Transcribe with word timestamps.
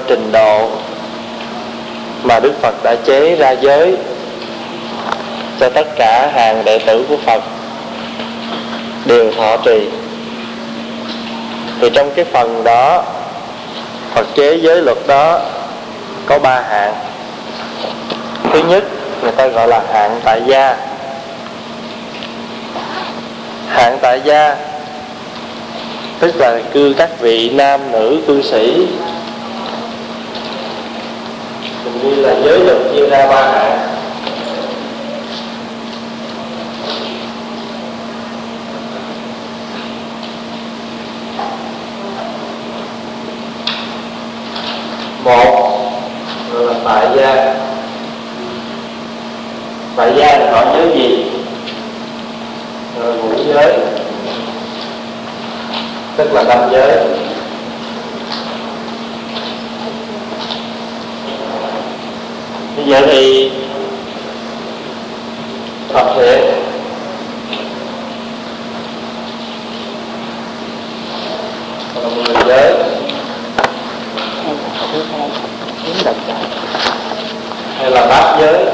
theo 0.00 0.16
trình 0.16 0.32
độ 0.32 0.68
mà 2.22 2.40
Đức 2.40 2.52
Phật 2.62 2.74
đã 2.82 2.94
chế 3.04 3.36
ra 3.36 3.50
giới 3.50 3.96
cho 5.60 5.68
tất 5.68 5.86
cả 5.96 6.30
hàng 6.34 6.64
đệ 6.64 6.78
tử 6.78 7.04
của 7.08 7.16
Phật 7.26 7.42
đều 9.04 9.32
thọ 9.32 9.56
trì. 9.56 9.88
Thì 11.80 11.90
trong 11.94 12.10
cái 12.14 12.24
phần 12.24 12.64
đó, 12.64 13.04
Phật 14.14 14.26
chế 14.36 14.54
giới 14.54 14.82
luật 14.82 14.98
đó 15.06 15.40
có 16.26 16.38
ba 16.38 16.60
hạng. 16.60 16.94
Thứ 18.52 18.62
nhất, 18.68 18.84
người 19.22 19.32
ta 19.32 19.46
gọi 19.46 19.68
là 19.68 19.82
hạng 19.92 20.20
tại 20.24 20.42
gia. 20.46 20.76
Hạng 23.68 23.98
tại 24.02 24.20
gia 24.24 24.56
tức 26.20 26.36
là 26.36 26.60
cư 26.72 26.94
các 26.98 27.20
vị 27.20 27.50
nam 27.50 27.92
nữ 27.92 28.20
cư 28.26 28.42
sĩ 28.42 28.86
mình 31.84 32.02
như 32.02 32.22
là 32.22 32.34
giới 32.44 33.09
luật 33.20 33.30
ba 33.30 33.52
hạng 33.52 33.80
một. 45.24 45.66
Là 46.52 46.74
tại 46.84 47.08
gia. 47.16 47.54
Tại 49.96 50.12
gia 50.16 50.38
là 50.38 50.52
họ 50.52 50.74
giới 50.74 50.90
gì? 50.94 51.24
Rồi 53.00 53.14
ngũ 53.16 53.44
giới. 53.46 53.78
Tức 56.16 56.32
là 56.32 56.42
năm 56.42 56.58
giới. 56.72 57.09
Bây 62.90 63.00
giờ 63.00 63.06
thì 63.12 63.50
Phật 65.92 66.14
hiện 66.16 66.40
là 71.94 72.08
mười 72.16 72.44
giới 72.46 72.74
hay 77.78 77.90
là 77.90 78.06
bát 78.06 78.36
giới 78.40 78.64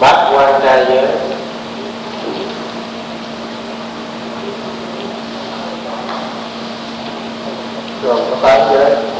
bát 0.00 0.30
quan 0.34 0.60
trai 0.62 0.84
giới 0.88 1.06
gồm 8.02 8.18
có 8.30 8.36
tám 8.42 8.60
giới 8.74 9.12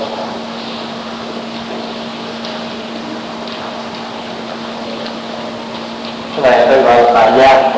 cái 6.43 6.51
này 6.51 6.67
tôi 6.67 6.83
gọi 6.83 7.03
là 7.03 7.11
tại 7.15 7.33
gia 7.39 7.73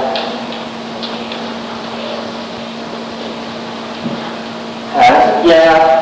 hạng 4.94 5.20
xuất 5.26 5.42
gia 5.44 5.94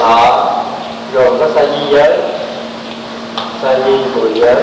thọ 0.00 0.06
họ, 0.06 0.54
gồm 1.12 1.38
có 1.38 1.46
sa 1.54 1.60
di 1.60 1.86
giới, 1.90 2.18
sa 3.62 3.74
di 3.86 3.92
mười 4.14 4.30
giới. 4.34 4.56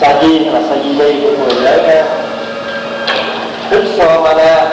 Sa 0.00 0.14
di 0.22 0.38
là 0.38 0.60
sa 0.68 0.76
di 0.84 0.92
ly 0.92 1.20
của 1.22 1.44
mười 1.44 1.54
giới 1.62 1.82
nha 1.82 2.04
đức 3.70 3.84
so 3.98 4.20
mana 4.20 4.66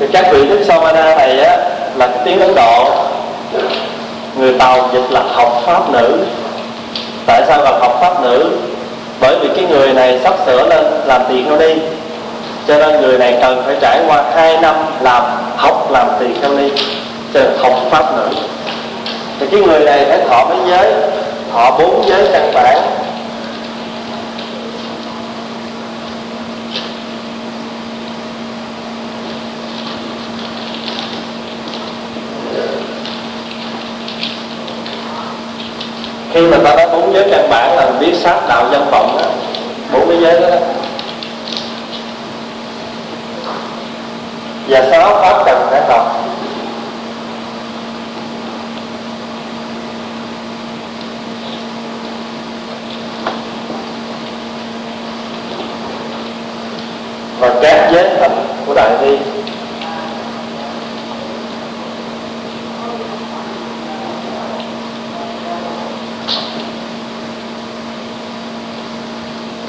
thì 0.00 0.06
các 0.12 0.26
vị 0.32 0.46
đức 0.48 0.64
so 0.68 0.80
mana 0.80 1.16
này 1.16 1.40
á, 1.40 1.56
là 1.96 2.06
cái 2.06 2.18
tiếng 2.24 2.40
ấn 2.40 2.54
độ 2.54 3.01
người 4.42 4.52
tàu 4.58 4.88
dịch 4.92 5.10
là 5.10 5.22
học 5.32 5.62
pháp 5.66 5.90
nữ. 5.90 6.18
Tại 7.26 7.42
sao 7.48 7.64
là 7.64 7.70
học 7.70 7.98
pháp 8.00 8.22
nữ? 8.22 8.50
Bởi 9.20 9.38
vì 9.38 9.48
cái 9.56 9.64
người 9.64 9.92
này 9.92 10.20
sắp 10.24 10.34
sửa 10.46 10.68
lên 10.68 10.84
làm 11.06 11.22
tiền 11.28 11.46
kheo 11.48 11.58
ni 11.58 11.74
cho 12.68 12.78
nên 12.78 13.00
người 13.00 13.18
này 13.18 13.38
cần 13.40 13.62
phải 13.66 13.76
trải 13.80 14.00
qua 14.06 14.24
2 14.34 14.58
năm 14.58 14.74
làm, 15.00 15.22
học 15.56 15.90
làm 15.90 16.08
tiền 16.20 16.34
kheo 16.42 16.50
ni 16.50 16.70
cho 17.34 17.40
nên 17.40 17.50
học 17.58 17.72
pháp 17.90 18.16
nữ. 18.16 18.28
Thì 19.40 19.46
cái 19.50 19.60
người 19.60 19.80
này 19.80 20.04
phải 20.08 20.18
thọ 20.28 20.44
mấy 20.44 20.58
giới? 20.70 20.92
Thọ 21.52 21.70
bốn 21.78 22.02
giới 22.08 22.28
căn 22.32 22.50
bản. 22.54 22.78
Khi 36.34 36.40
mà 36.40 36.58
ta 36.64 36.74
nói 36.74 36.88
bốn 36.92 37.14
giới 37.14 37.28
căn 37.30 37.50
bản 37.50 37.76
là 37.76 37.90
biết 38.00 38.14
sát 38.14 38.40
đạo 38.48 38.68
dân 38.72 38.90
vọng 38.90 39.16
đó 39.18 39.28
bốn 39.92 40.08
cái 40.08 40.18
giới 40.20 40.40
đó, 40.40 40.50
đó. 40.50 40.56
Và 44.68 44.86
sáu 44.90 45.14
pháp 45.14 45.42
cần 45.46 45.66
phải 45.70 45.82
học 45.88 46.16
và 57.40 57.54
các 57.62 57.90
giới 57.92 58.10
hạnh 58.20 58.44
của 58.66 58.74
đại 58.74 58.90
thi 59.00 59.31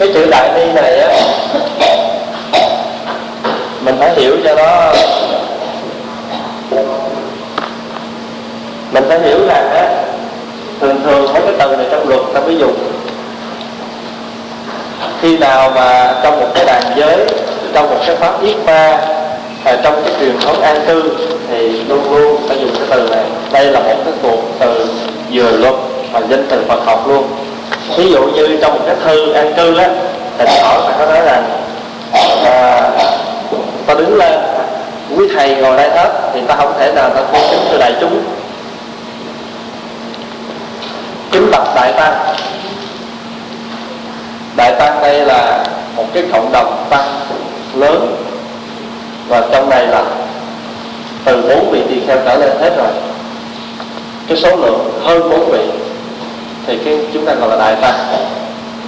cái 0.04 0.14
chữ 0.14 0.30
đại 0.32 0.52
ni 0.56 0.72
này 0.74 1.00
á 1.00 1.10
mình 3.82 3.96
phải 4.00 4.14
hiểu 4.16 4.38
cho 4.44 4.56
nó. 4.56 4.94
Mình 8.92 9.04
phải 9.10 9.20
hiểu 9.20 9.38
rằng 9.48 9.70
á 9.74 9.88
thường 10.82 11.02
thường 11.04 11.34
mấy 11.34 11.42
cái 11.42 11.54
từ 11.60 11.76
này 11.78 11.86
trong 11.92 12.10
luật 12.10 12.22
ta 12.34 12.40
mới 12.40 12.58
dùng. 12.58 12.76
Khi 15.22 15.38
nào 15.38 15.72
mà 15.76 16.16
trong 16.24 16.40
một 16.40 16.48
cái 16.56 16.66
đàn 16.66 16.84
giới 16.96 17.26
trong 17.74 17.90
một 17.90 18.00
cái 18.08 18.16
pháp 18.16 18.42
yết 18.42 18.58
ma 18.66 18.98
à, 19.64 19.78
trong 19.84 20.04
cái 20.04 20.14
truyền 20.20 20.40
thống 20.40 20.62
an 20.62 20.84
cư 20.88 21.16
thì 21.50 21.70
luôn 21.70 22.12
luôn 22.12 22.48
ta 22.50 22.56
dùng 22.56 22.76
cái 22.76 22.88
từ 22.90 23.10
này. 23.10 23.26
Đây 23.52 23.66
là 23.66 23.80
một 23.80 23.96
cái 24.06 24.14
cuộc 24.22 24.42
từ 24.60 24.88
vừa 25.32 25.52
luật 25.52 25.74
mà 26.12 26.20
danh 26.30 26.46
từ 26.50 26.64
Phật 26.68 26.86
học 26.86 27.08
luôn 27.08 27.24
ví 27.98 28.12
dụ 28.12 28.22
như 28.24 28.58
trong 28.62 28.74
một 28.74 28.82
cái 28.86 28.96
thư 29.06 29.32
an 29.32 29.54
cư 29.58 29.78
á 29.78 29.90
thỉnh 30.38 30.50
thoảng 30.62 30.82
mà 30.86 30.92
có 31.00 31.06
nói 31.06 31.20
rằng 31.26 31.44
à, 32.44 32.90
ta 33.88 33.94
đứng 33.94 34.16
lên 34.18 34.40
quý 35.18 35.28
thầy 35.36 35.56
ngồi 35.56 35.78
đây 35.78 35.90
hết 35.90 36.32
thì 36.34 36.42
ta 36.48 36.56
không 36.56 36.74
thể 36.80 36.94
nào 36.94 37.10
ta 37.10 37.22
cung 37.32 37.42
kính 37.52 37.60
cho 37.72 37.78
đại 37.78 37.94
chúng. 38.02 38.24
Kính 41.32 41.52
bạch 41.52 41.76
đại 41.76 41.94
tăng. 41.94 42.14
Đại 44.58 44.74
tăng 44.80 45.02
đây 45.02 45.26
là 45.26 45.64
một 45.96 46.06
cái 46.14 46.24
cộng 46.32 46.52
đồng 46.52 46.86
tăng 46.90 47.20
lớn 47.76 48.16
và 49.28 49.42
trong 49.52 49.70
này 49.70 49.88
là 49.88 50.04
từ 51.26 51.42
bốn 51.42 51.72
vị 51.72 51.82
tỳ 51.90 52.08
kheo 52.08 52.18
trở 52.26 52.36
lên 52.36 52.52
hết 52.62 52.78
rồi. 52.78 52.92
Cái 54.28 54.38
số 54.38 54.56
lượng 54.56 55.02
hơn 55.04 55.30
bốn 55.30 55.52
vị 55.52 55.70
thì 56.68 56.78
cái 56.86 57.00
chúng 57.14 57.26
ta 57.26 57.34
gọi 57.34 57.50
là 57.50 57.56
đại 57.58 57.76
tăng 57.82 57.96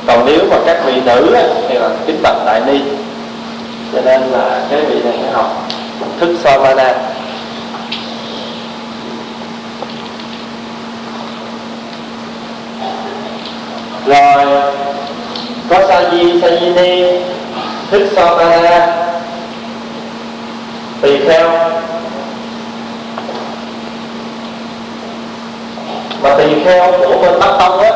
còn 0.07 0.25
nếu 0.25 0.39
mà 0.49 0.57
các 0.65 0.77
vị 0.85 1.01
nữ 1.05 1.33
á, 1.33 1.43
thì 1.69 1.75
là 1.75 1.89
kính 2.07 2.19
bạch 2.23 2.45
đại 2.45 2.61
ni. 2.67 2.79
Cho 3.93 4.01
nên 4.01 4.21
là 4.21 4.61
cái 4.69 4.81
vị 4.81 4.95
này 5.03 5.13
phải 5.21 5.31
học 5.31 5.67
thức 6.19 6.35
samana 6.43 6.93
rồi 14.05 14.45
có 15.69 15.87
sa 15.87 16.09
di 16.11 16.41
sa 16.41 16.47
di 16.61 16.69
ni 16.69 17.19
thức 17.91 18.09
samana 18.15 18.87
tùy 21.01 21.19
theo. 21.27 21.71
Mà 26.25 26.35
tùy 26.37 26.61
theo 26.65 26.91
của 26.91 27.17
bên 27.21 27.39
bắc 27.39 27.49
tông 27.59 27.79
á 27.79 27.91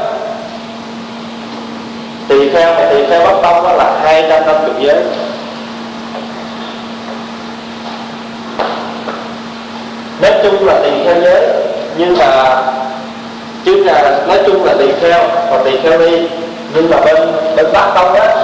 tùy 2.28 2.50
theo 2.54 2.74
mà 2.74 2.90
tùy 2.90 3.06
theo 3.10 3.26
bắc 3.26 3.34
tông 3.44 3.64
đó 3.64 3.74
là 3.74 4.00
hai 4.04 4.26
trăm 4.30 4.46
năm 4.46 4.56
chục 4.66 4.76
giới. 4.80 4.96
Nói 10.22 10.32
chung 10.44 10.68
là 10.68 10.80
tùy 10.80 10.92
theo 11.04 11.22
giới, 11.22 11.48
nhưng 11.98 12.18
mà 12.18 12.62
chứ 13.66 13.84
là 13.84 14.22
nói 14.28 14.40
chung 14.46 14.66
là 14.66 14.74
tùy 14.74 14.94
theo 15.02 15.20
và 15.52 15.58
tùy 15.64 15.80
theo 15.84 16.00
đi 16.00 16.28
nhưng 16.74 16.90
mà 16.90 16.98
bên 16.98 17.16
bên 17.56 17.66
bắc 17.74 17.92
tông 17.96 18.14
á, 18.14 18.36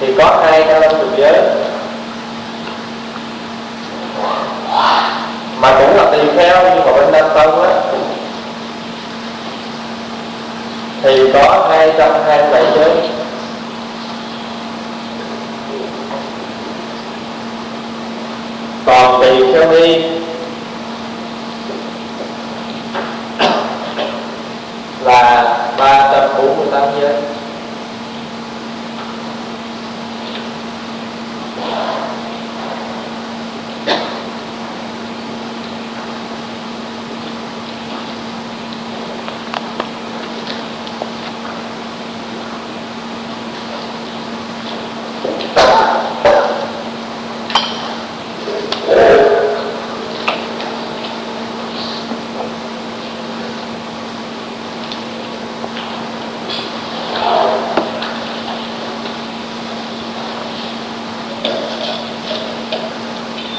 thì 0.00 0.14
có 0.18 0.42
hai 0.44 0.64
trăm 0.68 0.80
năm 0.80 0.90
chục 0.90 1.16
giới 1.16 1.42
mà 5.60 5.78
cũng 5.78 5.96
là 5.96 6.10
tùy 6.10 6.20
theo, 6.36 6.64
nhưng 6.74 6.84
mà 6.84 6.92
bên 6.92 7.12
nam 7.12 7.24
tông 7.34 7.62
á, 7.62 7.74
thì 11.02 11.32
có 11.32 11.68
hai 11.70 11.92
trăm 11.98 12.12
hai 12.26 12.38
mươi 12.42 12.50
bảy 12.52 12.64
giới. 12.76 12.90
Còn 18.86 19.20
tùy 19.20 19.52
theo 19.52 19.70
đi 19.70 20.04
là 25.04 25.58
ba 25.78 26.10
trăm 26.12 26.30
bốn 26.38 26.56
mươi 26.56 26.66
tám 26.72 26.88
giới 27.00 27.14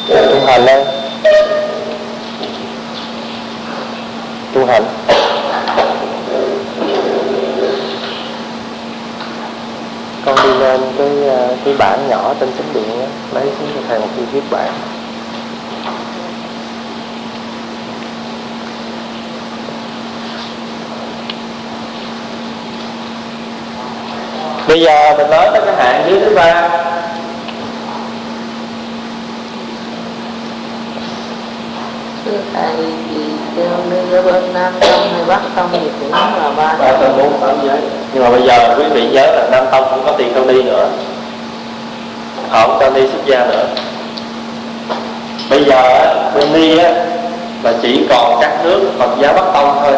tu 0.09 0.45
hành 0.45 0.65
đây 0.65 0.85
tu 4.53 4.65
hành 4.65 4.83
con 10.25 10.35
đi 10.43 10.53
lên 10.59 10.81
cái 10.97 11.29
ờ, 11.29 11.55
cái 11.65 11.73
bảng 11.77 12.09
nhỏ 12.09 12.33
trên 12.39 12.49
chánh 12.57 12.73
điện 12.73 13.01
á 13.01 13.07
lấy 13.33 13.43
xuống 13.43 13.69
cho 13.75 13.81
thầy 13.89 13.99
một 13.99 14.07
cái 14.15 14.25
viết 14.31 14.43
bản 14.51 14.71
bây 24.67 24.81
giờ 24.81 25.13
mình 25.17 25.29
nói 25.29 25.49
tới 25.53 25.61
cái 25.65 25.75
hạng 25.75 26.09
dưới 26.09 26.19
thứ 26.19 26.35
ba 26.35 26.69
thưa 32.25 32.37
thầy 32.53 32.75
thì 33.09 33.21
theo 33.55 33.69
như 33.89 34.17
ở 34.17 34.21
bên 34.21 34.53
nam 34.53 34.73
tông 34.79 35.13
hay 35.13 35.25
bắc 35.27 35.41
tông 35.55 35.69
thì 35.71 35.79
cũng 35.99 36.11
là 36.11 36.51
ba 36.57 36.75
ba 36.79 36.97
trăm 37.01 37.17
bốn 37.17 37.39
tám 37.41 37.55
giới 37.67 37.79
nhưng 38.13 38.23
mà 38.23 38.29
bây 38.29 38.41
giờ 38.41 38.75
quý 38.77 38.83
vị 38.93 39.09
nhớ 39.11 39.25
là 39.25 39.47
nam 39.51 39.65
tông 39.71 39.83
cũng 39.91 40.05
có 40.05 40.11
tiền 40.17 40.33
không 40.33 40.47
đi 40.47 40.63
nữa 40.63 40.89
họ 42.49 42.67
không 42.67 42.77
cho 42.79 42.89
đi 42.89 43.07
xuất 43.11 43.25
gia 43.25 43.45
nữa 43.45 43.67
bây 45.49 45.63
giờ 45.63 45.81
á, 45.81 46.31
bên 46.35 46.53
ni 46.53 46.77
á 46.77 47.05
là 47.63 47.73
chỉ 47.81 48.05
còn 48.09 48.37
các 48.41 48.51
nước 48.63 48.91
Phật 48.99 49.09
giáo 49.21 49.33
Bắc 49.33 49.53
Tông 49.53 49.79
thôi, 49.81 49.93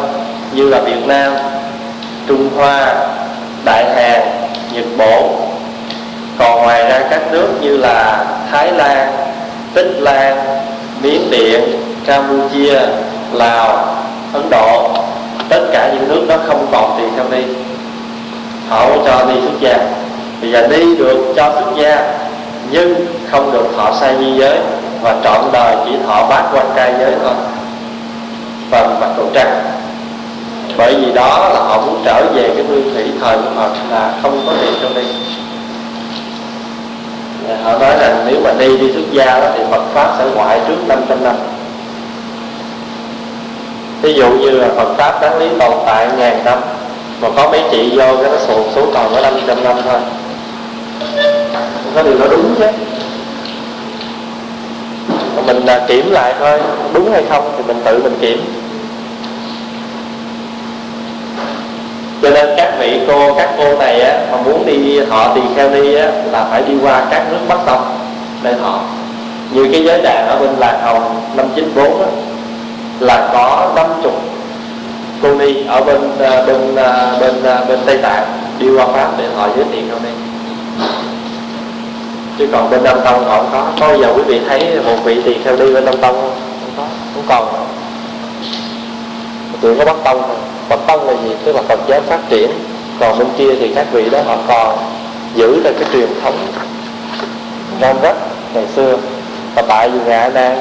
như 0.54 0.69
là 0.69 0.80
Việt 0.80 1.08
Nam, 1.08 1.34
Trung 2.28 2.50
Hoa, 2.58 2.96
Đại 3.66 3.86
Hàn, 3.96 4.22
Nhật 4.74 4.86
Bản. 4.98 5.24
Còn 6.40 6.62
ngoài 6.62 6.84
ra 6.90 7.00
các 7.10 7.22
nước 7.31 7.48
như 7.62 7.78
là 7.78 8.25
Thái 8.52 8.72
Lan, 8.72 9.12
Tích 9.74 9.96
Lan, 10.00 10.38
Miến 11.02 11.31
Điện, 11.31 11.62
Campuchia, 12.06 12.80
Lào, 13.31 13.96
Ấn 14.34 14.50
Độ, 14.50 14.90
tất 15.50 15.62
cả 15.74 15.90
những 15.94 16.07
nước 16.07 16.26
đó 16.28 16.35
không 16.47 16.68
còn 16.71 16.95
tiền 16.97 17.09
theo 17.16 17.26
đi. 17.31 17.44
Họ 18.69 18.88
cho 19.06 19.26
đi 19.26 19.42
xuất 19.42 19.59
gia. 19.59 19.78
Bây 20.42 20.52
giờ 20.52 20.68
đi 20.68 20.95
được 20.95 21.33
cho 21.35 21.52
xuất 21.54 21.76
gia, 21.76 22.14
nhưng 22.71 22.95
không 23.31 23.52
được 23.52 23.66
thọ 23.78 23.92
sai 24.00 24.16
di 24.19 24.33
giới, 24.38 24.57
và 25.02 25.16
trọn 25.24 25.42
đời 25.54 25.76
chỉ 25.85 25.92
thọ 26.07 26.28
bát 26.30 26.44
quan 26.54 26.66
trai 26.76 26.94
giới 27.00 27.12
thôi 27.24 27.33
và 28.71 28.87
mặt 29.01 29.09
cầu 29.18 29.25
trăng. 29.33 29.63
bởi 30.78 30.95
vì 30.95 31.11
đó 31.11 31.49
là 31.54 31.59
họ 31.59 31.81
muốn 31.81 32.01
trở 32.06 32.25
về 32.33 32.49
cái 32.56 32.66
nguyên 32.66 32.94
thủy 32.94 33.04
thời 33.21 33.37
của 33.37 33.49
họ 33.56 33.68
là 33.92 34.13
không 34.21 34.42
có 34.45 34.54
tiền 34.61 34.73
trong 34.81 34.94
đi 34.95 35.01
Và 37.47 37.56
họ 37.63 37.80
nói 37.80 37.95
rằng 37.99 38.25
nếu 38.28 38.42
mà 38.44 38.51
đi 38.59 38.78
đi 38.78 38.94
xuất 38.94 39.11
gia 39.11 39.40
đó 39.40 39.47
thì 39.54 39.63
Phật 39.71 39.83
pháp 39.94 40.16
sẽ 40.18 40.25
ngoại 40.35 40.59
trước 40.68 40.87
500 40.87 41.23
năm. 41.23 41.35
Ví 44.01 44.13
dụ 44.13 44.30
như 44.30 44.49
là 44.49 44.68
Phật 44.75 44.94
pháp 44.97 45.21
đáng 45.21 45.40
lý 45.40 45.49
tồn 45.59 45.73
tại 45.85 46.07
ngàn 46.18 46.45
năm, 46.45 46.59
mà 47.21 47.28
có 47.35 47.51
mấy 47.51 47.63
chị 47.71 47.92
vô 47.95 48.18
cái 48.21 48.31
nó 48.31 48.37
xuống 48.47 48.71
xuống 48.75 48.92
còn 48.94 49.16
có 49.16 49.21
500 49.21 49.63
năm 49.63 49.75
thôi. 49.83 49.99
Có 51.95 52.04
điều 52.04 52.18
nó 52.19 52.28
đúng 52.28 52.56
chứ 52.59 52.66
mình 55.45 55.66
à, 55.66 55.81
kiểm 55.88 56.11
lại 56.11 56.33
thôi, 56.40 56.59
đúng 56.94 57.11
hay 57.11 57.23
không 57.30 57.52
thì 57.57 57.64
mình 57.68 57.81
tự 57.85 58.00
mình 58.04 58.18
kiểm. 58.21 58.44
Cho 62.21 62.30
nên 62.30 62.50
các 62.57 62.73
vị 62.80 63.00
cô, 63.07 63.33
các 63.38 63.50
cô 63.57 63.78
này 63.78 64.02
á, 64.02 64.19
mà 64.31 64.38
muốn 64.38 64.66
đi, 64.66 65.00
họ 65.00 65.35
tỳ 65.35 65.42
kheo 65.56 65.69
đi 65.69 65.95
á, 65.95 66.11
là 66.31 66.45
phải 66.52 66.61
đi 66.68 66.73
qua 66.81 67.04
các 67.11 67.31
nước 67.31 67.40
bắc 67.47 67.59
tông 67.66 67.83
để 68.44 68.54
họ. 68.61 68.80
Như 69.52 69.68
cái 69.71 69.83
giới 69.83 70.02
đàn 70.02 70.28
ở 70.28 70.40
bên 70.40 70.50
làng 70.57 70.81
hồng 70.81 71.21
năm 71.35 71.45
chín 71.56 71.71
bốn 71.76 72.02
á, 72.02 72.07
là 73.00 73.30
có 73.33 73.71
năm 73.76 73.85
chục 74.04 74.21
cô 75.21 75.35
ni 75.35 75.66
ở 75.68 75.81
bên 75.81 76.02
à, 76.19 76.44
bên 76.45 76.76
à, 76.76 77.11
bên 77.19 77.44
bên 77.68 77.80
tây 77.85 77.97
tạng 77.97 78.23
đi 78.59 78.69
qua 78.78 78.88
pháp 78.88 79.11
để 79.18 79.26
họ 79.35 79.47
giới 79.56 79.66
thiệu 79.71 79.83
cho 79.92 80.00
ni 80.04 80.09
chứ 82.38 82.47
còn 82.52 82.69
bên 82.69 82.83
Nam 82.83 83.00
Tông 83.06 83.26
họ 83.26 83.38
không 83.38 83.50
có. 83.52 83.66
Có 83.80 83.97
giờ 83.97 84.14
quý 84.16 84.21
vị 84.21 84.42
thấy 84.50 84.80
một 84.85 84.95
vị 85.04 85.21
tỳ 85.26 85.38
kheo 85.44 85.56
đi 85.56 85.73
bên 85.73 85.85
Nam 85.85 85.97
Tông 85.97 86.16
không? 86.21 86.35
Không 86.61 86.71
có, 86.78 86.83
không 87.14 87.23
còn 87.28 87.54
nữa. 87.54 87.66
tụi 89.61 89.76
có 89.76 89.85
bắt 89.85 89.95
Tông 90.04 90.21
thôi. 90.28 90.38
Tông 90.88 91.07
là 91.07 91.14
gì? 91.23 91.35
Tức 91.45 91.56
là 91.56 91.61
Phật 91.61 91.80
giáo 91.88 92.02
phát 92.02 92.19
triển. 92.30 92.52
Còn 93.00 93.19
bên 93.19 93.28
kia 93.38 93.56
thì 93.59 93.71
các 93.76 93.88
vị 93.92 94.09
đó 94.09 94.19
họ 94.26 94.38
còn 94.47 94.78
giữ 95.35 95.61
được 95.64 95.73
cái 95.80 95.90
truyền 95.94 96.09
thống 96.23 96.35
ram 97.81 98.02
rất 98.02 98.16
ngày 98.54 98.66
xưa. 98.76 98.97
Và 99.56 99.61
tại 99.61 99.90
vì 99.90 100.00
ngạ 100.06 100.30
nan 100.33 100.57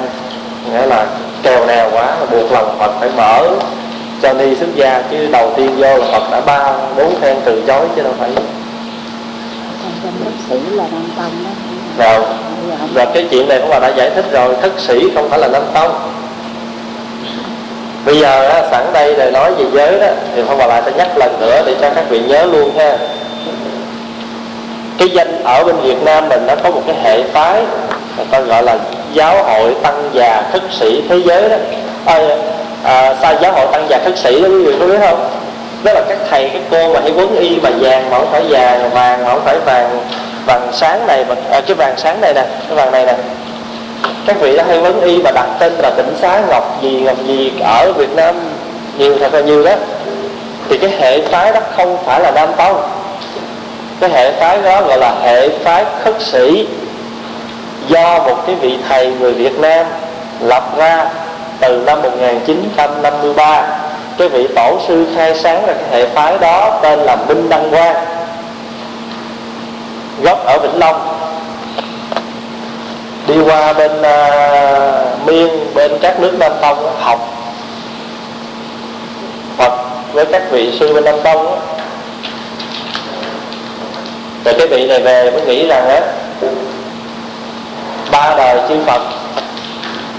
nghĩa 0.71 0.85
là 0.85 1.07
kèo 1.43 1.65
nào 1.65 1.89
quá 1.91 2.05
là 2.05 2.25
buộc 2.31 2.51
lòng 2.51 2.75
Phật 2.79 2.91
phải 2.99 3.09
mở 3.17 3.49
cho 4.21 4.33
ni 4.33 4.55
xuất 4.55 4.75
gia. 4.75 5.03
Chứ 5.11 5.27
đầu 5.31 5.53
tiên 5.57 5.75
vô 5.77 5.97
là 5.97 6.05
Phật 6.11 6.31
đã 6.31 6.41
ba, 6.41 6.73
bốn 6.97 7.15
phen 7.15 7.37
từ 7.45 7.61
chối 7.67 7.87
chứ 7.95 8.03
đâu 8.03 8.13
phải 8.19 8.31
trong 10.03 10.31
sĩ 10.49 10.75
là 10.75 10.83
nam 10.91 11.03
tông 11.17 11.31
đó. 11.43 11.51
Rồi. 12.05 12.25
Và 12.93 13.05
cái 13.05 13.27
chuyện 13.31 13.49
này 13.49 13.59
cũng 13.59 13.69
bà 13.69 13.79
đã 13.79 13.87
giải 13.87 14.09
thích 14.09 14.25
rồi. 14.31 14.55
Thất 14.61 14.71
sĩ 14.77 14.99
không 15.15 15.29
phải 15.29 15.39
là 15.39 15.47
nam 15.47 15.63
tông. 15.73 15.91
Bây 18.05 18.19
giờ 18.19 18.49
á, 18.49 18.63
sẵn 18.71 18.93
đây 18.93 19.13
rồi 19.13 19.31
nói 19.31 19.53
về 19.53 19.65
giới 19.73 19.99
đó 19.99 20.07
thì 20.35 20.41
không 20.47 20.57
bà 20.57 20.67
lại 20.67 20.81
sẽ 20.85 20.91
nhắc 20.97 21.17
lần 21.17 21.39
nữa 21.39 21.63
để 21.65 21.75
cho 21.81 21.89
các 21.95 22.05
vị 22.09 22.19
nhớ 22.19 22.45
luôn 22.45 22.77
ha. 22.77 22.97
Cái 24.97 25.09
danh 25.09 25.43
ở 25.43 25.63
bên 25.63 25.75
Việt 25.75 26.03
Nam 26.03 26.29
mình 26.29 26.47
nó 26.47 26.55
có 26.63 26.69
một 26.69 26.81
cái 26.87 26.95
hệ 27.03 27.23
phái 27.23 27.63
người 28.17 28.25
ta 28.31 28.39
gọi 28.39 28.63
là 28.63 28.77
giáo 29.13 29.43
hội 29.43 29.75
tăng 29.83 30.09
già 30.13 30.43
thức 30.53 30.63
sĩ 30.79 31.03
thế 31.09 31.21
giới 31.25 31.49
đó. 31.49 31.55
À, 32.05 32.19
à, 32.83 33.15
sao 33.21 33.35
giáo 33.41 33.53
hội 33.53 33.67
tăng 33.71 33.87
già 33.89 33.97
thức 33.97 34.17
sĩ 34.17 34.41
đó 34.41 34.49
quý 34.49 34.63
vị 34.63 34.73
có 34.79 34.85
biết 34.87 34.99
không 34.99 35.29
đó 35.83 35.93
là 35.93 36.01
các 36.09 36.17
thầy 36.29 36.49
các 36.53 36.61
cô 36.71 36.93
mà 36.93 36.99
hay 36.99 37.11
quấn 37.11 37.35
y 37.35 37.59
mà 37.63 37.69
vàng 37.79 38.09
mà 38.09 38.17
không 38.17 38.31
phải 38.31 38.43
vàng 38.49 38.89
vàng 38.89 39.23
mà 39.23 39.29
không 39.31 39.41
phải 39.45 39.59
vàng 39.65 39.99
vàng 40.45 40.67
sáng 40.73 41.07
này 41.07 41.25
à, 41.51 41.61
cái 41.67 41.75
vàng 41.75 41.93
sáng 41.97 42.21
này 42.21 42.33
nè 42.33 42.45
cái 42.67 42.75
vàng 42.75 42.91
này 42.91 43.05
nè. 43.05 43.13
Các 44.27 44.39
vị 44.39 44.57
đã 44.57 44.63
hay 44.67 44.79
vấn 44.79 45.01
y 45.01 45.17
mà 45.17 45.31
đặt 45.31 45.47
tên 45.59 45.73
là 45.73 45.89
tỉnh 45.89 46.15
xá 46.21 46.41
ngọc 46.49 46.77
gì 46.81 47.01
ngọc 47.01 47.17
gì 47.25 47.53
ở 47.63 47.93
Việt 47.93 48.15
Nam 48.15 48.35
nhiều 48.97 49.17
thật 49.19 49.33
là 49.33 49.41
nhiều 49.41 49.63
đó. 49.63 49.71
Thì 50.69 50.77
cái 50.77 50.91
hệ 50.99 51.21
phái 51.21 51.53
đó 51.53 51.59
không 51.75 51.97
phải 52.05 52.19
là 52.19 52.31
nam 52.31 52.49
tông. 52.57 52.81
Cái 53.99 54.09
hệ 54.09 54.31
phái 54.31 54.61
đó 54.61 54.81
gọi 54.81 54.97
là 54.97 55.15
hệ 55.21 55.49
phái 55.49 55.85
khất 56.03 56.15
sĩ 56.21 56.67
do 57.87 58.19
một 58.19 58.43
cái 58.45 58.55
vị 58.55 58.77
thầy 58.89 59.13
người 59.19 59.33
Việt 59.33 59.59
Nam 59.59 59.85
lập 60.41 60.77
ra 60.77 61.05
từ 61.59 61.83
năm 61.85 62.01
1953 62.01 63.63
cái 64.17 64.29
vị 64.29 64.47
tổ 64.55 64.79
sư 64.87 65.05
khai 65.15 65.35
sáng 65.35 65.65
ra 65.65 65.73
cái 65.73 65.85
hệ 65.91 66.07
phái 66.07 66.37
đó 66.37 66.79
tên 66.83 66.99
là 66.99 67.15
Minh 67.15 67.49
Đăng 67.49 67.71
Quang 67.71 67.95
gốc 70.21 70.45
ở 70.45 70.59
Vĩnh 70.59 70.79
Long 70.79 71.17
đi 73.27 73.35
qua 73.45 73.73
bên 73.73 73.91
uh, 73.91 75.27
miên 75.27 75.73
bên 75.75 75.91
các 76.01 76.19
nước 76.19 76.35
Nam 76.39 76.51
Tông 76.61 76.95
học 76.99 77.19
Phật 79.57 79.71
với 80.13 80.25
các 80.25 80.43
vị 80.51 80.77
sư 80.79 80.93
bên 80.93 81.03
Nam 81.03 81.15
Tông 81.23 81.45
đó. 81.45 81.57
rồi 84.45 84.53
cái 84.57 84.67
vị 84.67 84.87
này 84.87 84.99
về 84.99 85.31
mới 85.31 85.41
nghĩ 85.41 85.67
rằng 85.67 85.89
á 85.89 86.01
ba 88.11 88.35
đời 88.37 88.59
chư 88.69 88.75
Phật 88.85 89.01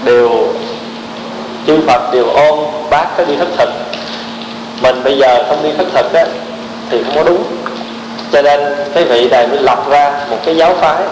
đều 0.05 0.29
chư 1.67 1.79
Phật 1.87 2.13
đều 2.13 2.25
ôm 2.25 2.59
bác 2.89 3.05
cái 3.17 3.25
đi 3.25 3.35
thất 3.35 3.47
thực 3.57 3.69
mình 4.81 5.03
bây 5.03 5.17
giờ 5.17 5.43
không 5.47 5.63
đi 5.63 5.69
thất 5.77 5.87
thực 5.93 6.13
á, 6.13 6.25
thì 6.89 7.03
không 7.03 7.15
có 7.15 7.23
đúng. 7.23 7.43
Cho 8.31 8.41
nên 8.41 8.59
cái 8.93 9.03
vị 9.03 9.29
này 9.29 9.47
mới 9.47 9.59
lập 9.59 9.89
ra 9.89 10.11
một 10.29 10.37
cái 10.45 10.55
giáo 10.55 10.75
phái 10.81 11.03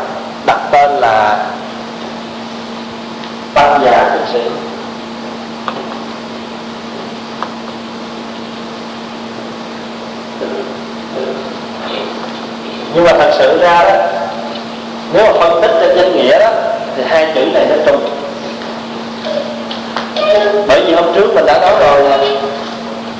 đặt 0.46 0.60
tên 0.72 0.91
là 0.91 1.46
tăng 3.53 3.81
già 3.86 4.10
thực 4.13 4.25
sĩ. 4.34 4.39
Nhưng 12.96 13.03
mà 13.03 13.12
thật 13.13 13.31
sự 13.38 13.60
ra 13.62 13.84
đó, 13.84 14.05
nếu 15.13 15.25
mà 15.25 15.31
phân 15.39 15.62
tích 15.62 15.72
trên 15.79 15.98
danh 15.98 16.15
nghĩa 16.15 16.39
đó, 16.39 16.50
thì 16.96 17.03
hai 17.08 17.31
chữ 17.36 17.46
này 17.46 17.65
nó 17.70 17.75
trùng 17.86 18.10
bởi 20.67 20.81
vì 20.85 20.93
hôm 20.93 21.05
trước 21.15 21.35
mình 21.35 21.45
đã 21.45 21.59
nói 21.59 21.73
rồi 21.79 22.09
là 22.09 22.17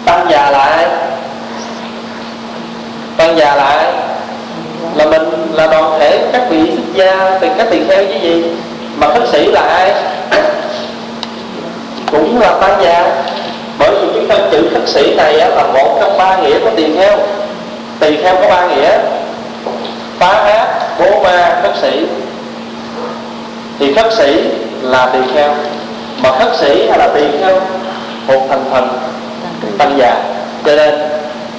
tăng 0.06 0.28
già 0.30 0.52
lại. 0.52 0.88
Tăng 3.18 3.38
già 3.38 3.56
lại 3.56 3.86
là 4.96 5.06
mình 5.06 5.54
là 5.54 5.68
đoàn 5.68 6.00
thể 6.00 6.20
các 6.34 6.42
vị 6.50 6.72
xuất 6.76 6.94
gia 6.94 7.38
từ 7.42 7.48
các 7.58 7.68
tỳ 7.72 7.80
kheo 7.88 8.06
chứ 8.06 8.20
gì? 8.22 8.44
Mà 8.98 9.08
khất 9.08 9.30
sĩ 9.32 9.46
là 9.46 9.62
ai? 9.62 9.94
Cũng 12.12 12.42
là 12.42 12.54
tăng 12.62 12.84
già. 12.84 13.24
Bởi 13.80 13.92
vì 14.02 14.08
cái 14.14 14.26
phân 14.30 14.50
chữ 14.52 14.70
khất 14.74 14.90
sĩ 14.90 15.16
này 15.16 15.40
á, 15.40 15.50
là 15.50 15.64
một 15.64 15.98
trong 16.02 16.18
ba 16.18 16.38
nghĩa 16.38 16.60
của 16.60 16.72
tỳ 16.76 16.96
kheo. 16.96 17.18
Tỳ 18.00 18.18
kheo 18.18 18.36
có 18.36 18.48
ba 18.50 18.68
nghĩa. 18.68 18.98
Phá 20.20 20.28
ác 20.28 20.68
bố 21.00 21.24
ma 21.24 21.60
khất 21.62 21.72
sĩ. 21.82 22.06
Thì 23.80 23.94
khất 23.94 24.14
sĩ 24.14 24.44
là 24.82 25.10
tỳ 25.14 25.20
kheo 25.34 25.54
mà 26.24 26.32
khất 26.40 26.56
sĩ 26.56 26.88
hay 26.90 27.00
là 27.00 27.08
tỳ 27.08 27.24
kheo 27.40 27.60
một 28.28 28.48
thành 28.50 28.66
phần. 28.72 28.88
Tăng 29.78 29.98
già. 29.98 30.24
Cho 30.66 30.76
nên 30.76 31.00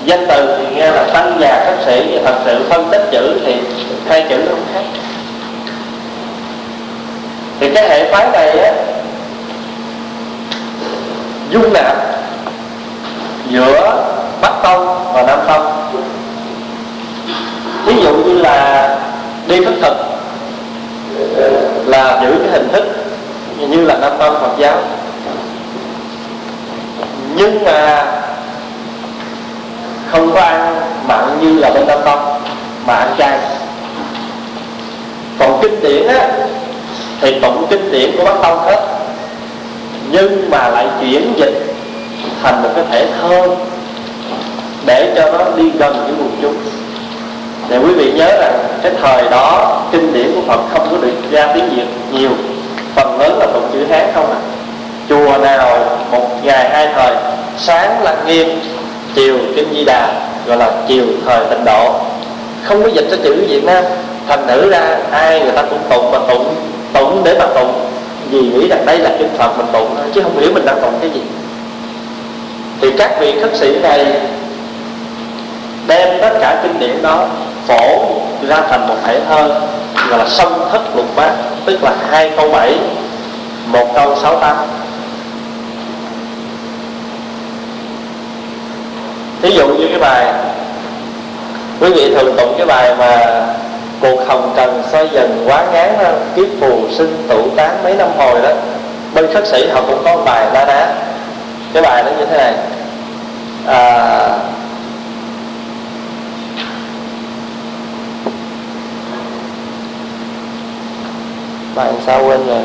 danh 0.05 0.27
từ 0.29 0.57
thì 0.59 0.77
nghe 0.77 0.91
là 0.91 1.05
tăng 1.13 1.39
già 1.41 1.65
khất 1.67 1.87
sĩ 1.87 2.09
nhưng 2.11 2.25
thật 2.25 2.35
sự 2.45 2.65
phân 2.71 2.89
tích 2.91 3.09
chữ 3.11 3.41
thì 3.47 3.55
hai 4.09 4.27
chữ 4.29 4.37
không 4.49 4.65
khác. 4.75 4.83
Thì 7.61 7.71
cái 7.75 7.89
hệ 7.89 8.13
phái 8.13 8.29
này 8.33 8.59
á 8.59 8.73
dung 11.51 11.73
nạp 11.73 11.97
giữa 13.51 14.05
bắc 14.41 14.53
tông 14.63 15.13
và 15.13 15.23
nam 15.23 15.39
tông. 15.49 15.91
Ví 17.87 18.03
dụ 18.03 18.15
như 18.15 18.39
là 18.39 18.89
đi 19.47 19.65
khất 19.65 19.75
thực 19.83 19.97
là 21.87 22.21
giữ 22.23 22.35
cái 22.39 22.49
hình 22.53 22.69
thức 22.73 22.85
như 23.71 23.85
là 23.85 23.99
nam 23.99 24.13
tông 24.19 24.35
phật 24.41 24.59
giáo. 24.59 24.79
Nhưng 27.37 27.65
mà 27.65 28.05
không 30.11 30.33
có 30.35 30.41
ăn 30.41 30.77
mặn 31.09 31.41
như 31.41 31.59
là 31.59 31.71
bên 31.71 31.87
nam 31.87 31.99
tông 32.05 32.43
mà 32.87 32.95
ăn 32.95 33.15
chay. 33.19 33.39
Còn 35.39 35.59
kinh 35.63 35.81
điển 35.81 36.07
á, 36.07 36.29
thì 37.21 37.41
tụng 37.41 37.67
kinh 37.71 37.93
điển 37.93 38.17
của 38.17 38.25
bắc 38.25 38.35
tông 38.43 38.59
hết. 38.59 38.87
Nhưng 40.11 40.51
mà 40.51 40.69
lại 40.69 40.87
chuyển 41.01 41.35
dịch 41.37 41.75
thành 42.43 42.63
một 42.63 42.69
cái 42.75 42.85
thể 42.91 43.07
thơ 43.21 43.49
để 44.87 45.13
cho 45.17 45.33
nó 45.39 45.45
đi 45.57 45.71
gần 45.79 45.93
với 46.05 46.13
quần 46.19 46.39
chúng. 46.43 46.57
Để 47.69 47.79
quý 47.79 47.93
vị 47.95 48.13
nhớ 48.13 48.29
rằng 48.41 48.59
cái 48.83 48.93
thời 49.03 49.31
đó, 49.31 49.81
kinh 49.93 50.13
điển 50.13 50.33
của 50.35 50.41
Phật 50.47 50.61
không 50.73 50.89
có 50.91 50.97
được 50.97 51.15
ra 51.31 51.53
tiếng 51.55 51.69
Việt 51.69 51.87
nhiều 52.13 52.31
phần 52.95 53.19
lớn 53.19 53.39
là 53.39 53.47
tụng 53.47 53.69
chữ 53.73 53.85
Hán 53.91 54.11
không 54.15 54.31
à? 54.31 54.39
Chùa 55.09 55.39
nào, 55.39 55.79
một 56.11 56.29
ngày, 56.43 56.71
hai 56.71 56.89
thời. 56.95 57.15
Sáng 57.59 58.03
lặng 58.03 58.23
nghiêm, 58.27 58.61
chiều 59.15 59.39
kinh 59.57 59.69
di 59.73 59.85
đà, 59.85 60.13
gọi 60.47 60.57
là 60.57 60.73
chiều 60.89 61.05
thời 61.27 61.45
tịnh 61.51 61.65
độ. 61.65 61.95
Không 62.65 62.83
có 62.83 62.89
dịch 62.89 63.07
cho 63.11 63.17
chữ 63.25 63.47
việt 63.49 63.65
nam. 63.65 63.85
Thành 64.29 64.47
thử 64.47 64.71
ra, 64.71 64.97
ai 65.11 65.41
người 65.41 65.53
ta 65.53 65.63
cũng 65.63 65.81
tụng 65.91 66.11
mà 66.13 66.19
tụng 66.29 66.55
tụng 66.93 67.25
để 67.25 67.35
mà 67.39 67.47
tụng. 67.47 67.73
Vì 68.31 68.41
nghĩ 68.41 68.69
rằng 68.69 68.87
đây 68.87 68.99
là 68.99 69.11
kinh 69.19 69.29
phật 69.39 69.59
mình 69.59 69.67
tụng 69.73 69.97
chứ 70.15 70.21
không 70.23 70.39
hiểu 70.39 70.51
mình 70.55 70.67
đang 70.67 70.81
tụng 70.81 70.95
cái 71.01 71.11
gì. 71.11 71.21
Thì 72.81 72.91
các 72.99 73.21
vị 73.21 73.35
khất 73.41 73.57
sĩ 73.57 73.79
này 73.83 74.07
đem 75.87 76.09
tất 76.21 76.31
cả 76.41 76.61
kinh 76.63 76.79
điển 76.79 77.03
đó 77.03 77.27
phổ 77.67 78.05
ra 78.49 78.57
thành 78.71 78.89
một 78.89 78.97
thể 79.05 79.21
thơ 79.29 79.61
gọi 80.09 80.19
là 80.19 80.29
song 80.29 80.69
thất 80.73 80.97
lục 80.97 81.07
bát 81.17 81.31
tức 81.65 81.83
là 81.83 81.93
hai 82.11 82.31
câu 82.37 82.49
bảy 82.51 82.75
một 83.67 83.87
câu 83.95 84.17
sáu 84.23 84.37
tám. 84.41 84.57
Thí 89.43 89.51
dụ 89.51 89.69
như 89.69 89.87
cái 89.89 89.99
bài 89.99 90.33
quý 91.81 91.93
vị 91.93 92.15
thường 92.15 92.37
tụng 92.37 92.55
cái 92.59 92.67
bài 92.67 92.95
mà 92.99 93.43
cuộc 94.01 94.29
hồng 94.29 94.53
trần 94.57 94.83
xoay 94.93 95.09
dần 95.13 95.45
quá 95.47 95.65
ngán 95.73 95.99
đó, 95.99 96.11
kiếp 96.37 96.47
phù 96.61 96.89
sinh 96.91 97.27
tụ 97.29 97.51
tán 97.57 97.85
mấy 97.85 97.95
năm 97.95 98.09
hồi 98.19 98.41
đó 98.43 98.51
bên 99.15 99.35
khất 99.35 99.47
sĩ 99.47 99.69
họ 99.69 99.81
cũng 99.89 100.05
có 100.05 100.17
một 100.17 100.23
bài 100.25 100.47
na 100.55 100.65
đá 100.65 100.95
cái 101.73 101.83
bài 101.83 102.03
nó 102.03 102.11
như 102.19 102.27
thế 102.27 102.37
này. 102.37 102.55
À, 103.67 104.29
bạn 111.75 111.95
sao 112.07 112.25
quên 112.25 112.47
rồi? 112.47 112.63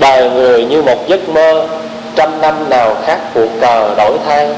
Đời 0.00 0.30
người 0.30 0.64
như 0.64 0.82
một 0.82 1.08
giấc 1.08 1.28
mơ, 1.28 1.66
trăm 2.14 2.40
năm 2.40 2.70
nào 2.70 2.96
khác 3.06 3.18
cuộc 3.34 3.48
cờ 3.60 3.94
đổi 3.96 4.18
thay. 4.26 4.48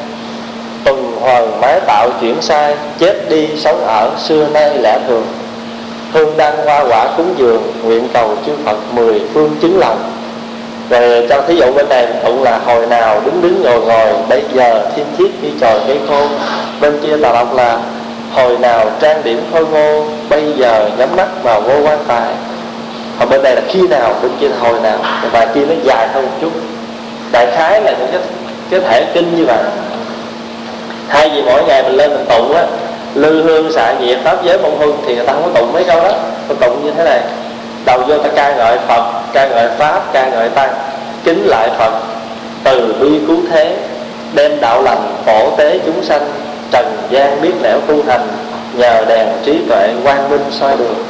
Tuần 0.84 1.16
hoàn 1.20 1.60
mái 1.60 1.80
tạo 1.80 2.10
chuyển 2.20 2.42
sai, 2.42 2.76
chết 2.98 3.28
đi 3.28 3.48
sống 3.56 3.86
ở 3.86 4.10
xưa 4.18 4.46
nay 4.46 4.78
lẽ 4.78 4.98
thường. 5.08 5.26
Hương 6.12 6.36
đăng 6.36 6.56
hoa 6.64 6.84
quả 6.88 7.08
cúng 7.16 7.34
dường, 7.36 7.72
nguyện 7.84 8.08
cầu 8.12 8.36
chư 8.46 8.52
phật 8.64 8.78
mười 8.92 9.20
phương 9.34 9.56
chứng 9.60 9.78
lòng 9.78 9.98
rồi 10.90 11.26
cho 11.28 11.42
thí 11.48 11.56
dụ 11.56 11.72
bên 11.72 11.88
này 11.88 12.06
tụng 12.24 12.42
là 12.42 12.58
hồi 12.58 12.86
nào 12.86 13.20
đứng 13.24 13.42
đứng 13.42 13.62
ngồi 13.62 13.80
ngồi, 13.80 14.12
bây 14.28 14.42
giờ 14.54 14.90
thiên 14.96 15.06
thiết 15.18 15.30
như 15.42 15.50
trời 15.60 15.80
cây 15.86 15.98
khô. 16.08 16.26
Bên 16.80 17.00
kia 17.02 17.16
tà 17.22 17.32
đọc 17.32 17.54
là 17.54 17.78
hồi 18.34 18.58
nào 18.58 18.90
trang 19.00 19.20
điểm 19.24 19.42
khôi 19.52 19.66
ngô, 19.66 20.04
bây 20.28 20.52
giờ 20.56 20.88
nhắm 20.98 21.16
mắt 21.16 21.28
vào 21.42 21.60
vô 21.60 21.74
quan 21.84 21.98
tài. 22.08 22.28
Còn 23.18 23.28
bên 23.28 23.42
đây 23.42 23.54
là 23.54 23.62
khi 23.68 23.88
nào 23.88 24.14
bên 24.22 24.32
kia 24.40 24.48
là 24.48 24.56
hồi 24.60 24.80
nào, 24.82 24.98
và 25.32 25.46
kia 25.46 25.64
nó 25.66 25.74
dài 25.84 26.08
hơn 26.08 26.24
một 26.24 26.32
chút. 26.40 26.50
Đại 27.32 27.46
khái 27.56 27.82
là 27.82 27.90
những 27.90 28.08
cái 28.12 28.20
cái 28.70 28.80
thể 28.80 29.06
kinh 29.14 29.36
như 29.36 29.46
vậy. 29.46 29.64
Thay 31.08 31.30
vì 31.34 31.42
mỗi 31.42 31.64
ngày 31.64 31.82
mình 31.82 31.92
lên 31.92 32.10
mình 32.10 32.26
tụng 32.28 32.54
á, 32.54 32.64
lư 33.14 33.42
hương, 33.42 33.72
xạ 33.72 33.94
nhiệt 34.00 34.18
pháp 34.24 34.44
giới 34.44 34.58
mong 34.58 34.78
hương, 34.78 34.96
thì 35.06 35.14
người 35.14 35.26
ta 35.26 35.32
không 35.32 35.42
có 35.42 35.60
tụng 35.60 35.72
mấy 35.72 35.84
câu 35.84 36.00
đó. 36.00 36.12
Tôi 36.48 36.56
tụng 36.60 36.84
như 36.84 36.90
thế 36.90 37.04
này, 37.04 37.20
đầu 37.84 38.00
vô 38.00 38.18
ta 38.18 38.28
ca 38.34 38.56
ngợi 38.56 38.78
phật, 38.88 39.12
ca 39.32 39.48
ngợi 39.48 39.68
pháp, 39.78 40.02
ca 40.12 40.28
ngợi 40.28 40.48
tăng 40.48 40.72
kính 41.24 41.46
lại 41.46 41.70
phật. 41.78 41.92
Từ 42.64 42.94
bi 43.00 43.20
cứu 43.26 43.36
thế, 43.50 43.76
đem 44.34 44.60
đạo 44.60 44.82
lành 44.82 45.12
phổ 45.26 45.50
tế 45.56 45.78
chúng 45.86 46.04
sanh 46.04 46.22
trần 46.70 46.96
gian 47.10 47.42
biết 47.42 47.52
nẻo 47.62 47.80
tu 47.86 48.02
hành 48.06 48.28
nhờ 48.76 49.04
đèn 49.08 49.28
trí 49.44 49.58
tuệ 49.68 49.94
quang 50.04 50.30
minh 50.30 50.44
soi 50.50 50.76
đường. 50.76 51.04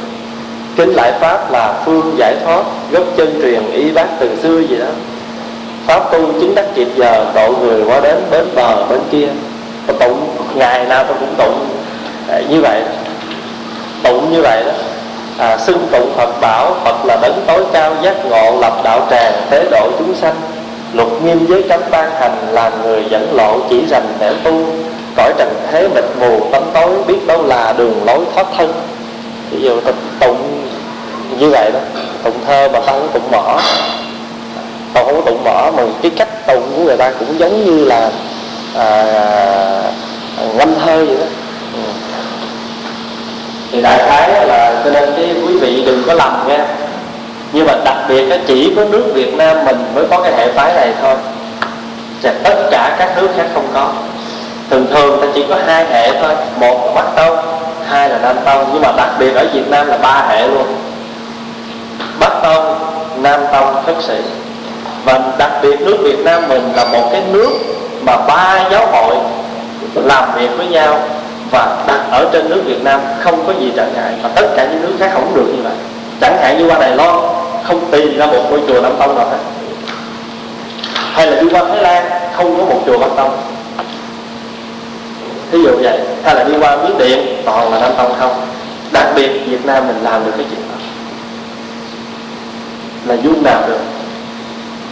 Kính 0.75 0.89
lại 0.89 1.11
pháp 1.19 1.51
là 1.51 1.73
phương 1.85 2.15
giải 2.17 2.35
thoát 2.45 2.63
gốc 2.91 3.03
chân 3.17 3.39
truyền 3.41 3.71
y 3.71 3.91
bác 3.91 4.07
từ 4.19 4.29
xưa 4.43 4.59
gì 4.59 4.77
đó. 4.77 4.85
Pháp 5.87 6.11
tu 6.11 6.33
chính 6.39 6.55
đắc 6.55 6.65
kịp 6.75 6.87
giờ 6.95 7.25
độ 7.35 7.53
người 7.61 7.83
qua 7.85 7.99
đến 7.99 8.17
bến 8.31 8.45
bờ 8.55 8.85
bên 8.85 8.99
kia. 9.11 9.27
Tôi 9.87 9.97
tụng 9.99 10.27
ngày 10.55 10.85
nào 10.85 11.03
tôi 11.07 11.17
cũng 11.19 11.35
tụng 11.37 11.65
à, 12.29 12.41
như 12.49 12.61
vậy 12.61 12.81
đó. 12.81 12.91
tụng 14.03 14.33
như 14.33 14.41
vậy 14.41 14.63
đó. 14.65 14.71
À, 15.37 15.57
xưng 15.57 15.87
tụng 15.91 16.13
Phật 16.15 16.41
bảo 16.41 16.75
Phật 16.83 17.05
là 17.05 17.17
đấng 17.21 17.43
tối 17.47 17.65
cao 17.73 17.95
giác 18.01 18.25
ngộ 18.25 18.59
lập 18.61 18.81
đạo 18.83 19.07
tràng 19.09 19.33
thế 19.49 19.65
độ 19.71 19.91
chúng 19.99 20.15
sanh. 20.15 20.35
Luật 20.93 21.07
nghiêm 21.23 21.45
giới 21.49 21.63
cấm 21.63 21.81
ban 21.91 22.11
hành 22.11 22.37
làm 22.51 22.81
người 22.83 23.03
dẫn 23.09 23.35
lộ 23.35 23.59
chỉ 23.69 23.85
rành 23.85 24.07
để 24.19 24.33
tu 24.43 24.65
cõi 25.17 25.33
trần 25.37 25.53
thế 25.71 25.87
mịt 25.87 26.03
mù 26.19 26.39
tấm 26.51 26.63
tối 26.73 27.03
biết 27.07 27.27
đâu 27.27 27.45
là 27.45 27.73
đường 27.77 28.05
lối 28.05 28.19
thoát 28.35 28.47
thân. 28.57 28.73
Ví 29.51 29.61
dụ 29.61 29.79
tụng 30.19 30.67
như 31.39 31.49
vậy 31.49 31.71
đó. 31.73 31.79
Tụng 32.23 32.39
thơ 32.47 32.69
mà 32.73 32.79
ta 32.79 32.85
không 32.85 33.09
tụng 33.13 33.31
mỏ. 33.31 33.59
Không 34.93 35.05
có 35.05 35.21
tụng 35.25 35.43
mỏ 35.43 35.71
mà 35.77 35.83
cái 36.01 36.11
cách 36.17 36.47
tụng 36.47 36.71
của 36.75 36.83
người 36.83 36.97
ta 36.97 37.11
cũng 37.19 37.39
giống 37.39 37.65
như 37.65 37.85
là 37.85 38.11
à, 38.75 39.03
ngâm 40.57 40.75
thơ 40.85 41.05
vậy 41.05 41.17
đó. 41.17 41.25
Ừ. 41.73 41.79
thì 43.71 43.81
đại 43.81 43.97
khái 43.97 44.45
là 44.47 44.81
cho 44.83 44.91
nên 44.91 45.13
cái 45.15 45.35
quý 45.47 45.57
vị 45.57 45.83
đừng 45.85 46.03
có 46.07 46.13
lầm 46.13 46.47
nha. 46.47 46.65
Nhưng 47.53 47.67
mà 47.67 47.73
đặc 47.85 47.97
biệt 48.09 48.23
nó 48.29 48.35
chỉ 48.47 48.73
có 48.75 48.83
nước 48.85 49.11
Việt 49.13 49.33
Nam 49.33 49.65
mình 49.65 49.77
mới 49.95 50.03
có 50.09 50.21
cái 50.21 50.33
hệ 50.37 50.51
phái 50.51 50.73
này 50.73 50.93
thôi. 51.01 51.15
Và 52.23 52.33
tất 52.43 52.67
cả 52.71 52.95
các 52.99 53.17
nước 53.17 53.27
khác 53.37 53.45
không 53.53 53.67
có 53.73 53.93
thường 54.71 54.87
thường 54.93 55.21
ta 55.21 55.27
chỉ 55.35 55.45
có 55.49 55.55
hai 55.67 55.85
hệ 55.85 56.11
thôi. 56.21 56.31
Một 56.59 56.85
là 56.85 56.91
bắc 56.95 57.15
tông, 57.15 57.37
hai 57.89 58.09
là 58.09 58.17
nam 58.17 58.35
tông. 58.45 58.69
Nhưng 58.73 58.81
mà 58.81 58.91
đặc 58.97 59.09
biệt 59.19 59.35
ở 59.35 59.45
việt 59.53 59.69
nam 59.69 59.87
là 59.87 59.97
ba 59.97 60.25
hệ 60.29 60.47
luôn. 60.47 60.65
Bắc 62.19 62.41
tông, 62.43 62.79
nam 63.17 63.39
tông 63.51 63.83
thức 63.85 63.95
sĩ 64.07 64.17
và 65.05 65.19
đặc 65.37 65.51
biệt 65.61 65.81
nước 65.81 65.97
việt 66.03 66.19
nam 66.19 66.43
mình 66.49 66.71
là 66.75 66.85
một 66.85 67.09
cái 67.11 67.21
nước 67.31 67.49
mà 68.05 68.17
ba 68.27 68.69
giáo 68.71 68.87
hội 68.87 69.15
làm 69.95 70.23
việc 70.35 70.49
với 70.57 70.67
nhau 70.67 70.99
và 71.51 71.83
đặt 71.87 71.99
ở 72.11 72.29
trên 72.33 72.49
nước 72.49 72.61
Việt 72.65 72.83
Nam 72.83 72.99
không 73.19 73.43
có 73.47 73.53
gì 73.59 73.71
trở 73.75 73.85
ngại. 73.85 74.13
Và 74.23 74.29
tất 74.35 74.47
cả 74.55 74.67
những 74.71 74.81
nước 74.81 74.93
khác 74.99 75.09
không 75.13 75.35
được 75.35 75.45
như 75.55 75.63
vậy. 75.63 75.73
Chẳng 76.21 76.37
hạn 76.41 76.57
như 76.57 76.69
qua 76.69 76.79
Đài 76.79 76.95
Loan, 76.95 77.15
không 77.63 77.91
tìm 77.91 78.17
ra 78.17 78.25
một 78.25 78.43
ngôi 78.49 78.61
chùa 78.67 78.81
Nam 78.81 78.93
Tông 78.99 79.15
nào 79.15 79.25
hết. 79.29 79.37
Hay 81.13 81.27
là 81.27 81.41
đi 81.41 81.49
qua 81.51 81.63
Thái 81.67 81.81
Lan, 81.81 82.03
không 82.35 82.57
có 82.57 82.63
một 82.63 82.81
chùa 82.85 82.97
Bắc 82.97 83.09
Tông 83.15 83.31
ví 85.51 85.63
dụ 85.63 85.77
vậy, 85.81 85.99
hay 86.23 86.35
là 86.35 86.43
đi 86.43 86.53
qua 86.59 86.75
miến 86.75 86.97
điện, 86.97 87.41
toàn 87.45 87.71
là 87.71 87.79
nam 87.79 87.91
tông 87.97 88.15
không? 88.19 88.47
Đặc 88.91 89.07
biệt 89.15 89.29
việt 89.47 89.65
nam 89.65 89.87
mình 89.87 90.03
làm 90.03 90.25
được 90.25 90.31
cái 90.37 90.45
chuyện 90.49 90.61
đó. 90.69 90.75
Là 93.05 93.15
dung 93.23 93.43
nào 93.43 93.61
được? 93.67 93.79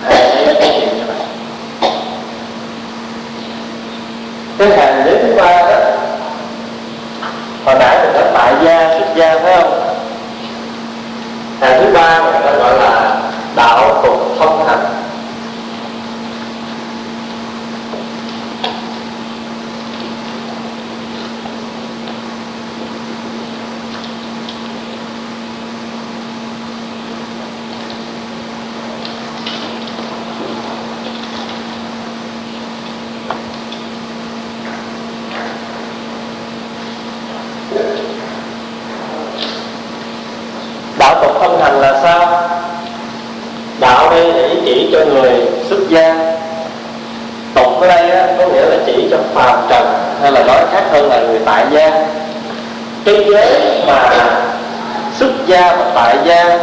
Hay 0.04 0.46
cái 0.46 0.56
chuyện 0.60 0.90
như 0.98 1.04
vậy. 1.08 1.16
Cái 4.58 4.78
hàng 4.78 5.06
đế 5.06 5.24
thứ 5.24 5.36
ba 5.36 5.62
đó, 5.62 5.80
hồi 7.66 7.76
nãy 7.80 7.98
mình 8.02 8.14
đã 8.14 8.32
tại 8.34 8.54
gia, 8.64 9.00
xuất 9.00 9.16
gia, 9.16 9.40
phải 9.40 9.62
không? 9.62 9.80
Hàng 11.62 11.82
thứ 11.82 11.94
ba 11.94 12.20
người 12.20 12.34
ta 12.34 12.52
gọi 12.52 12.80
là 12.80 13.22
đạo 13.56 14.02
tục 14.04 14.36
thông 14.40 14.68
hành 14.68 14.86
đạo 41.00 41.24
tục 41.24 41.32
thông 41.42 41.62
hành 41.62 41.82
là 41.82 42.00
sao 42.04 42.50
đạo 43.80 44.10
đây 44.10 44.32
để 44.34 44.56
chỉ 44.66 44.90
cho 44.92 45.06
người 45.06 45.32
xuất 45.70 45.80
gia 45.90 46.36
tục 47.56 47.82
ở 47.82 47.88
đây 47.88 48.12
á, 48.12 48.28
có 48.38 48.48
nghĩa 48.48 48.66
là 48.66 48.76
chỉ 48.86 49.08
cho 49.12 49.18
phàm 49.34 49.60
trần 49.70 49.88
hay 50.22 50.32
là 50.32 50.44
nói 50.44 50.66
khác 50.72 50.84
hơn 50.92 51.10
là 51.10 51.20
người 51.20 51.40
tại 51.46 51.66
gia 51.72 51.92
cái 53.06 53.26
giới 53.32 53.82
mà 53.88 54.10
xuất 55.20 55.32
gia 55.48 55.76
và 55.76 55.92
tại 55.96 56.18
gia 56.26 56.60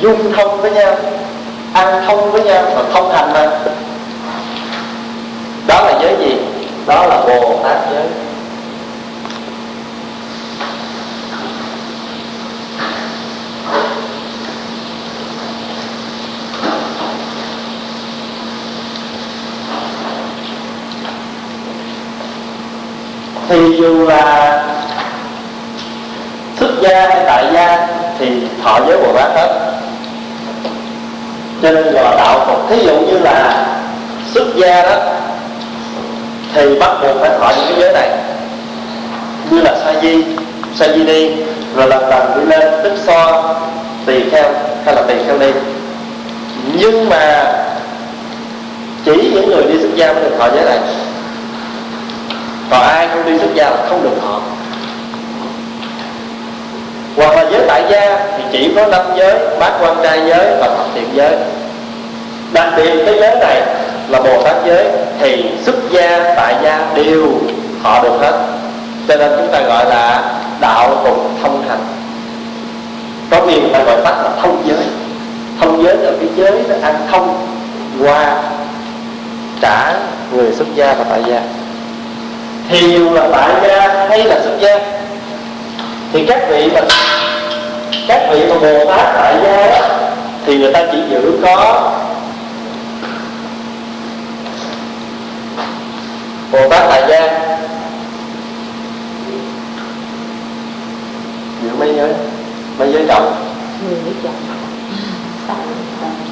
dung 0.00 0.23
thông 0.36 0.60
với 0.60 0.70
nhau, 0.70 0.96
ăn 1.74 2.04
thông 2.06 2.32
với 2.32 2.42
nhau 2.42 2.64
và 2.74 2.82
thông 2.92 3.12
hành 3.12 3.32
mà 3.32 3.46
đó 5.66 5.84
là 5.84 5.98
giới 6.02 6.16
gì? 6.18 6.36
Đó 6.86 7.06
là 7.06 7.20
bồ 7.20 7.60
tát 7.64 7.76
giới. 7.90 8.06
Thì 23.48 23.76
dù 23.76 24.06
là 24.08 24.62
xuất 26.58 26.70
gia 26.82 27.08
hay 27.08 27.22
tại 27.26 27.46
gia 27.52 27.88
thì 28.18 28.26
thọ 28.64 28.80
giới 28.86 28.98
bồ 28.98 29.12
tát 29.12 29.30
hết 29.34 29.63
cho 31.64 31.70
nên 31.72 31.94
đạo 31.94 32.44
Phật. 32.46 32.56
Thí 32.68 32.86
dụ 32.86 32.94
như 33.00 33.18
là 33.18 33.66
xuất 34.34 34.56
gia 34.56 34.82
đó, 34.82 34.96
thì 36.54 36.78
bắt 36.78 36.90
buộc 37.02 37.20
phải 37.20 37.30
thọ 37.38 37.52
những 37.56 37.66
cái 37.68 37.80
giới 37.80 37.92
này. 37.92 38.10
Như 39.50 39.60
là 39.60 39.74
sa 39.84 40.00
di 40.02 40.24
sa 40.74 40.86
di 40.94 41.04
đi 41.04 41.30
rồi 41.76 41.88
lần 41.88 42.08
lần 42.08 42.38
đi 42.38 42.56
lên 42.56 42.72
tức 42.82 42.92
so 43.06 43.54
tỳ 44.06 44.30
kheo, 44.30 44.50
hay 44.84 44.94
là 44.94 45.02
tỳ 45.08 45.14
kheo 45.26 45.38
đi 45.38 45.50
nhưng 46.72 47.08
mà 47.08 47.52
chỉ 49.04 49.30
những 49.34 49.50
người 49.50 49.62
đi 49.62 49.78
xuất 49.80 49.94
gia 49.94 50.12
mới 50.12 50.22
được 50.22 50.36
thọ 50.38 50.48
giới 50.54 50.64
này. 50.64 50.78
Còn 52.70 52.80
ai 52.80 53.08
không 53.08 53.24
đi 53.26 53.38
xuất 53.38 53.54
gia 53.54 53.70
là 53.70 53.76
không 53.88 54.02
được 54.02 54.16
thọ 54.22 54.40
hoặc 57.16 57.36
là 57.36 57.46
giới 57.50 57.62
tại 57.68 57.84
gia 57.90 58.26
thì 58.36 58.44
chỉ 58.52 58.72
có 58.76 58.86
năm 58.86 59.02
giới, 59.16 59.38
bát 59.60 59.72
quan 59.80 59.96
trai 60.02 60.20
giới 60.26 60.56
và 60.60 60.66
thập 60.66 60.86
thiện 60.94 61.08
giới. 61.14 61.32
Đặc 62.52 62.68
biệt 62.76 62.90
cái 63.06 63.14
giới 63.20 63.36
này 63.40 63.62
là 64.08 64.20
bồ 64.20 64.42
tát 64.42 64.56
giới 64.64 64.84
thì 65.20 65.44
xuất 65.64 65.74
gia 65.90 66.34
tại 66.36 66.54
gia 66.62 66.86
đều 66.94 67.28
họ 67.82 68.02
được 68.02 68.18
hết. 68.20 68.32
Cho 69.08 69.16
nên 69.16 69.32
chúng 69.36 69.48
ta 69.52 69.60
gọi 69.60 69.84
là 69.84 70.32
đạo 70.60 71.00
cùng 71.04 71.36
thông 71.42 71.64
hành. 71.68 71.84
Có 73.30 73.46
nhiều 73.46 73.60
người 73.60 73.70
ta 73.72 73.82
gọi 73.82 73.96
tắt 74.04 74.14
là 74.24 74.30
thông 74.42 74.62
giới. 74.66 74.84
Thông 75.60 75.84
giới 75.84 75.96
là 75.96 76.10
cái 76.20 76.28
giới 76.36 76.64
nó 76.68 76.74
ăn 76.82 76.94
thông 77.10 77.46
qua 78.00 78.36
trả 79.60 79.92
người 80.32 80.52
xuất 80.52 80.66
gia 80.74 80.94
và 80.94 81.04
tại 81.10 81.22
gia. 81.26 81.40
Thì 82.68 82.92
dù 82.92 83.10
là 83.10 83.28
tại 83.32 83.50
gia 83.62 84.06
hay 84.08 84.24
là 84.24 84.40
xuất 84.44 84.58
gia 84.60 84.78
thì 86.14 86.26
các 86.26 86.38
vị 86.48 86.70
mà 86.74 86.80
các 88.08 88.28
vị 88.30 88.46
mà 88.48 88.54
bồ 88.54 88.84
tát 88.84 89.14
tại 89.14 89.36
gia 89.44 89.66
đó 89.66 89.88
thì 90.46 90.58
người 90.58 90.72
ta 90.72 90.80
chỉ 90.92 90.98
giữ 91.10 91.38
có 91.42 91.90
bồ 96.52 96.68
tát 96.68 96.82
tại 96.88 97.02
gia. 97.08 97.20
Giữ 101.62 101.70
mấy 101.78 101.94
giới? 101.96 102.12
Mấy 102.78 102.92
giới 102.92 103.04
trọng? 103.08 103.36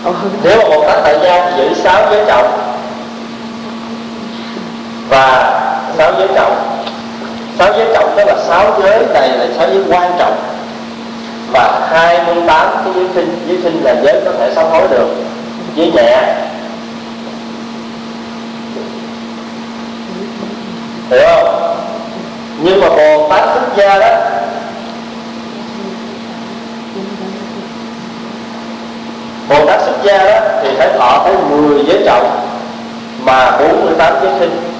Ồ, 0.04 0.12
nếu 0.42 0.58
mà 0.58 0.68
bồ 0.68 0.84
tát 0.88 0.98
tại 1.04 1.18
gia 1.22 1.50
thì 1.50 1.62
giữ 1.62 1.74
sáu 1.74 2.12
giới 2.12 2.24
trọng. 2.26 2.76
Và 5.08 5.60
sáu 5.96 6.12
giới 6.18 6.28
trọng 6.34 6.81
sáu 7.58 7.72
giới 7.76 7.86
trọng 7.94 8.14
tức 8.16 8.24
là 8.26 8.34
sáu 8.48 8.80
giới 8.82 9.06
này 9.14 9.28
là 9.28 9.46
sáu 9.56 9.66
giới 9.70 9.82
quan 9.88 10.12
trọng. 10.18 10.36
Và 11.52 11.88
28 11.90 12.66
cái 12.84 12.92
giới 12.94 13.06
kinh 13.14 13.46
giới 13.48 13.58
kinh 13.62 13.84
là 13.84 13.94
giới 14.02 14.20
có 14.24 14.32
thể 14.38 14.52
sám 14.54 14.66
hối 14.70 14.88
được. 14.90 15.08
Giới 15.74 15.92
nhẹ. 15.94 16.34
Hiểu 21.10 21.20
không? 21.26 21.76
Nhưng 22.62 22.80
mà 22.80 22.88
bồ 22.88 23.28
tát 23.28 23.44
xuất 23.54 23.76
gia 23.76 23.98
đó, 23.98 24.18
bồ 29.48 29.66
tát 29.66 29.80
xuất 29.80 29.96
gia 30.02 30.18
đó 30.24 30.40
thì 30.62 30.68
phải 30.78 30.88
thọ 30.98 31.22
tới 31.24 31.36
10 31.50 31.84
giới 31.86 32.02
trọng 32.06 32.40
mà 33.24 33.50
48 33.58 34.14
giới 34.22 34.32
kinh 34.40 34.71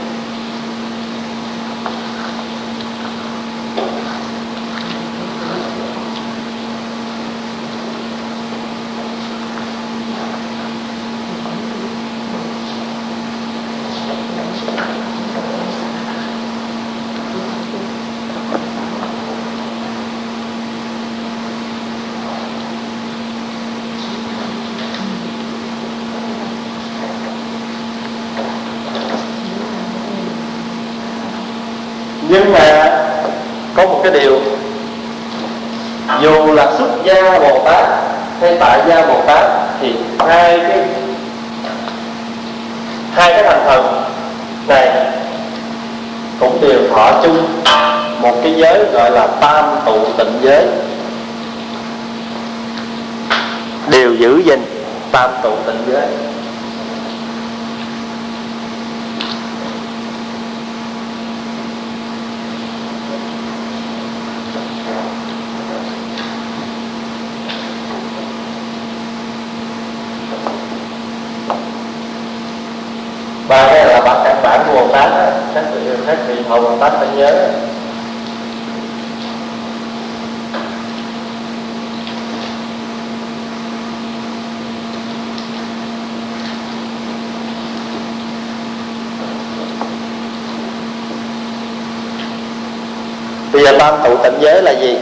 ban 93.78 94.00
tụ 94.04 94.16
tịnh 94.22 94.40
giới 94.40 94.62
là 94.62 94.70
gì? 94.70 94.96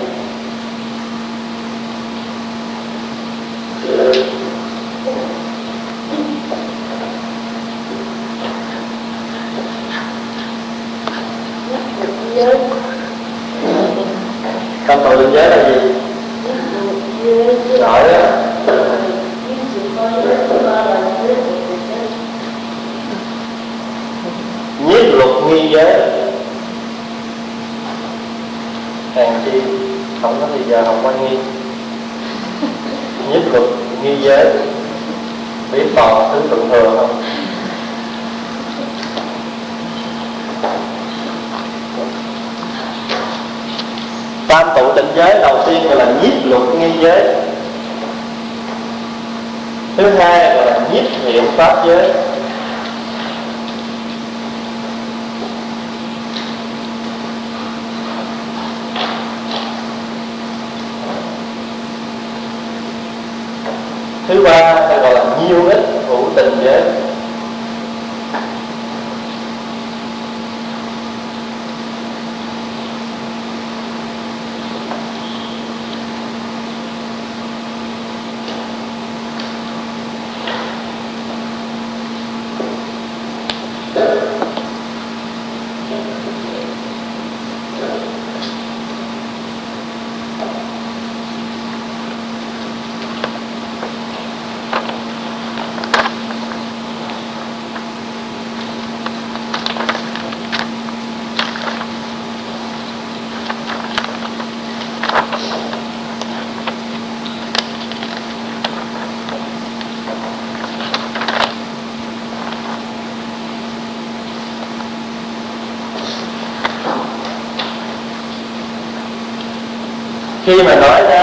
khi 120.51 120.63
mà 120.63 120.75
nói 120.75 121.03
ra 121.03 121.20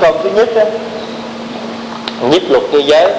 câu 0.00 0.16
thứ 0.22 0.30
nhất 0.30 0.48
á 0.56 0.64
nhất 2.20 2.42
luật 2.48 2.62
như 2.72 2.78
giới. 2.78 3.12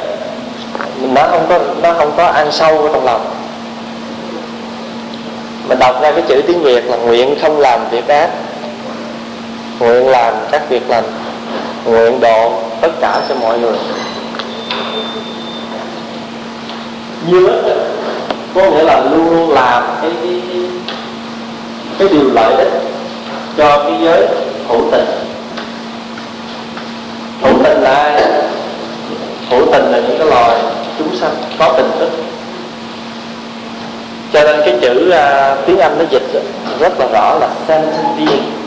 Nó 1.01 1.27
không 1.29 1.45
có 1.49 1.59
nó 1.81 1.93
không 1.93 2.11
có 2.17 2.25
ăn 2.25 2.51
sâu 2.51 2.77
vào 2.77 2.93
trong 2.93 3.05
lòng. 3.05 3.25
Mình 5.67 5.79
đọc 5.79 6.01
ra 6.01 6.11
cái 6.11 6.23
chữ 6.27 6.41
tiếng 6.47 6.63
việt 6.63 6.85
là 6.85 6.97
nguyện 6.97 7.35
không 7.41 7.59
làm 7.59 7.89
việc 7.89 8.07
ác. 8.07 8.29
Nguyện 9.79 10.07
làm 10.07 10.33
các 10.51 10.69
việc 10.69 10.89
lành. 10.89 11.03
Nguyện 11.85 12.19
độ 12.19 12.53
tất 12.81 12.91
cả 13.01 13.21
cho 13.29 13.35
mọi 13.35 13.59
người. 13.59 13.77
Như 17.27 17.49
có 18.55 18.61
nghĩa 18.71 18.83
là 18.83 19.01
luôn 19.11 19.29
luôn 19.29 19.51
làm 19.51 19.83
cái 20.01 20.11
cái 20.21 20.41
cái, 20.49 20.61
cái 21.99 22.07
điều 22.07 22.33
lợi 22.33 22.55
ích 22.55 22.81
cho 23.57 23.83
cái 23.83 23.93
giới 24.03 24.27
hữu 24.67 24.81
tình 24.91 25.26
hữu 27.41 27.53
tình 27.63 27.81
là 27.81 27.93
ai? 27.93 28.23
Hữu 29.49 29.65
tình 29.71 29.91
là 29.91 29.99
những 29.99 30.17
cái 30.17 30.27
loài 30.27 30.59
chúng 30.97 31.15
sanh 31.15 31.35
có 31.59 31.73
tình 31.77 31.91
thức. 31.99 32.09
Cho 34.33 34.43
nên 34.43 34.59
cái 34.65 34.75
chữ 34.81 35.09
uh, 35.09 35.65
tiếng 35.65 35.79
anh 35.79 35.97
nó 35.99 36.05
dịch 36.09 36.43
rất 36.79 36.99
là 36.99 37.07
rõ 37.13 37.37
là 37.39 37.49
sentient 37.67 38.17
being. 38.17 38.66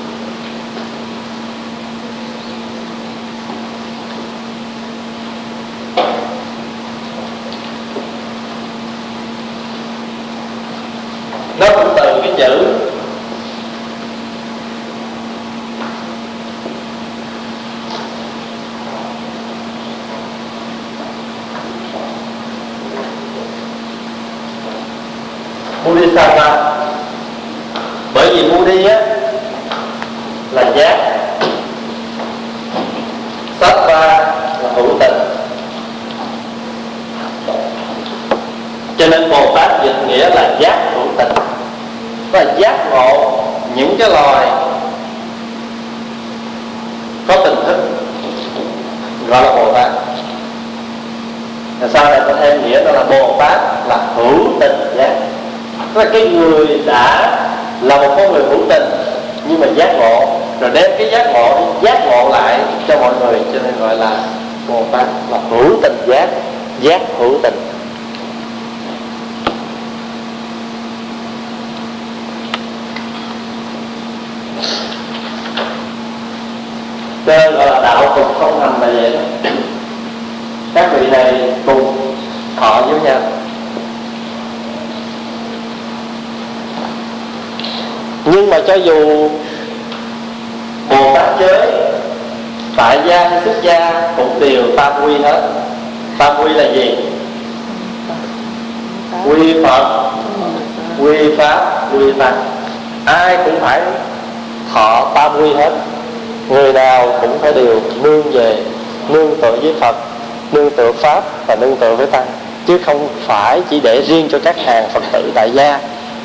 Chỉ 113.70 113.80
để 113.80 114.02
riêng 114.02 114.28
cho 114.30 114.38
các 114.44 114.56
hàng 114.59 114.88
phật 114.92 115.02
tử 115.12 115.33
tại 115.35 115.50
gia 115.54 115.78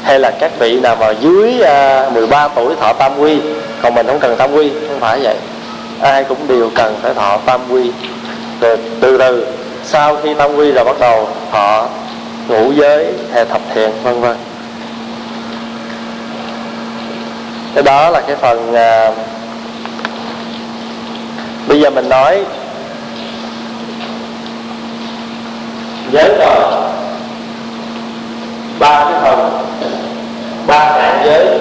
hay 0.03 0.19
là 0.19 0.31
các 0.31 0.51
vị 0.59 0.79
nào 0.79 0.95
mà 0.95 1.11
dưới 1.11 1.61
à, 1.61 2.09
13 2.13 2.47
tuổi 2.47 2.75
thọ 2.75 2.93
tam 2.93 3.19
quy. 3.19 3.39
Còn 3.81 3.95
mình 3.95 4.07
không 4.07 4.19
cần 4.19 4.35
tam 4.37 4.53
quy 4.53 4.71
không 4.87 4.99
phải 4.99 5.19
vậy. 5.19 5.35
Ai 6.01 6.23
cũng 6.23 6.47
đều 6.47 6.69
cần 6.75 6.95
phải 7.01 7.13
thọ 7.13 7.37
tam 7.45 7.61
quy. 7.71 7.91
Rồi 8.61 8.77
từ 9.01 9.17
từ 9.17 9.47
sau 9.83 10.17
khi 10.23 10.33
tam 10.33 10.55
quy 10.55 10.71
rồi 10.71 10.85
bắt 10.85 10.99
đầu 10.99 11.27
thọ 11.51 11.87
ngũ 12.47 12.71
giới 12.71 13.13
hay 13.33 13.45
thập 13.45 13.61
thiện 13.73 13.91
vân 14.03 14.21
vân. 14.21 14.37
Cái 17.75 17.83
đó 17.83 18.09
là 18.09 18.21
cái 18.21 18.35
phần 18.35 18.73
à, 18.75 19.11
bây 21.67 21.81
giờ 21.81 21.89
mình 21.89 22.09
nói 22.09 22.45
giới 26.11 26.37
rồi 26.39 26.94
ba 28.79 29.05
cái 29.05 29.21
phần, 29.21 29.49
ba 30.67 30.79
hạng 30.79 31.25
giới. 31.25 31.59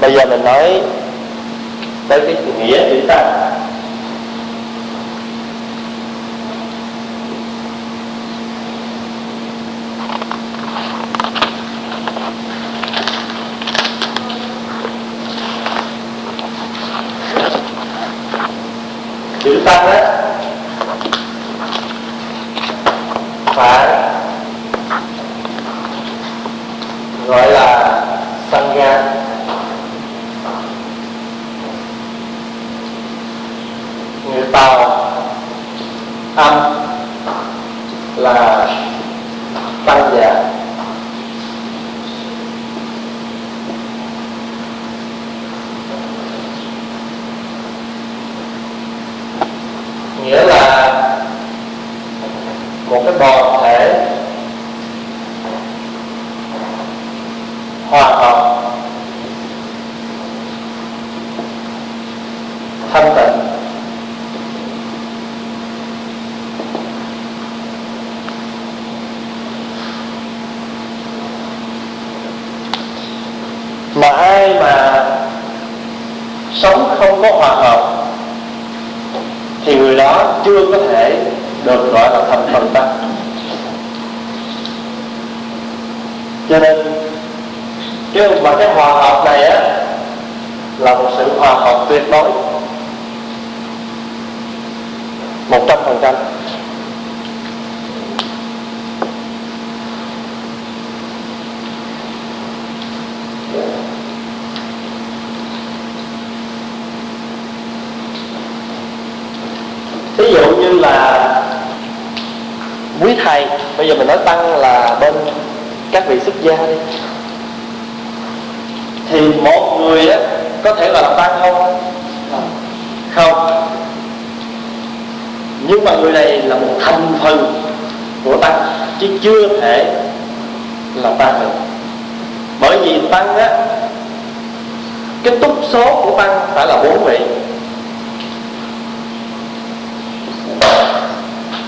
Bây 0.00 0.14
giờ 0.14 0.26
mình 0.26 0.44
nói 0.44 0.82
tới 2.08 2.20
cái 2.20 2.36
nghĩa 2.58 2.88
chúng 2.90 3.06
ta. 3.08 3.39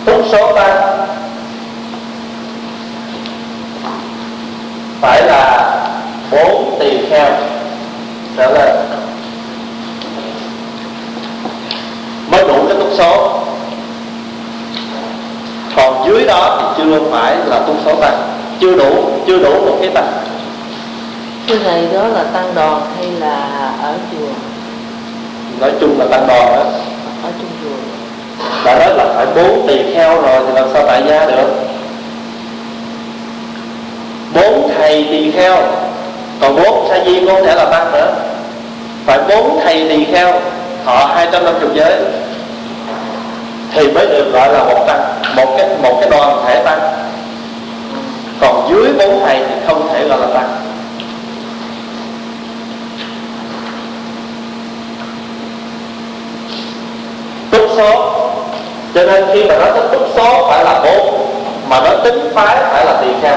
Túc 0.05 0.25
số 0.33 0.53
tăng 0.57 1.07
phải 5.01 5.23
là 5.23 5.71
bốn 6.31 6.77
tỳ 6.81 6.99
kheo 7.11 7.31
trở 8.37 8.51
lên. 8.51 8.77
Mới 12.31 12.49
đủ 12.49 12.67
cái 12.69 12.77
túc 12.77 12.89
số. 12.99 13.39
Còn 15.77 16.07
dưới 16.07 16.25
đó 16.25 16.59
thì 16.61 16.83
chưa 16.85 17.01
phải 17.11 17.37
là 17.47 17.59
túc 17.67 17.77
số 17.85 17.95
tăng 17.95 18.29
chưa 18.61 18.75
đủ 18.75 19.11
chưa 19.27 19.39
đủ 19.39 19.67
một 19.67 19.77
cái 19.81 19.91
tăng. 19.95 20.13
Cái 21.47 21.59
này 21.59 21.89
đó 21.93 22.09
là 22.09 22.25
tăng 22.33 22.55
đoàn 22.55 22.83
hay 22.97 23.11
là 23.11 23.71
ở 23.83 23.95
chùa? 24.13 24.29
Nói 25.61 25.71
chung 25.81 25.99
là 25.99 26.07
tăng 26.11 26.27
đoàn 26.29 26.53
đó. 26.57 26.63
Ở 27.23 27.31
trong 27.39 27.51
chùa 27.63 27.82
đã 28.65 28.79
nói 28.79 28.95
là 28.97 29.05
phải 29.17 29.27
bốn 29.27 29.67
tỳ 29.69 29.95
kheo 29.95 30.23
rồi 30.23 30.41
thì 30.47 30.53
làm 30.55 30.69
sao 30.73 30.83
tại 30.87 31.03
gia 31.09 31.27
được? 31.27 31.49
Bốn 34.35 34.71
thầy 34.77 35.07
tỳ 35.11 35.31
kheo, 35.31 35.57
còn 36.41 36.57
bốn 36.57 36.89
sa 36.89 36.99
di 37.07 37.27
không 37.27 37.47
thể 37.47 37.55
là 37.55 37.65
tăng 37.65 37.93
nữa. 37.93 38.15
Phải 39.07 39.19
bốn 39.29 39.61
thầy 39.65 39.89
tỳ 39.89 40.05
kheo, 40.05 40.41
họ 40.85 41.07
250 41.07 41.71
giới, 41.75 41.97
thì 43.75 43.91
mới 43.91 44.07
được 44.07 44.33
gọi 44.33 44.53
là 44.53 44.65
một 44.65 44.85
tăng, 44.87 45.01
một 45.37 45.55
cái 45.59 45.69
một 45.83 45.97
cái 46.01 46.11
đoàn 46.11 46.45
thể 46.47 46.63
tăng. 46.65 46.81
Còn 48.41 48.69
dưới 48.71 48.93
bốn 48.99 49.21
thầy 49.27 49.39
thì 49.39 49.55
không 49.67 49.89
thể 49.93 50.09
gọi 50.09 50.19
là 50.21 50.27
tăng. 50.35 50.49
Túc 57.51 57.71
số 57.77 58.19
cho 58.95 59.05
nên 59.05 59.25
khi 59.33 59.45
mà 59.45 59.59
nói 59.59 59.71
tới 59.75 59.83
túc 59.93 60.09
số 60.17 60.49
phải 60.51 60.65
là 60.65 60.81
bốn, 60.85 61.29
mà 61.69 61.81
nói 61.81 61.97
tính 62.05 62.31
phái 62.35 62.57
phải 62.57 62.85
là 62.87 62.97
tỳ 63.01 63.09
kheo. 63.23 63.37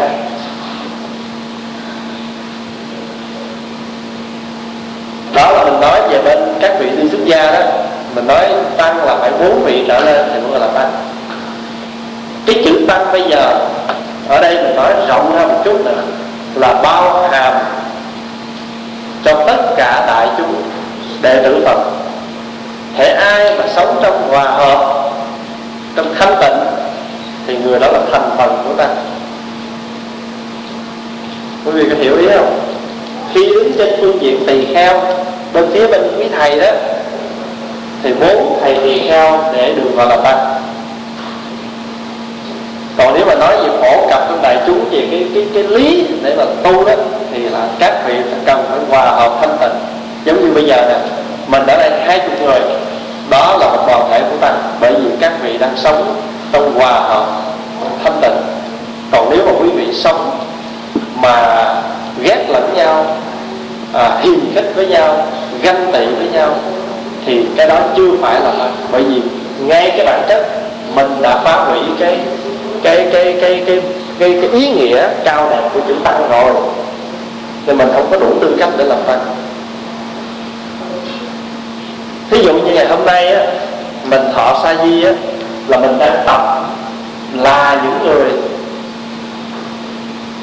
Đó 5.34 5.52
là 5.52 5.64
mình 5.64 5.82
nói 5.82 6.02
về 6.10 6.22
bên 6.22 6.40
các 6.62 6.72
vị 6.80 6.90
đi 6.90 7.10
xuất 7.10 7.26
gia 7.26 7.52
đó. 7.52 7.60
Mình 8.16 8.28
nói 8.28 8.50
tăng 8.78 9.06
là 9.06 9.16
phải 9.16 9.32
bốn 9.40 9.64
vị 9.64 9.86
trở 9.88 10.00
lên 10.00 10.30
thì 10.34 10.40
mới 10.42 10.52
gọi 10.52 10.60
là 10.60 10.68
tăng. 10.68 10.92
Cái 12.46 12.62
chữ 12.66 12.86
tăng 12.88 13.12
bây 13.12 13.22
giờ, 13.22 13.60
ở 14.30 14.42
đây 14.42 14.56
mình 14.56 14.76
nói 14.76 14.94
rộng 15.08 15.36
ra 15.36 15.48
một 15.48 15.62
chút 15.64 15.86
nữa, 15.86 16.02
là 16.56 16.74
bao 16.74 17.30
hàm 17.32 17.54
trong 19.24 19.44
tất 19.48 19.76
cả 19.78 20.04
đại 20.08 20.28
chúng 20.38 20.56
đệ 21.22 21.44
tử 21.44 21.64
Phật. 21.66 21.78
Thể 22.98 23.14
ai 23.14 23.56
mà 23.56 23.64
sống 23.76 24.00
trong 24.04 24.30
hòa 24.30 24.44
hợp 24.44 25.12
trong 25.96 26.16
thanh 26.20 26.36
tịnh 26.42 26.58
thì 27.48 27.58
người 27.58 27.80
đó 27.80 27.88
là 27.92 28.00
thành 28.12 28.30
phần 28.38 28.64
của 28.68 28.74
ta. 28.74 28.88
Quý 31.66 31.72
vị 31.72 31.86
có 31.90 31.96
hiểu 32.04 32.18
ý 32.18 32.28
không? 32.36 32.60
Khi 33.34 33.46
đứng 33.46 33.72
trên 33.78 33.94
phương 34.02 34.22
diện 34.22 34.44
tỳ 34.48 34.74
kheo, 34.74 35.02
bên 35.54 35.66
phía 35.74 35.88
bên 35.88 36.02
quý 36.18 36.26
thầy 36.38 36.60
đó, 36.60 36.72
thì 38.04 38.14
muốn 38.14 38.60
thầy 38.62 38.76
tỳ 38.84 39.10
kheo 39.10 39.40
để 39.54 39.74
được 39.74 39.90
gọi 39.96 40.08
là 40.08 40.18
ta. 40.18 40.36
còn 42.98 43.14
nếu 43.14 43.26
mà 43.26 43.36
nói 43.36 43.58
về 43.58 43.70
phổ 43.82 44.08
cập 44.10 44.26
trong 44.30 44.42
đại 44.42 44.58
chúng 44.68 44.90
về 44.92 45.08
cái 45.12 45.28
cái 45.34 45.46
cái 45.54 45.64
lý 45.64 46.08
để 46.24 46.36
mà 46.38 46.44
tu 46.64 46.86
đó, 46.86 46.94
thì 47.34 47.40
là 47.40 47.68
các 47.80 48.08
vị 48.08 48.14
cần 48.46 48.66
phải 48.70 48.80
hòa 48.90 49.06
hợp 49.06 49.38
thanh 49.42 49.58
tịnh. 49.62 49.80
Giống 50.26 50.46
như 50.46 50.54
bây 50.54 50.64
giờ 50.66 50.76
nè, 50.90 50.96
mình 51.48 51.62
ở 51.68 51.78
đây 51.78 51.92
hai 52.06 52.20
chục 52.20 52.42
người, 52.42 52.60
đó 53.30 53.58
là 53.60 53.68
một 53.68 53.84
đoàn 53.88 54.08
thể 54.12 54.22
của 54.22 54.38
ta 54.42 54.54
vì 55.00 55.10
các 55.20 55.34
vị 55.44 55.58
đang 55.58 55.78
sống 55.78 56.22
trong 56.52 56.74
hòa 56.74 56.92
hợp 56.92 57.26
thanh 58.04 58.20
tịnh. 58.22 58.38
Còn 59.12 59.30
nếu 59.30 59.46
mà 59.46 59.52
quý 59.60 59.70
vị 59.70 59.94
sống 59.94 60.40
mà 61.22 61.66
ghét 62.24 62.46
lẫn 62.50 62.74
nhau 62.76 63.06
à, 63.94 64.18
hiềm 64.22 64.54
khích 64.56 64.72
với 64.76 64.88
nhau 64.88 65.28
ganh 65.62 65.92
tị 65.94 66.06
với 66.06 66.28
nhau 66.34 66.56
thì 67.26 67.46
cái 67.58 67.68
đó 67.68 67.80
chưa 67.96 68.10
phải 68.22 68.42
là 68.42 68.52
tăng 68.52 68.76
bởi 68.92 69.04
vì 69.04 69.22
ngay 69.60 69.92
cái 69.98 70.06
bản 70.06 70.22
chất 70.30 70.48
mình 70.96 71.22
đã 71.22 71.42
phá 71.44 71.66
hủy 71.66 71.80
cái 72.00 72.20
cái 72.84 73.08
cái 73.14 73.38
cái 73.42 73.64
cái 73.66 73.82
cái, 74.20 74.38
cái 74.42 74.50
ý 74.52 74.70
nghĩa 74.70 75.08
cao 75.24 75.50
đẹp 75.50 75.70
của 75.74 75.80
chữ 75.88 75.96
tăng 76.04 76.30
rồi 76.30 76.54
nên 77.66 77.78
mình 77.78 77.88
không 77.94 78.08
có 78.12 78.18
đủ 78.20 78.28
tư 78.42 78.56
cách 78.60 78.70
để 78.78 78.84
làm 78.84 79.00
tăng 79.08 79.20
thí 82.32 82.44
dụ 82.44 82.54
như 82.54 82.74
ngày 82.74 82.88
hôm 82.88 83.06
nay 83.06 83.28
á 83.28 83.46
mình 84.10 84.22
thọ 84.36 84.60
sa 84.64 84.76
di 84.84 85.04
á, 85.04 85.12
là 85.68 85.78
mình 85.78 85.98
đang 86.00 86.24
tập 86.26 86.42
là 87.34 87.82
những 87.84 88.08
người. 88.08 88.32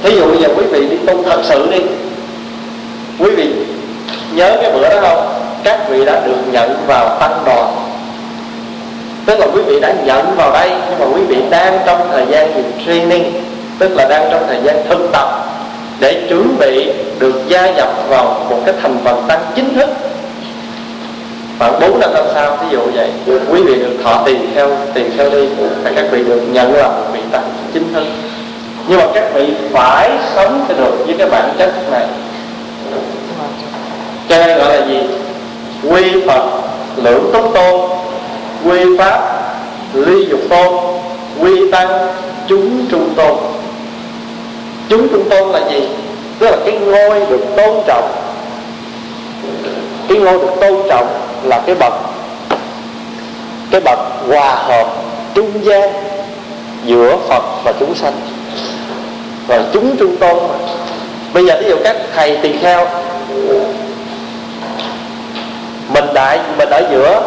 Thí 0.02 0.16
dụ 0.16 0.26
bây 0.28 0.38
giờ 0.42 0.48
quý 0.56 0.64
vị 0.64 0.88
đi 0.88 0.96
tu 1.06 1.22
thật 1.22 1.40
sự 1.44 1.70
đi. 1.70 1.80
Quý 3.18 3.30
vị 3.30 3.52
nhớ 4.34 4.56
cái 4.62 4.72
bữa 4.72 4.88
đó 4.88 5.00
không? 5.00 5.28
Các 5.64 5.88
vị 5.88 6.04
đã 6.04 6.20
được 6.26 6.38
nhận 6.52 6.86
vào 6.86 7.16
tăng 7.20 7.42
đoàn. 7.46 7.74
Tức 9.26 9.38
là 9.38 9.46
quý 9.54 9.62
vị 9.62 9.80
đã 9.80 9.94
nhận 10.04 10.36
vào 10.36 10.52
đây, 10.52 10.70
nhưng 10.90 10.98
mà 10.98 11.16
quý 11.16 11.22
vị 11.22 11.36
đang 11.50 11.78
trong 11.86 12.08
thời 12.12 12.26
gian 12.26 12.54
gì 12.54 12.62
training, 12.86 13.32
tức 13.78 13.96
là 13.96 14.08
đang 14.08 14.28
trong 14.30 14.42
thời 14.46 14.58
gian 14.64 14.76
thực 14.88 15.12
tập 15.12 15.44
để 16.00 16.26
chuẩn 16.28 16.58
bị 16.58 16.92
được 17.18 17.34
gia 17.48 17.70
nhập 17.70 17.88
vào 18.08 18.46
một 18.50 18.58
cái 18.66 18.74
thành 18.82 18.96
phần 19.04 19.24
tăng 19.28 19.40
chính 19.54 19.74
thức 19.74 19.88
khoảng 21.58 21.80
4 21.80 22.00
năm 22.00 22.14
năm 22.14 22.24
sau 22.34 22.58
ví 22.62 22.66
dụ 22.72 22.80
vậy, 22.94 23.10
quý 23.26 23.62
vị 23.62 23.74
được 23.74 23.96
thọ 24.04 24.22
tiền 24.26 24.50
theo 24.54 24.68
tiền 24.94 25.10
theo 25.16 25.30
đi 25.30 25.48
và 25.82 25.90
các 25.96 26.06
vị 26.10 26.24
được 26.24 26.40
nhận 26.52 26.74
là 26.74 26.88
một 26.88 27.04
vị 27.12 27.20
tăng 27.32 27.42
chính 27.72 27.92
thức 27.94 28.04
nhưng 28.88 28.98
mà 28.98 29.06
các 29.14 29.34
vị 29.34 29.54
phải 29.72 30.10
sống 30.34 30.64
cho 30.68 30.74
được 30.74 31.06
với 31.06 31.14
cái 31.18 31.30
bản 31.30 31.54
chất 31.58 31.72
này. 31.90 32.06
Cho 34.28 34.36
nên 34.36 34.58
gọi 34.58 34.78
là 34.78 34.86
gì? 34.86 35.00
Quy 35.90 36.26
phật 36.26 36.50
lưỡng 36.96 37.30
túc 37.32 37.54
tôn, 37.54 37.90
quy 38.64 38.96
pháp 38.98 39.42
ly 39.94 40.26
dục 40.30 40.40
tôn, 40.50 40.74
quy 41.40 41.70
tăng 41.70 41.88
chúng 42.48 42.86
trung 42.90 43.14
tôn. 43.16 43.36
Chúng 44.88 45.08
trung 45.08 45.28
tôn 45.28 45.48
là 45.48 45.60
gì? 45.70 45.88
Tức 46.38 46.46
là 46.50 46.56
cái 46.64 46.78
ngôi 46.78 47.20
được 47.30 47.44
tôn 47.56 47.76
trọng. 47.86 48.10
Cái 50.08 50.18
ngôi 50.18 50.38
được 50.38 50.52
tôn 50.60 50.82
trọng 50.88 51.06
là 51.44 51.62
cái 51.66 51.74
bậc 51.74 51.92
cái 53.70 53.80
bậc 53.80 53.98
hòa 54.28 54.54
hợp 54.54 54.86
trung 55.34 55.64
gian 55.64 55.92
giữa 56.84 57.16
phật 57.28 57.42
và 57.64 57.72
chúng 57.80 57.94
sanh. 57.94 58.12
Và 59.46 59.62
chúng 59.72 59.96
trung 59.96 60.16
tôn 60.16 60.36
mà. 60.36 60.54
Bây 61.32 61.46
giờ 61.46 61.56
ví 61.60 61.68
dụ 61.68 61.76
các 61.84 61.96
thầy 62.14 62.36
tỳ 62.36 62.58
kheo, 62.58 62.88
mình 65.88 66.04
đại 66.14 66.40
mình 66.58 66.68
ở 66.68 66.88
giữa, 66.92 67.22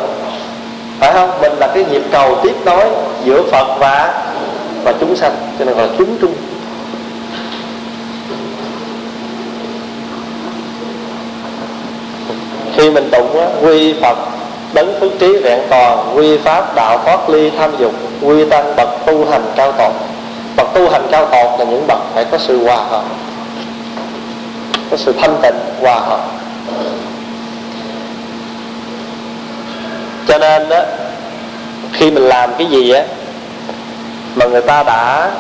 phải 1.00 1.14
không? 1.14 1.42
Mình 1.42 1.54
là 1.60 1.68
cái 1.68 1.86
nhịp 1.92 2.02
cầu 2.12 2.38
tiếp 2.44 2.56
nối 2.66 2.86
giữa 3.24 3.44
phật 3.52 3.76
và 3.80 4.24
và 4.84 4.94
chúng 5.00 5.16
sanh, 5.16 5.36
cho 5.60 5.66
nên 5.66 5.78
là 5.78 5.88
chúng 5.98 6.18
trung 6.22 6.34
khi 12.78 12.90
mình 12.90 13.10
tụng 13.12 13.40
á, 13.40 13.48
quy 13.62 13.94
phật 14.02 14.18
đấng 14.74 15.00
phước 15.00 15.12
trí 15.20 15.38
vẹn 15.38 15.60
toàn 15.70 16.14
quy 16.16 16.38
pháp 16.38 16.76
đạo 16.76 17.02
thoát 17.06 17.30
ly 17.30 17.50
tham 17.50 17.72
dục 17.80 17.94
quy 18.22 18.50
tăng 18.50 18.76
bậc 18.76 18.90
tu 19.06 19.26
hành 19.32 19.44
cao 19.56 19.72
tột. 19.72 19.92
Bậc 20.56 20.74
tu 20.74 20.90
hành 20.90 21.08
cao 21.12 21.26
tột 21.26 21.60
là 21.60 21.66
những 21.66 21.88
bậc 21.88 22.00
phải 22.14 22.26
có 22.32 22.38
sự 22.38 22.66
hòa 22.66 22.78
hợp 22.78 23.04
có 24.92 24.98
sự 24.98 25.14
thanh 25.22 25.38
tịnh 25.42 25.56
hòa 25.82 26.00
hợp. 26.00 26.20
Cho 30.28 30.38
nên 30.38 30.70
đó 30.70 30.82
khi 31.94 32.12
mình 32.12 32.24
làm 32.24 32.50
cái 32.58 32.68
gì 32.68 32.92
á 32.92 33.04
mà 34.36 34.46
người 34.46 34.62
ta 34.62 34.84
đã 34.84 35.32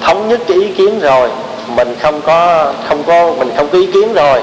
thống 0.00 0.28
nhất 0.28 0.40
cái 0.48 0.56
ý 0.56 0.68
kiến 0.68 1.00
rồi 1.00 1.30
mình 1.76 1.96
không 2.00 2.20
có 2.20 2.72
không 2.88 3.02
có 3.02 3.32
mình 3.38 3.50
không 3.56 3.68
có 3.68 3.78
ý 3.78 3.86
kiến 3.86 4.12
rồi 4.12 4.42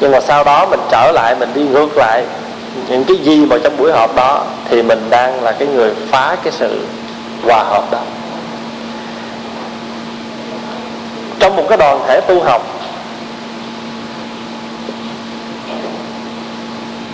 nhưng 0.00 0.10
mà 0.10 0.20
sau 0.20 0.44
đó 0.44 0.66
mình 0.70 0.80
trở 0.90 1.12
lại, 1.12 1.34
mình 1.40 1.48
đi 1.54 1.62
ngược 1.62 1.96
lại. 1.96 2.24
Những 2.88 3.04
cái 3.04 3.16
gì 3.16 3.46
mà 3.46 3.56
trong 3.64 3.76
buổi 3.76 3.92
họp 3.92 4.16
đó 4.16 4.44
thì 4.70 4.82
mình 4.82 5.06
đang 5.10 5.44
là 5.44 5.52
cái 5.52 5.68
người 5.68 5.94
phá 6.10 6.36
cái 6.42 6.52
sự 6.52 6.86
hòa 7.44 7.64
hợp 7.64 7.84
đó. 7.90 7.98
Trong 11.38 11.56
một 11.56 11.64
cái 11.68 11.78
đoàn 11.78 12.00
thể 12.06 12.20
tu 12.20 12.42
học, 12.42 12.66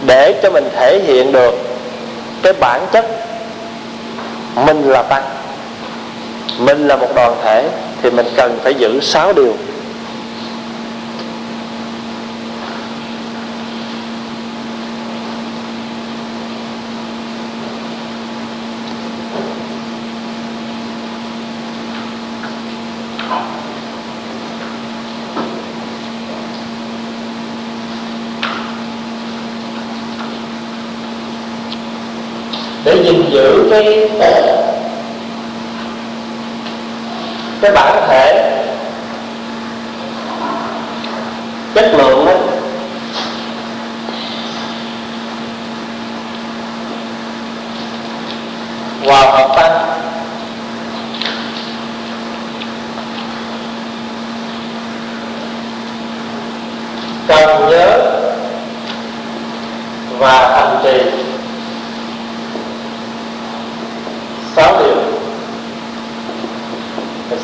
để 0.06 0.40
cho 0.42 0.50
mình 0.50 0.68
thể 0.76 1.00
hiện 1.06 1.32
được 1.32 1.54
cái 2.42 2.52
bản 2.52 2.86
chất 2.92 3.06
mình 4.66 4.82
là 4.82 5.02
tăng, 5.02 5.22
mình 6.58 6.88
là 6.88 6.96
một 6.96 7.08
đoàn 7.14 7.34
thể, 7.42 7.68
thì 8.02 8.10
mình 8.10 8.26
cần 8.36 8.58
phải 8.62 8.74
giữ 8.74 9.00
sáu 9.00 9.32
điều 9.32 9.54
để 32.84 33.02
gìn 33.04 33.30
giữ 33.30 33.61
cái 33.72 34.08
cái 37.60 37.72
bản 37.72 37.86
thể 37.86 37.91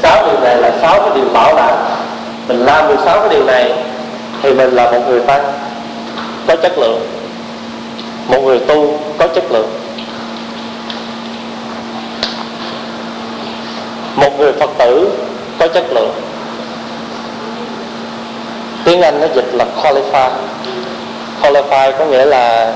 sáu 0.08 0.26
điều 0.26 0.40
này 0.40 0.56
là 0.56 0.70
sáu 0.80 1.00
cái 1.00 1.10
điều 1.14 1.24
bảo 1.32 1.56
đảm. 1.56 1.74
Mình 2.48 2.58
làm 2.66 2.88
được 2.88 2.96
sáu 3.04 3.20
cái 3.20 3.28
điều 3.28 3.44
này 3.44 3.72
thì 4.42 4.54
mình 4.54 4.70
là 4.70 4.90
một 4.90 5.00
người 5.08 5.20
tăng 5.20 5.52
có 6.46 6.56
chất 6.56 6.78
lượng. 6.78 7.00
Một 8.28 8.40
người 8.44 8.58
tu 8.58 8.98
có 9.18 9.26
chất 9.26 9.44
lượng. 9.50 9.70
Một 14.16 14.38
người 14.38 14.52
phật 14.52 14.70
tử 14.78 15.10
có 15.58 15.68
chất 15.68 15.84
lượng. 15.90 16.14
Tiếng 18.84 19.02
anh 19.02 19.20
nó 19.20 19.26
dịch 19.34 19.54
là 19.54 19.64
qualify 19.82 20.30
qualify 21.42 21.92
có 21.98 22.04
nghĩa 22.04 22.24
là 22.24 22.72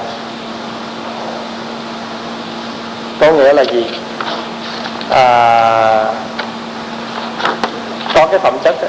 có 3.21 3.33
nghĩa 3.33 3.53
là 3.53 3.65
gì? 3.65 3.85
À, 5.11 6.05
có 8.23 8.29
cái 8.29 8.39
phẩm 8.39 8.59
chất 8.65 8.77
đó. 8.83 8.89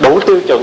đủ 0.00 0.20
tiêu 0.20 0.40
chuẩn. 0.48 0.62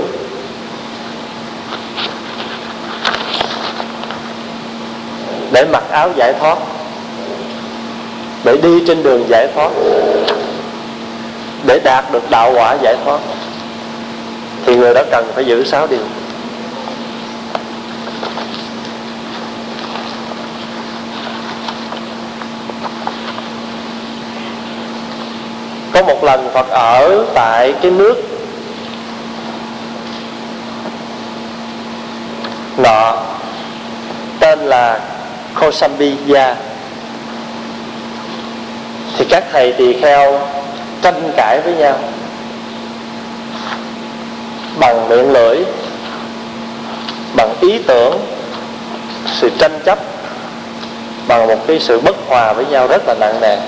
Để 5.52 5.66
mặc 5.72 5.82
áo 5.90 6.10
giải 6.16 6.34
thoát. 6.40 6.58
Để 8.44 8.56
đi 8.62 8.84
trên 8.86 9.02
đường 9.02 9.24
giải 9.28 9.48
thoát. 9.54 9.70
Để 11.66 11.80
đạt 11.84 12.12
được 12.12 12.30
đạo 12.30 12.52
quả 12.54 12.76
giải 12.82 12.96
thoát. 13.04 13.18
Thì 14.66 14.76
người 14.76 14.94
đó 14.94 15.02
cần 15.10 15.32
phải 15.34 15.44
giữ 15.44 15.64
sáu 15.64 15.86
điều. 15.86 16.23
Có 25.94 26.02
một 26.02 26.24
lần 26.24 26.50
Phật 26.54 26.68
ở 26.70 27.24
tại 27.34 27.74
cái 27.82 27.90
nước 27.90 28.14
nọ, 32.76 33.16
tên 34.40 34.58
là 34.58 35.00
Kosambiya. 35.60 36.56
Thì 39.16 39.24
các 39.30 39.44
thầy 39.52 39.72
tỳ 39.72 40.00
kheo 40.00 40.40
tranh 41.02 41.32
cãi 41.36 41.60
với 41.64 41.74
nhau 41.74 41.98
bằng 44.78 45.08
miệng 45.08 45.32
lưỡi, 45.32 45.58
bằng 47.36 47.54
ý 47.60 47.78
tưởng, 47.86 48.18
sự 49.40 49.50
tranh 49.58 49.80
chấp, 49.84 49.98
bằng 51.28 51.46
một 51.46 51.66
cái 51.66 51.80
sự 51.80 52.00
bất 52.00 52.16
hòa 52.28 52.52
với 52.52 52.66
nhau 52.66 52.86
rất 52.86 53.02
là 53.06 53.14
nặng 53.20 53.40
nề 53.40 53.58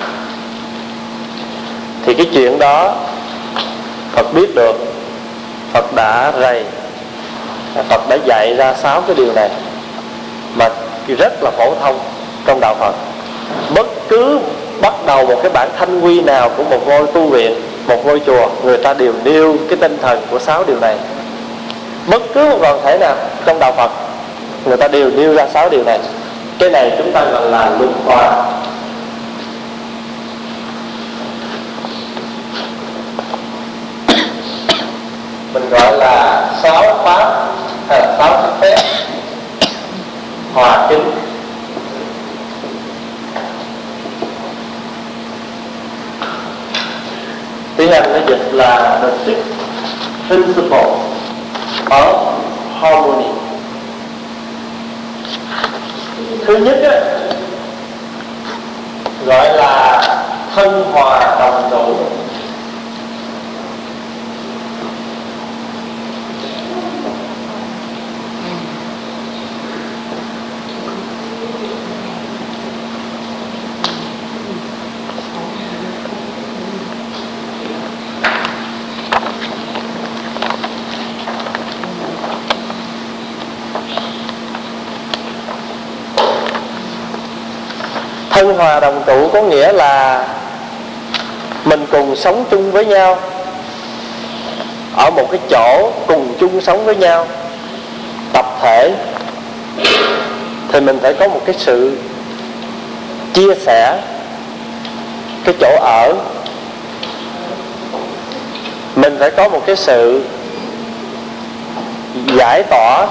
thì 2.07 2.15
cái 2.15 2.27
chuyện 2.33 2.59
đó, 2.59 2.95
Phật 4.13 4.35
biết 4.35 4.55
được, 4.55 4.77
Phật 5.73 5.95
đã 5.95 6.33
rầy, 6.41 6.65
Phật 7.89 8.09
đã 8.09 8.17
dạy 8.25 8.55
ra 8.59 8.75
sáu 8.75 9.01
cái 9.07 9.17
điều 9.17 9.33
này, 9.33 9.51
mà 10.55 10.69
rất 11.19 11.43
là 11.43 11.51
phổ 11.51 11.75
thông 11.81 11.99
trong 12.47 12.61
đạo 12.61 12.75
Phật. 12.81 12.95
Bất 13.75 13.87
cứ 14.09 14.41
bắt 14.81 14.95
đầu 15.07 15.27
một 15.27 15.37
cái 15.43 15.53
bản 15.53 15.69
thanh 15.79 16.01
quy 16.01 16.21
nào 16.21 16.51
của 16.57 16.65
một 16.65 16.81
ngôi 16.87 17.07
tu 17.07 17.27
viện, 17.27 17.55
một 17.87 18.07
ngôi 18.07 18.21
chùa, 18.27 18.49
người 18.65 18.79
ta 18.79 18.95
đều 18.95 19.13
nêu 19.25 19.57
cái 19.69 19.77
tinh 19.81 19.99
thần 20.03 20.23
của 20.31 20.39
sáu 20.39 20.65
điều 20.65 20.81
này. 20.81 20.97
Bất 22.07 22.23
cứ 22.35 22.51
một 22.51 22.59
đoàn 22.63 22.81
thể 22.85 22.99
nào 22.99 23.17
trong 23.45 23.59
đạo 23.59 23.73
Phật, 23.77 23.91
người 24.65 24.77
ta 24.77 24.89
đều 24.89 25.11
nêu 25.11 25.35
ra 25.35 25.47
sáu 25.55 25.69
điều 25.69 25.85
này. 25.85 25.99
Cái 26.59 26.71
này 26.71 26.93
chúng 26.99 27.13
ta 27.13 27.25
gọi 27.25 27.51
là 27.51 27.71
luật 27.79 27.91
hòa 28.07 28.45
mình 35.57 35.71
gọi 35.71 35.97
là 35.97 36.49
sáu 36.63 36.83
pháp 37.05 37.49
hay 37.89 38.01
là 38.01 38.15
sáu 38.19 38.43
thức 38.43 38.53
phép 38.61 38.77
hòa 40.55 40.87
kính 40.89 41.11
tiếng 47.77 47.91
Anh 47.91 48.13
nó 48.13 48.19
dịch 48.29 48.53
là 48.53 48.99
the 49.03 49.09
six 49.27 49.39
principles 50.29 51.01
of 51.91 52.33
harmony. 52.81 53.27
Thứ 56.47 56.57
nhất 56.57 56.79
á, 56.83 57.01
gọi 59.27 59.57
là 59.57 60.03
thân 60.55 60.85
hòa 60.93 61.37
đồng 61.39 61.71
đủ. 61.71 61.97
Thân 88.47 88.57
hòa 88.57 88.81
đồng 88.81 89.03
trụ 89.07 89.29
có 89.33 89.43
nghĩa 89.43 89.73
là 89.73 90.25
mình 91.65 91.87
cùng 91.91 92.17
sống 92.17 92.45
chung 92.51 92.73
với 92.73 92.87
nhau. 92.87 93.19
Ở 94.97 95.11
một 95.11 95.29
cái 95.31 95.41
chỗ 95.51 95.93
cùng 96.07 96.35
chung 96.41 96.61
sống 96.61 96.85
với 96.85 96.97
nhau, 96.97 97.27
tập 98.33 98.47
thể, 98.63 98.93
thì 100.73 100.81
mình 100.81 100.99
phải 101.03 101.15
có 101.15 101.29
một 101.29 101.41
cái 101.47 101.55
sự 101.59 101.99
chia 103.35 103.55
sẻ, 103.67 103.99
cái 105.45 105.55
chỗ 105.61 105.77
ở. 105.81 106.15
Mình 108.97 109.17
phải 109.19 109.31
có 109.31 109.49
một 109.49 109.63
cái 109.67 109.77
sự 109.77 110.23
giải 112.39 112.63
tỏa 112.63 113.07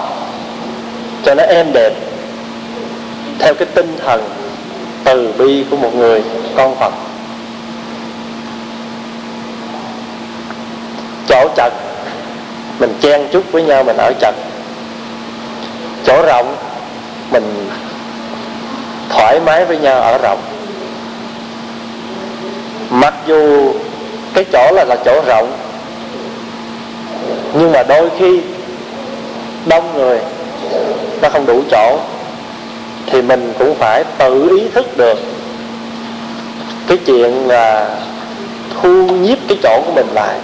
cho 1.25 1.35
nó 1.35 1.43
êm 1.43 1.73
đẹp 1.73 1.93
theo 3.39 3.53
cái 3.53 3.67
tinh 3.75 3.97
thần 4.05 4.34
từ 5.05 5.33
bi 5.37 5.65
của 5.71 5.77
một 5.77 5.95
người 5.95 6.23
con 6.55 6.75
Phật. 6.75 6.93
Chỗ 11.27 11.47
chật 11.55 11.73
mình 12.79 12.93
chen 13.01 13.27
chúc 13.31 13.43
với 13.51 13.63
nhau, 13.63 13.83
mình 13.83 13.97
ở 13.97 14.13
chật 14.19 14.35
chỗ 16.05 16.21
rộng, 16.25 16.55
mình 17.31 17.69
thoải 19.09 19.39
mái 19.39 19.65
với 19.65 19.77
nhau 19.77 20.01
ở 20.01 20.17
rộng. 20.17 20.41
Mặc 22.89 23.13
dù 23.27 23.73
cái 24.33 24.45
chỗ 24.53 24.71
là 24.71 24.85
là 24.87 24.95
chỗ 25.05 25.21
rộng, 25.27 25.51
nhưng 27.53 27.71
mà 27.71 27.83
đôi 27.83 28.09
khi 28.19 28.41
đông 29.65 29.93
người 29.93 30.19
nó 31.21 31.29
không 31.29 31.45
đủ 31.45 31.61
chỗ 31.71 31.99
thì 33.07 33.21
mình 33.21 33.53
cũng 33.59 33.75
phải 33.75 34.03
tự 34.17 34.57
ý 34.57 34.67
thức 34.73 34.97
được 34.97 35.17
cái 36.87 36.97
chuyện 37.05 37.47
là 37.47 37.89
thu 38.81 39.07
nhiếp 39.07 39.37
cái 39.47 39.57
chỗ 39.63 39.81
của 39.85 39.91
mình 39.91 40.07
lại, 40.13 40.35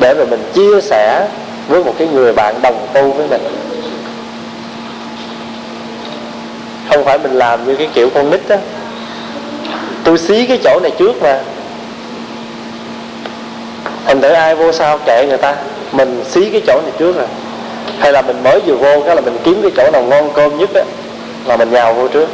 để 0.00 0.14
mà 0.14 0.24
mình 0.24 0.40
chia 0.54 0.80
sẻ 0.80 1.28
với 1.68 1.84
một 1.84 1.94
cái 1.98 2.08
người 2.08 2.32
bạn 2.32 2.54
đồng 2.62 2.86
tu 2.92 3.12
với 3.12 3.26
mình. 3.28 3.42
Không 6.90 7.04
phải 7.04 7.18
mình 7.18 7.32
làm 7.32 7.66
như 7.66 7.76
cái 7.76 7.88
kiểu 7.94 8.10
con 8.10 8.30
nít 8.30 8.48
á. 8.48 8.58
Tôi 10.04 10.18
xí 10.18 10.46
cái 10.46 10.58
chỗ 10.64 10.80
này 10.82 10.92
trước 10.98 11.22
mà. 11.22 11.40
Thành 14.04 14.20
thử 14.20 14.28
ai 14.28 14.54
vô 14.54 14.72
sao 14.72 14.98
kệ 15.06 15.26
người 15.28 15.38
ta? 15.38 15.54
Mình 15.92 16.24
xí 16.30 16.50
cái 16.50 16.62
chỗ 16.66 16.80
này 16.82 16.92
trước 16.98 17.16
rồi. 17.16 17.26
Hay 17.98 18.12
là 18.12 18.22
mình 18.22 18.42
mới 18.42 18.60
vừa 18.60 18.76
vô 18.76 19.00
cái 19.06 19.16
là 19.16 19.20
mình 19.20 19.38
kiếm 19.44 19.62
cái 19.62 19.70
chỗ 19.76 19.90
nào 19.90 20.02
ngon 20.02 20.30
cơm 20.34 20.58
nhất 20.58 20.74
á 20.74 20.82
là 21.46 21.56
mình 21.56 21.70
nhào 21.72 21.94
vô 21.94 22.08
trước. 22.08 22.28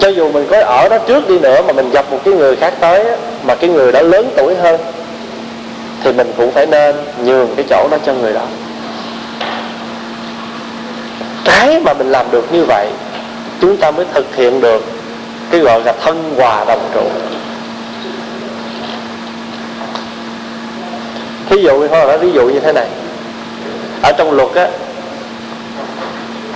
Cho 0.00 0.08
dù 0.08 0.32
mình 0.32 0.46
có 0.50 0.60
ở 0.60 0.88
đó 0.88 0.98
trước 0.98 1.28
đi 1.28 1.38
nữa 1.38 1.62
mà 1.66 1.72
mình 1.72 1.90
gặp 1.90 2.04
một 2.10 2.18
cái 2.24 2.34
người 2.34 2.56
khác 2.56 2.74
tới 2.80 3.04
mà 3.44 3.54
cái 3.54 3.70
người 3.70 3.92
đó 3.92 4.02
lớn 4.02 4.30
tuổi 4.36 4.54
hơn, 4.54 4.80
thì 6.02 6.12
mình 6.12 6.32
cũng 6.36 6.52
phải 6.52 6.66
nên 6.66 6.96
nhường 7.24 7.48
cái 7.56 7.64
chỗ 7.70 7.88
đó 7.90 7.96
cho 8.06 8.12
người 8.14 8.32
đó. 8.32 8.42
Cái 11.44 11.80
mà 11.80 11.94
mình 11.94 12.10
làm 12.10 12.26
được 12.30 12.52
như 12.52 12.64
vậy, 12.64 12.88
chúng 13.60 13.76
ta 13.76 13.90
mới 13.90 14.06
thực 14.14 14.36
hiện 14.36 14.60
được 14.60 14.84
cái 15.50 15.60
gọi 15.60 15.80
là 15.84 15.92
thân 15.92 16.34
hòa 16.36 16.64
đồng 16.64 16.90
trụ. 16.94 17.04
Thí 21.48 21.62
dụ 21.62 21.88
thôi, 21.88 22.18
ví 22.18 22.32
dụ 22.32 22.48
như 22.48 22.60
thế 22.60 22.72
này. 22.72 22.86
Ở 24.02 24.12
trong 24.12 24.32
luật 24.32 24.54
á 24.54 24.68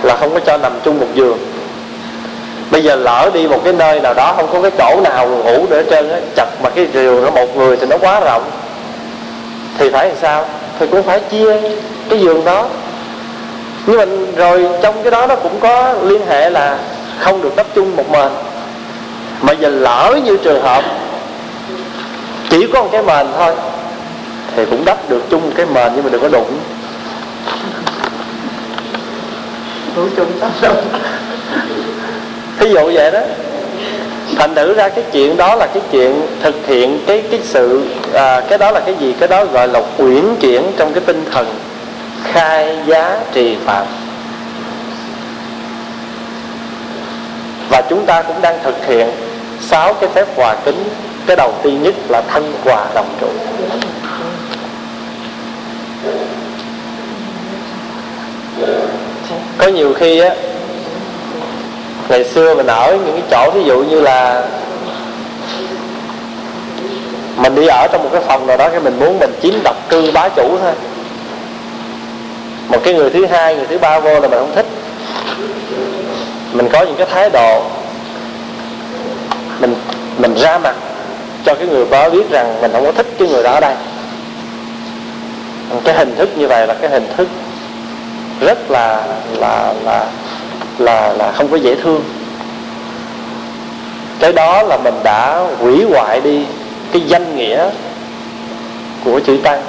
là 0.03 0.15
không 0.15 0.33
có 0.33 0.39
cho 0.39 0.57
nằm 0.57 0.71
chung 0.83 0.99
một 0.99 1.07
giường. 1.13 1.37
Bây 2.71 2.83
giờ 2.83 2.95
lỡ 2.95 3.29
đi 3.33 3.47
một 3.47 3.59
cái 3.63 3.73
nơi 3.73 3.99
nào 3.99 4.13
đó, 4.13 4.33
không 4.35 4.47
có 4.53 4.61
cái 4.61 4.71
chỗ 4.77 5.01
nào 5.01 5.27
ngủ 5.27 5.65
để 5.69 5.83
trơn 5.89 6.09
á 6.11 6.17
chặt 6.35 6.47
mà 6.63 6.69
cái 6.69 6.87
giường 6.93 7.25
nó 7.25 7.31
một 7.31 7.57
người 7.57 7.77
thì 7.77 7.85
nó 7.85 7.97
quá 7.97 8.19
rộng. 8.19 8.43
Thì 9.77 9.89
phải 9.89 10.07
làm 10.07 10.17
sao? 10.21 10.45
Thì 10.79 10.87
cũng 10.87 11.03
phải 11.03 11.19
chia 11.19 11.61
cái 12.09 12.19
giường 12.19 12.45
đó. 12.45 12.65
Nhưng 13.85 13.97
mà 13.97 14.05
rồi 14.35 14.69
trong 14.81 15.03
cái 15.03 15.11
đó 15.11 15.27
nó 15.27 15.35
cũng 15.35 15.59
có 15.59 15.93
liên 15.93 16.25
hệ 16.27 16.49
là 16.49 16.77
không 17.19 17.41
được 17.41 17.55
đắp 17.55 17.67
chung 17.75 17.95
một 17.95 18.09
mền 18.11 18.31
mà 19.41 19.53
giờ 19.53 19.69
lỡ 19.69 20.19
như 20.23 20.37
trường 20.37 20.61
hợp 20.61 20.83
chỉ 22.49 22.67
có 22.73 22.83
một 22.83 22.89
cái 22.91 23.03
mền 23.03 23.27
thôi, 23.37 23.55
thì 24.55 24.65
cũng 24.65 24.85
đắp 24.85 25.09
được 25.09 25.21
chung 25.29 25.51
cái 25.55 25.65
mền 25.65 25.91
nhưng 25.95 26.03
mà 26.03 26.09
đừng 26.09 26.21
có 26.21 26.27
đụng. 26.27 26.59
Ngủ 29.95 30.03
chung 30.17 30.39
tắm 30.39 30.51
đâu 30.61 30.73
thí 32.59 32.69
dụ 32.73 32.91
vậy 32.93 33.11
đó. 33.11 33.19
Thành 34.37 34.55
thử 34.55 34.73
ra 34.73 34.89
cái 34.89 35.03
chuyện 35.11 35.37
đó 35.37 35.55
là 35.55 35.67
cái 35.67 35.83
chuyện 35.91 36.21
thực 36.41 36.67
hiện 36.67 36.99
cái 37.07 37.23
cái 37.31 37.39
sự 37.43 37.85
à, 38.13 38.41
cái 38.49 38.57
đó 38.57 38.71
là 38.71 38.79
cái 38.79 38.95
gì? 38.99 39.15
Cái 39.19 39.27
đó 39.27 39.45
gọi 39.45 39.67
là 39.67 39.81
uyển 39.97 40.35
chuyển 40.41 40.71
trong 40.77 40.93
cái 40.93 41.03
tinh 41.05 41.25
thần 41.31 41.55
khai 42.23 42.77
giá 42.87 43.19
trì 43.33 43.57
phạm. 43.65 43.85
Và 47.69 47.81
chúng 47.89 48.05
ta 48.05 48.21
cũng 48.21 48.41
đang 48.41 48.59
thực 48.63 48.85
hiện 48.85 49.11
sáu 49.61 49.93
cái 49.93 50.09
phép 50.13 50.27
hòa 50.35 50.55
kính. 50.65 50.83
Cái 51.25 51.35
đầu 51.35 51.53
tiên 51.63 51.83
nhất 51.83 51.95
là 52.09 52.21
thân 52.27 52.53
hòa 52.63 52.85
đồng 52.95 53.15
trụ 53.19 53.29
có 59.57 59.67
nhiều 59.67 59.93
khi 59.93 60.19
á, 60.19 60.35
ngày 62.09 62.23
xưa 62.23 62.55
mình 62.55 62.67
ở 62.67 62.97
những 63.05 63.13
cái 63.13 63.23
chỗ 63.31 63.51
ví 63.51 63.63
dụ 63.63 63.83
như 63.83 64.01
là 64.01 64.47
mình 67.37 67.55
đi 67.55 67.67
ở 67.67 67.87
trong 67.91 68.03
một 68.03 68.09
cái 68.13 68.21
phòng 68.21 68.47
nào 68.47 68.57
đó 68.57 68.69
cái 68.69 68.79
mình 68.79 68.99
muốn 68.99 69.19
mình 69.19 69.33
chiếm 69.41 69.53
độc 69.63 69.89
cư 69.89 70.11
bá 70.11 70.29
chủ 70.29 70.57
thôi. 70.61 70.71
Một 72.67 72.79
cái 72.83 72.93
người 72.93 73.09
thứ 73.09 73.25
hai, 73.25 73.55
người 73.55 73.65
thứ 73.65 73.77
ba 73.77 73.99
vô 73.99 74.13
là 74.13 74.27
mình 74.27 74.39
không 74.39 74.55
thích. 74.55 74.65
Mình 76.53 76.69
có 76.69 76.81
những 76.81 76.95
cái 76.95 77.07
thái 77.11 77.29
độ, 77.29 77.63
mình 79.59 79.75
mình 80.17 80.35
ra 80.35 80.57
mặt 80.57 80.75
cho 81.45 81.55
cái 81.55 81.67
người 81.67 81.85
đó 81.91 82.09
biết 82.09 82.29
rằng 82.29 82.61
mình 82.61 82.71
không 82.71 82.85
có 82.85 82.91
thích 82.91 83.07
cái 83.19 83.27
người 83.27 83.43
đó 83.43 83.51
ở 83.51 83.59
đây. 83.59 83.75
Cái 85.83 85.95
hình 85.95 86.15
thức 86.15 86.29
như 86.37 86.47
vậy 86.47 86.67
là 86.67 86.73
cái 86.73 86.89
hình 86.89 87.07
thức 87.17 87.27
rất 88.41 88.71
là 88.71 89.03
là 89.39 89.73
là 89.83 90.05
là 90.79 91.13
là 91.13 91.31
không 91.31 91.47
có 91.47 91.57
dễ 91.57 91.75
thương. 91.75 92.03
Cái 94.19 94.33
đó 94.33 94.63
là 94.63 94.77
mình 94.77 94.95
đã 95.03 95.47
hủy 95.59 95.85
hoại 95.89 96.21
đi 96.21 96.45
cái 96.91 97.01
danh 97.07 97.35
nghĩa 97.35 97.69
của 99.05 99.19
chữ 99.19 99.37
tăng. 99.43 99.61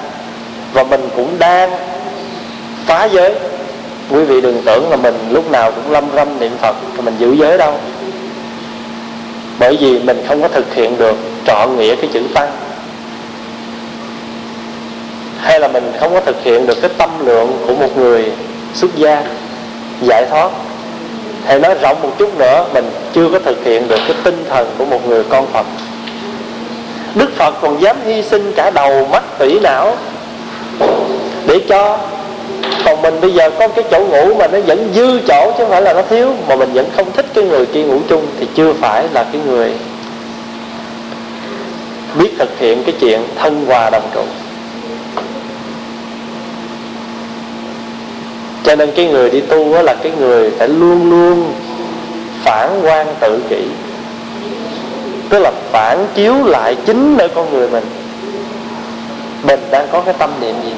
Và 0.73 0.85
mình 0.85 1.09
cũng 1.17 1.39
đang 1.39 1.71
phá 2.87 3.05
giới. 3.05 3.35
Quý 4.11 4.25
vị 4.25 4.41
đừng 4.41 4.63
tưởng 4.67 4.91
là 4.91 4.97
mình 4.97 5.15
lúc 5.31 5.51
nào 5.51 5.73
cũng 5.73 5.91
lâm 5.91 6.05
râm 6.15 6.39
niệm 6.39 6.53
phật, 6.61 6.77
và 6.97 7.03
mình 7.03 7.15
giữ 7.19 7.33
giới 7.33 7.59
đâu. 7.59 7.79
Bởi 9.59 9.77
vì 9.77 9.99
mình 9.99 10.25
không 10.29 10.43
có 10.43 10.49
thực 10.49 10.75
hiện 10.75 10.99
được 10.99 11.17
trọn 11.47 11.77
nghĩa 11.77 11.97
cái 11.97 12.11
chữ 12.13 12.23
tăng. 12.35 12.51
Hay 15.41 15.61
là 15.61 15.69
mình 15.69 15.93
không 16.01 16.15
có 16.15 16.21
thực 16.21 16.43
hiện 16.45 16.67
được 16.67 16.81
cái 16.81 16.91
tâm 16.99 17.11
lượng 17.27 17.65
của 17.67 17.75
một 17.75 17.99
người 17.99 18.33
xuất 18.75 18.97
gia, 18.97 19.23
giải 20.01 20.27
thoát. 20.31 20.51
Hay 21.47 21.59
nói 21.59 21.75
rộng 21.83 22.03
một 22.03 22.11
chút 22.19 22.39
nữa, 22.39 22.67
mình 22.75 22.91
chưa 23.15 23.29
có 23.33 23.39
thực 23.39 23.65
hiện 23.65 23.89
được 23.89 24.01
cái 24.07 24.17
tinh 24.25 24.45
thần 24.49 24.71
của 24.79 24.85
một 24.85 25.09
người 25.09 25.25
con 25.25 25.47
phật. 25.47 25.67
Đức 27.15 27.37
phật 27.37 27.55
còn 27.61 27.83
dám 27.83 27.97
hy 28.05 28.23
sinh 28.23 28.53
cả 28.57 28.71
đầu 28.71 29.07
mắt 29.07 29.23
tủy 29.39 29.61
não 29.61 29.97
để 31.47 31.61
cho 31.69 31.99
còn 32.85 33.03
mình 33.03 33.21
bây 33.21 33.33
giờ 33.33 33.51
có 33.51 33.69
cái 33.69 33.85
chỗ 33.91 34.05
ngủ 34.05 34.35
mà 34.35 34.47
nó 34.47 34.59
vẫn 34.61 34.89
dư 34.95 35.21
chỗ 35.29 35.53
chứ 35.53 35.65
không 35.65 35.71
phải 35.71 35.83
là 35.83 35.93
nó 35.93 36.03
thiếu, 36.03 36.35
mà 36.49 36.57
mình 36.57 36.73
vẫn 36.73 36.87
không 36.97 37.13
thích 37.13 37.27
cái 37.35 37.45
người 37.45 37.67
kia 37.67 37.83
ngủ 37.83 37.99
chung 38.09 38.27
thì 38.41 38.47
chưa 38.55 38.73
phải 38.73 39.09
là 39.13 39.25
cái 39.33 39.41
người 39.47 39.73
biết 42.19 42.31
thực 42.39 42.59
hiện 42.59 42.85
cái 42.85 42.95
chuyện 43.01 43.21
thân 43.37 43.65
hòa 43.67 43.91
đồng 43.91 44.11
trụ. 44.15 44.23
Cho 48.65 48.77
nên 48.77 48.93
cái 48.97 49.07
người 49.07 49.31
đi 49.31 49.41
tu 49.41 49.75
đó 49.75 49.83
là 49.83 49.95
cái 50.03 50.13
người 50.19 50.51
phải 50.51 50.69
luôn 50.69 51.11
luôn 51.11 51.53
phản 52.45 52.81
quan 52.83 53.07
tự 53.21 53.43
kỷ. 53.49 53.65
Tức 55.29 55.39
là 55.39 55.53
phản 55.73 56.07
chiếu 56.15 56.35
lại 56.45 56.77
chính 56.87 57.17
nơi 57.17 57.29
con 57.29 57.53
người 57.53 57.69
mình. 57.69 57.85
Mình 59.43 59.61
đang 59.71 59.89
có 59.93 60.01
cái 60.01 60.15
tâm 60.19 60.31
niệm 60.41 60.55
gì? 60.65 60.73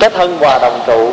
Cái 0.00 0.10
thân 0.10 0.36
hòa 0.40 0.58
đồng 0.58 0.82
trụ 0.86 1.10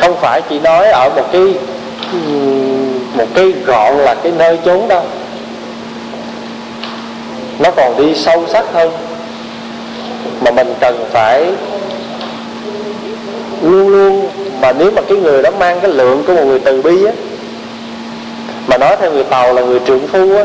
không 0.00 0.16
phải 0.20 0.42
chỉ 0.48 0.60
nói 0.60 0.88
ở 0.88 1.10
một 1.16 1.32
cái 1.32 1.54
một 3.14 3.26
cái 3.34 3.52
gọn 3.66 3.96
là 3.96 4.14
cái 4.14 4.32
nơi 4.38 4.58
chốn 4.64 4.88
đâu 4.88 5.02
nó 7.58 7.70
còn 7.70 7.96
đi 7.96 8.14
sâu 8.14 8.44
sắc 8.48 8.64
hơn. 8.72 8.92
Mà 10.40 10.50
mình 10.50 10.74
cần 10.80 11.04
phải 11.12 11.52
luôn 13.62 13.88
luôn, 13.88 14.28
mà 14.60 14.72
nếu 14.72 14.90
mà 14.90 15.02
cái 15.08 15.18
người 15.18 15.42
đó 15.42 15.50
mang 15.58 15.80
cái 15.80 15.90
lượng 15.90 16.24
của 16.26 16.34
một 16.34 16.44
người 16.44 16.58
từ 16.58 16.82
bi 16.82 17.04
á, 17.04 17.12
mà 18.66 18.78
nói 18.78 18.96
theo 19.00 19.12
người 19.12 19.24
tàu 19.24 19.54
là 19.54 19.62
người 19.62 19.80
trưởng 19.86 20.06
phu 20.06 20.36
á 20.36 20.44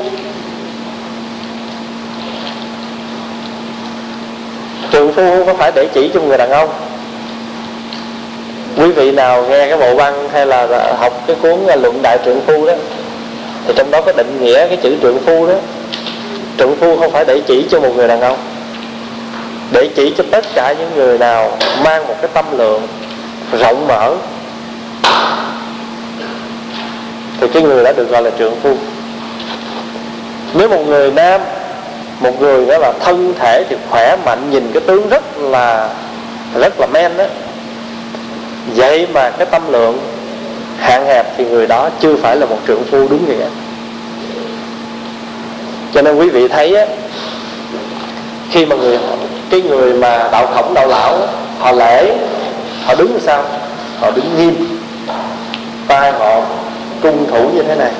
trưởng 4.91 5.13
phu 5.13 5.21
không 5.21 5.45
có 5.45 5.53
phải 5.53 5.71
để 5.75 5.87
chỉ 5.93 6.11
cho 6.13 6.19
người 6.21 6.37
đàn 6.37 6.51
ông 6.51 6.69
quý 8.77 8.91
vị 8.91 9.11
nào 9.11 9.45
nghe 9.49 9.67
cái 9.67 9.77
bộ 9.77 9.95
văn 9.95 10.29
hay 10.33 10.45
là 10.45 10.67
học 10.99 11.23
cái 11.27 11.35
cuốn 11.41 11.67
à, 11.67 11.75
luận 11.75 11.99
đại 12.01 12.17
trượng 12.25 12.41
phu 12.41 12.67
đó, 12.67 12.73
thì 13.67 13.73
trong 13.77 13.91
đó 13.91 14.01
có 14.01 14.11
định 14.11 14.37
nghĩa 14.41 14.67
cái 14.67 14.77
chữ 14.77 14.95
trượng 15.01 15.19
phu 15.19 15.47
đó. 15.47 15.53
Trượng 16.57 16.75
phu 16.75 16.97
không 16.97 17.11
phải 17.11 17.25
để 17.25 17.41
chỉ 17.47 17.65
cho 17.71 17.79
một 17.79 17.89
người 17.95 18.07
đàn 18.07 18.21
ông, 18.21 18.37
để 19.71 19.89
chỉ 19.95 20.13
cho 20.17 20.23
tất 20.31 20.45
cả 20.53 20.73
những 20.79 20.91
người 20.95 21.17
nào 21.17 21.57
mang 21.83 22.07
một 22.07 22.15
cái 22.21 22.29
tâm 22.33 22.45
lượng 22.57 22.81
rộng 23.59 23.87
mở, 23.87 24.15
thì 27.41 27.47
cái 27.53 27.63
người 27.63 27.83
đó 27.83 27.91
được 27.91 28.09
gọi 28.09 28.21
là 28.21 28.31
trượng 28.39 28.55
phu. 28.63 28.75
Nếu 30.53 30.69
một 30.69 30.81
người 30.87 31.11
nam, 31.11 31.41
một 32.19 32.41
người 32.41 32.65
đó 32.65 32.77
là 32.77 32.93
thân 32.99 33.33
thể 33.39 33.63
thì 33.69 33.75
khỏe 33.89 34.15
mạnh, 34.25 34.51
nhìn 34.51 34.71
cái 34.73 34.81
tướng 34.87 35.09
rất 35.09 35.37
là 35.37 35.89
rất 36.59 36.79
là 36.79 36.87
men 36.87 37.17
đó 37.17 37.23
vậy 38.75 39.07
mà 39.13 39.29
cái 39.29 39.45
tâm 39.51 39.61
lượng 39.71 39.99
hạn 40.77 41.05
hẹp 41.05 41.25
thì 41.37 41.45
người 41.45 41.67
đó 41.67 41.89
chưa 41.99 42.15
phải 42.15 42.35
là 42.35 42.45
một 42.45 42.57
trượng 42.67 42.83
phu 42.83 43.07
đúng 43.07 43.29
nghĩa. 43.29 43.45
Cho 45.93 46.01
nên 46.01 46.15
quý 46.15 46.29
vị 46.29 46.47
thấy 46.47 46.75
á, 46.75 46.85
khi 48.51 48.65
mà 48.65 48.75
người 48.75 48.99
cái 49.49 49.61
người 49.61 49.93
mà 49.93 50.29
đạo 50.31 50.47
khổng 50.55 50.73
đạo 50.73 50.87
lão 50.87 51.19
họ 51.59 51.71
lễ 51.71 52.17
họ 52.85 52.95
đứng 52.95 53.13
như 53.13 53.19
sao? 53.19 53.43
Họ 53.99 54.11
đứng 54.11 54.37
nghiêm. 54.37 54.79
Tay 55.87 56.11
họ 56.11 56.41
cung 57.01 57.25
thủ 57.31 57.49
như 57.53 57.61
thế 57.63 57.75
này. 57.75 57.91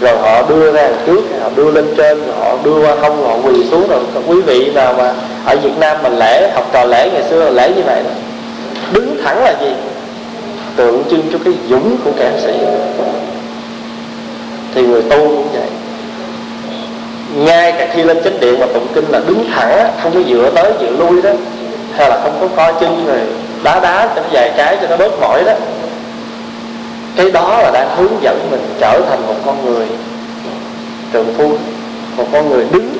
Rồi 0.00 0.18
họ 0.18 0.42
đưa 0.42 0.72
ra 0.72 0.88
trước 1.06 1.20
họ 1.42 1.50
đưa 1.56 1.70
lên 1.70 1.94
trên 1.96 2.22
họ 2.38 2.56
đưa 2.64 2.80
qua 2.80 2.94
hông 3.00 3.26
họ 3.28 3.48
quỳ 3.48 3.64
xuống. 3.70 3.88
Rồi 3.88 4.00
quý 4.26 4.40
vị 4.40 4.70
nào 4.74 4.94
mà 4.98 5.14
ở 5.44 5.56
Việt 5.56 5.78
Nam 5.78 5.96
mình 6.02 6.18
lễ 6.18 6.50
học 6.54 6.68
trò 6.72 6.84
lễ 6.84 7.10
ngày 7.12 7.22
xưa 7.30 7.44
là 7.44 7.50
lễ 7.50 7.72
như 7.76 7.82
vậy 7.86 8.02
đó 8.04 8.10
đứng 8.92 9.16
thẳng 9.24 9.44
là 9.44 9.54
gì? 9.60 9.72
Tượng 10.76 11.04
trưng 11.10 11.22
cho 11.32 11.38
cái 11.44 11.54
dũng 11.70 11.96
của 12.04 12.10
kẻ 12.18 12.32
sĩ. 12.42 12.52
Thì 14.74 14.82
người 14.82 15.02
tu 15.02 15.16
cũng 15.16 15.48
vậy. 15.52 15.68
Ngay 17.36 17.72
cả 17.72 17.88
khi 17.94 18.02
lên 18.02 18.18
chánh 18.24 18.40
điện 18.40 18.60
mà 18.60 18.66
tụng 18.66 18.86
kinh 18.94 19.04
là 19.08 19.20
đứng 19.26 19.50
thẳng, 19.54 19.90
không 20.02 20.14
có 20.14 20.20
dựa 20.28 20.50
tới, 20.54 20.72
dựa 20.80 20.90
lui 20.90 21.22
đó. 21.22 21.30
Hay 21.96 22.10
là 22.10 22.20
không 22.22 22.38
có 22.40 22.48
co 22.56 22.80
chân 22.80 23.06
rồi 23.06 23.20
đá 23.62 23.80
đá 23.80 24.08
cho 24.14 24.20
nó 24.22 24.28
dài 24.32 24.52
cái 24.56 24.78
cho 24.80 24.86
nó 24.88 24.96
bớt 24.96 25.20
mỏi 25.20 25.44
đó. 25.44 25.52
Cái 27.16 27.30
đó 27.30 27.58
là 27.62 27.70
đang 27.70 27.96
hướng 27.96 28.22
dẫn 28.22 28.48
mình 28.50 28.60
trở 28.80 29.00
thành 29.10 29.26
một 29.26 29.34
con 29.46 29.64
người 29.64 29.86
trường 31.12 31.34
phu, 31.38 31.52
một 32.16 32.26
con 32.32 32.50
người 32.50 32.64
đứng. 32.72 32.94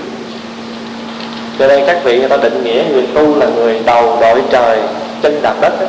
Cho 1.59 1.67
nên 1.67 1.87
các 1.87 2.05
vị 2.05 2.19
người 2.19 2.29
ta 2.29 2.37
định 2.37 2.65
nghĩa 2.65 2.83
người 2.93 3.07
tu 3.15 3.37
là 3.37 3.47
người 3.47 3.81
đầu 3.87 4.19
đội 4.21 4.43
trời 4.51 4.79
chân 5.23 5.43
đạp 5.43 5.55
đất 5.61 5.81
đó. 5.81 5.87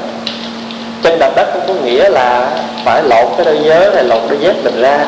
chân 1.03 1.19
đạp 1.19 1.31
đất 1.35 1.49
không 1.53 1.61
có 1.67 1.73
nghĩa 1.73 2.09
là 2.09 2.51
phải 2.85 3.03
lột 3.03 3.27
cái 3.37 3.45
đôi 3.45 3.59
nhớ 3.59 3.91
này 3.95 4.03
lột 4.03 4.21
đôi 4.29 4.39
dép 4.39 4.55
mình 4.63 4.81
ra. 4.81 5.05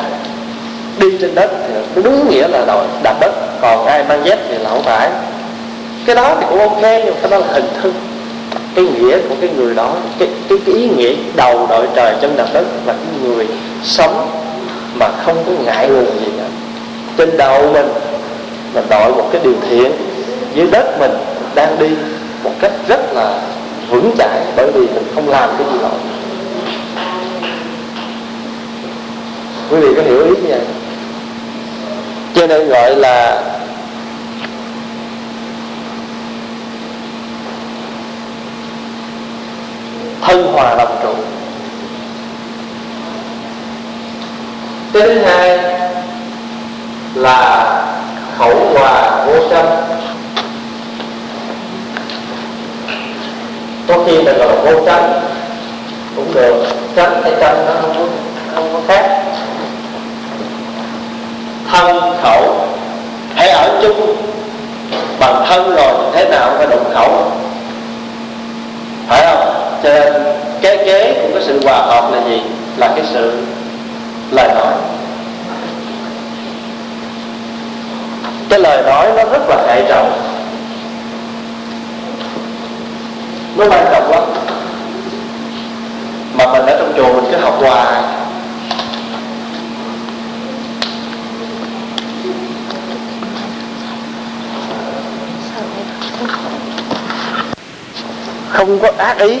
Đi 0.98 1.06
trên 1.20 1.34
đất 1.34 1.50
thì 1.94 2.02
đúng 2.02 2.30
nghĩa 2.30 2.48
là 2.48 2.64
đội 2.66 2.84
đạp 3.02 3.14
đất 3.20 3.32
còn 3.60 3.86
ai 3.86 4.04
mang 4.04 4.24
dép 4.24 4.38
thì 4.48 4.58
là 4.58 4.70
không 4.70 4.82
phải. 4.82 5.10
Cái 6.06 6.16
đó 6.16 6.36
thì 6.40 6.46
cũng 6.48 6.58
ok 6.58 6.82
nhưng 6.82 7.14
cái 7.22 7.30
đó 7.30 7.38
là 7.38 7.46
hình 7.52 7.68
thức. 7.82 7.92
Cái 8.74 8.84
nghĩa 8.84 9.18
của 9.28 9.34
cái 9.40 9.50
người 9.56 9.74
đó 9.74 9.94
cái, 10.18 10.28
cái, 10.48 10.58
cái 10.66 10.74
ý 10.74 10.88
nghĩa 10.88 11.14
đầu 11.36 11.66
đội 11.66 11.88
trời 11.94 12.14
chân 12.20 12.36
đạp 12.36 12.46
đất 12.52 12.64
là 12.86 12.92
cái 12.92 13.22
người 13.22 13.46
sống 13.84 14.30
mà 14.94 15.08
không 15.24 15.44
có 15.46 15.52
ngại 15.64 15.88
ngùng 15.88 16.20
gì 16.20 16.32
cả. 16.38 16.44
Trên 17.18 17.36
đầu 17.36 17.72
mình 17.72 17.88
mình 18.74 18.84
đội 18.90 19.14
một 19.14 19.28
cái 19.32 19.40
điều 19.44 19.54
thiện 19.70 19.92
dưới 20.54 20.66
đất 20.66 21.00
mình 21.00 21.10
đang 21.54 21.78
đi 21.78 21.88
một 22.44 22.50
cách 22.60 22.72
rất 22.88 23.14
là 23.14 23.40
vững 23.92 24.10
chãi, 24.18 24.40
bởi 24.56 24.70
vì 24.70 24.80
mình 24.80 25.04
không 25.14 25.28
làm 25.28 25.50
cái 25.58 25.66
gì 25.72 25.78
lỗi 25.82 25.90
quý 29.70 29.80
vị 29.80 29.88
có 29.96 30.02
hiểu 30.02 30.24
ý 30.24 30.30
như 30.30 30.48
vậy 30.48 30.60
cho 32.34 32.46
nên 32.46 32.68
gọi 32.68 32.96
là 32.96 33.42
thân 40.20 40.52
hòa 40.52 40.74
đồng 40.78 40.98
trụ 41.02 41.14
cái 44.92 45.02
thứ 45.02 45.18
hai 45.18 45.58
là 47.14 47.64
khẩu 48.38 48.72
hòa 48.74 49.24
vô 49.26 49.48
tranh 49.50 49.66
có 53.88 53.94
khi 54.06 54.22
là 54.22 54.32
gọi 54.32 54.56
vô 54.56 54.86
tranh. 54.86 55.20
Cũng 56.16 56.34
được. 56.34 56.66
Tranh 56.96 57.22
hay 57.22 57.32
tranh 57.40 57.66
nó 57.66 57.72
không 57.80 57.94
có, 57.98 58.04
không 58.54 58.68
có 58.72 58.80
khác. 58.88 59.22
Thân 61.70 62.16
khẩu. 62.22 62.66
Hãy 63.34 63.48
ở 63.48 63.78
chung. 63.82 64.16
Bằng 65.20 65.44
thân 65.48 65.74
rồi 65.76 65.94
thế 66.12 66.28
nào 66.28 66.50
phải 66.58 66.66
đồng 66.66 66.94
khẩu? 66.94 67.32
Phải 69.08 69.26
không? 69.26 69.54
Cho 69.82 69.88
nên 69.88 70.12
kế 70.60 70.76
kế 70.76 71.14
của 71.22 71.28
cái 71.34 71.42
sự 71.46 71.60
hòa 71.64 71.78
hợp 71.78 72.12
là 72.12 72.20
gì? 72.28 72.42
Là 72.76 72.88
cái 72.96 73.04
sự 73.12 73.32
lời 74.30 74.48
nói. 74.54 74.72
Cái 78.48 78.58
lời 78.58 78.82
nói 78.82 79.08
nó 79.16 79.24
rất 79.24 79.48
là 79.48 79.56
hệ 79.66 79.82
trọng. 79.88 80.12
Nó 83.56 83.64
quan 83.70 83.86
trọng 83.92 84.10
lắm. 84.10 84.22
Mà 86.34 86.46
mình 86.52 86.66
ở 86.66 86.76
trong 86.78 86.92
chùa 86.96 87.12
mình 87.12 87.24
cứ 87.30 87.36
học 87.36 87.54
hoài. 87.60 88.02
Không 98.48 98.78
có 98.78 98.92
ác 98.98 99.18
ý. 99.18 99.38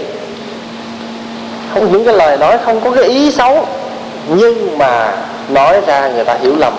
Không 1.74 1.92
những 1.92 2.04
cái 2.04 2.14
lời 2.14 2.38
nói, 2.38 2.58
không 2.64 2.80
có 2.80 2.90
cái 2.90 3.04
ý 3.04 3.30
xấu. 3.30 3.66
Nhưng 4.28 4.78
mà 4.78 5.16
nói 5.48 5.80
ra 5.86 6.08
người 6.08 6.24
ta 6.24 6.34
hiểu 6.34 6.56
lầm. 6.56 6.72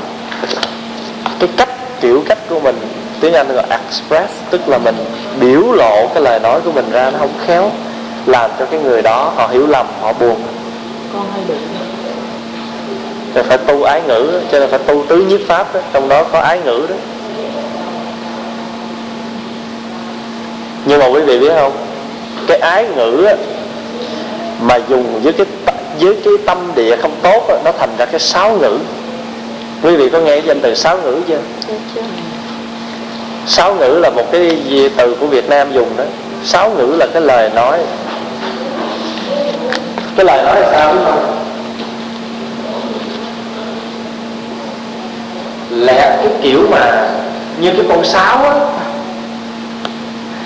Cái 1.40 1.50
cách, 1.58 1.70
kiểu 2.02 2.24
cách 2.30 2.38
của 2.50 2.60
mình 2.60 2.76
tiếng 3.22 3.34
anh 3.34 3.48
gọi 3.56 3.66
express 3.70 4.43
tức 4.54 4.70
là 4.70 4.78
mình 4.78 4.96
biểu 5.40 5.72
lộ 5.72 6.08
cái 6.14 6.24
lời 6.24 6.40
nói 6.40 6.62
của 6.66 6.72
mình 6.72 6.92
ra 6.92 7.12
nó 7.12 7.18
không 7.20 7.34
khéo 7.46 7.72
làm 8.26 8.52
cho 8.60 8.66
cái 8.66 8.80
người 8.80 9.02
đó 9.02 9.34
họ 9.36 9.48
hiểu 9.48 9.68
lầm 9.68 9.88
họ 10.02 10.14
buồn. 10.14 10.36
Con 11.14 11.26
hay 11.34 11.42
bị 11.48 11.56
rồi 13.36 13.44
phải 13.44 13.58
tu 13.58 13.84
ái 13.84 14.02
ngữ 14.08 14.42
cho 14.52 14.60
nên 14.60 14.70
phải 14.70 14.80
tu 14.80 15.06
tứ 15.08 15.18
nhiếp 15.18 15.40
pháp 15.48 15.74
đó. 15.74 15.80
trong 15.94 16.10
đó 16.10 16.24
có 16.32 16.40
ái 16.40 16.60
ngữ 16.66 16.86
đó. 16.90 16.96
Nhưng 20.86 21.00
mà 21.00 21.06
quý 21.06 21.22
vị 21.22 21.40
biết 21.40 21.52
không? 21.56 21.74
Cái 22.48 22.58
ái 22.58 22.88
ngữ 22.96 23.24
á, 23.24 23.36
mà 24.62 24.80
dùng 24.90 25.20
với 25.24 25.34
cái 25.34 25.46
với 26.00 26.16
cái 26.24 26.34
tâm 26.46 26.72
địa 26.76 26.96
không 26.96 27.16
tốt 27.24 27.48
á, 27.50 27.56
nó 27.66 27.72
thành 27.80 27.90
ra 27.98 28.06
cái 28.06 28.20
sáu 28.20 28.58
ngữ. 28.58 28.78
Quý 29.84 29.96
vị 29.96 30.10
có 30.10 30.20
nghe 30.20 30.38
danh 30.38 30.62
từ 30.62 30.76
sáu 30.76 30.98
ngữ 31.04 31.22
chưa 31.28 31.40
sáu 33.48 33.76
ngữ 33.76 34.00
là 34.00 34.10
một 34.10 34.32
cái 34.32 34.58
gì 34.70 34.90
từ 34.98 35.16
của 35.20 35.28
Việt 35.28 35.50
Nam 35.50 35.74
dùng 35.74 35.98
đó. 35.98 36.04
Sáu 36.44 36.70
ngữ 36.70 36.96
là 37.00 37.06
cái 37.14 37.22
lời 37.22 37.50
nói. 37.56 37.80
Cái 40.16 40.26
lời 40.26 40.44
nói 40.44 40.62
là 40.62 40.72
sao 40.72 40.94
đúng 40.94 41.06
không? 41.06 41.36
Lẹ 45.70 46.18
cái 46.24 46.34
kiểu 46.42 46.68
mà 46.72 47.10
như 47.60 47.72
cái 47.72 47.86
con 47.90 48.04
sáo 48.06 48.38
á. 48.38 48.56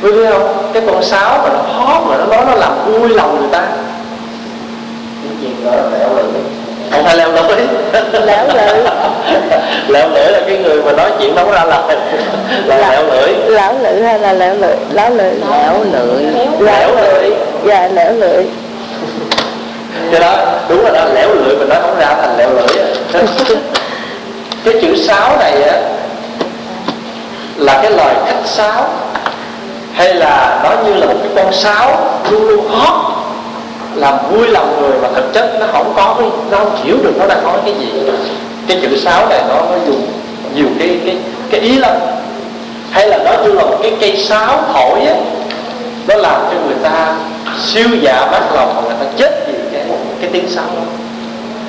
Quý 0.01 0.11
biết 0.11 0.29
không? 0.31 0.71
Cái 0.73 0.83
con 0.85 1.03
sáo 1.03 1.39
mà 1.43 1.49
nó 1.49 1.59
hót 1.59 2.07
mà 2.07 2.17
nó 2.17 2.25
nói 2.25 2.45
nó 2.45 2.55
làm 2.55 2.85
vui 2.85 3.09
lòng 3.09 3.39
người 3.39 3.49
ta. 3.51 3.61
Cái 5.23 5.31
chuyện 5.41 5.65
đó 5.65 5.71
là 5.71 5.97
lẹo 5.99 6.15
lưỡi 6.15 6.41
không 6.91 7.03
phải 7.03 7.17
leo 7.17 7.31
lưỡi 7.31 7.57
lẻo 8.25 8.47
lưỡi 8.47 8.83
lẹo 9.87 10.09
lưỡi 10.09 10.31
là 10.31 10.39
cái 10.47 10.57
người 10.57 10.81
mà 10.83 10.91
nói 10.91 11.11
chuyện 11.19 11.35
không 11.35 11.51
ra 11.51 11.63
lời. 11.65 11.97
Là 12.65 12.77
lẹo 12.77 13.03
lưỡi 13.03 13.33
lẻo 13.47 13.73
lưỡi 13.83 14.01
hay 14.01 14.19
là 14.19 14.33
lẻo 14.33 14.55
lưỡi 14.55 14.75
lẻo 14.93 15.09
lưỡi 15.09 15.31
lẻo 15.31 15.83
lưỡi 15.91 16.11
lẻo 16.59 16.95
lưỡi 16.95 17.31
dạ 17.65 17.87
lẻo 17.87 18.13
lưỡi 18.13 18.45
cái 20.11 20.19
đó 20.21 20.45
đúng 20.69 20.83
rồi 20.83 20.91
đó 20.93 21.05
lẻo 21.13 21.29
lưỡi 21.33 21.57
mình 21.57 21.69
nói 21.69 21.77
không 21.81 21.99
ra 21.99 22.15
thành 22.21 22.37
lẹo 22.37 22.49
lưỡi 22.53 22.67
cái 24.65 24.73
chữ 24.81 24.95
sáo 25.07 25.37
này 25.37 25.63
á 25.63 25.77
là 27.57 27.79
cái 27.81 27.91
lời 27.91 28.13
khách 28.25 28.45
sáo 28.45 28.89
hay 29.93 30.13
là 30.13 30.59
nó 30.63 30.69
như 30.85 30.93
là 30.93 31.05
một 31.05 31.15
cái 31.23 31.31
con 31.35 31.53
sáo 31.53 32.19
luôn 32.31 32.47
luôn 32.47 32.67
hót 32.67 33.17
làm 33.97 34.15
vui 34.31 34.47
lòng 34.47 34.81
người 34.81 34.99
mà 35.01 35.07
thực 35.15 35.33
chất 35.33 35.57
nó 35.59 35.65
không 35.71 35.93
có 35.95 36.15
cái 36.19 36.29
nó 36.51 36.57
không 36.57 36.75
hiểu 36.83 36.97
được 37.03 37.13
nó 37.19 37.25
đang 37.27 37.43
nói 37.43 37.57
cái 37.65 37.73
gì. 37.79 37.87
Cái 38.67 38.79
chữ 38.81 38.97
sáu 38.97 39.29
này 39.29 39.41
nó 39.49 39.55
nó 39.55 39.77
dùng 39.87 40.07
nhiều 40.55 40.67
cái 40.79 40.99
cái 41.05 41.17
cái 41.51 41.61
ý 41.61 41.77
lắm. 41.77 41.91
Hay 42.91 43.07
là 43.07 43.17
nó 43.17 43.31
như 43.43 43.51
là 43.51 43.63
một 43.63 43.77
cái 43.81 43.93
cây 43.99 44.17
sáo 44.17 44.63
thổi 44.73 45.01
á 45.01 45.15
nó 46.07 46.15
làm 46.15 46.41
cho 46.51 46.57
người 46.65 46.77
ta 46.83 47.15
siêu 47.65 47.87
dạ 48.01 48.27
bác 48.31 48.55
lòng 48.55 48.75
mà 48.75 48.81
người 48.81 48.95
ta 48.99 49.05
chết 49.17 49.47
vì 49.47 49.53
cái 49.73 49.83
cái 50.21 50.29
tiếng 50.33 50.49
sáo 50.49 50.65
đó. 50.65 50.81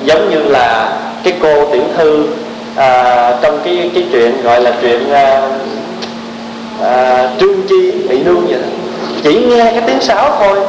Giống 0.05 0.29
như 0.29 0.39
là 0.39 0.89
cái 1.23 1.33
cô 1.41 1.65
tiểu 1.71 1.83
thư 1.97 2.27
à, 2.75 3.33
trong 3.41 3.59
cái 3.65 3.91
cái 3.93 4.05
chuyện 4.11 4.41
gọi 4.43 4.61
là 4.61 4.71
chuyện 4.81 5.11
à, 5.11 5.41
à, 6.83 7.27
trương 7.39 7.67
chi 7.69 7.91
bị 8.09 8.23
nương 8.23 8.47
vậy 8.47 8.57
đó. 8.61 8.67
Chỉ 9.23 9.45
nghe 9.49 9.71
cái 9.71 9.81
tiếng 9.87 10.01
sáo 10.01 10.35
thôi 10.39 10.59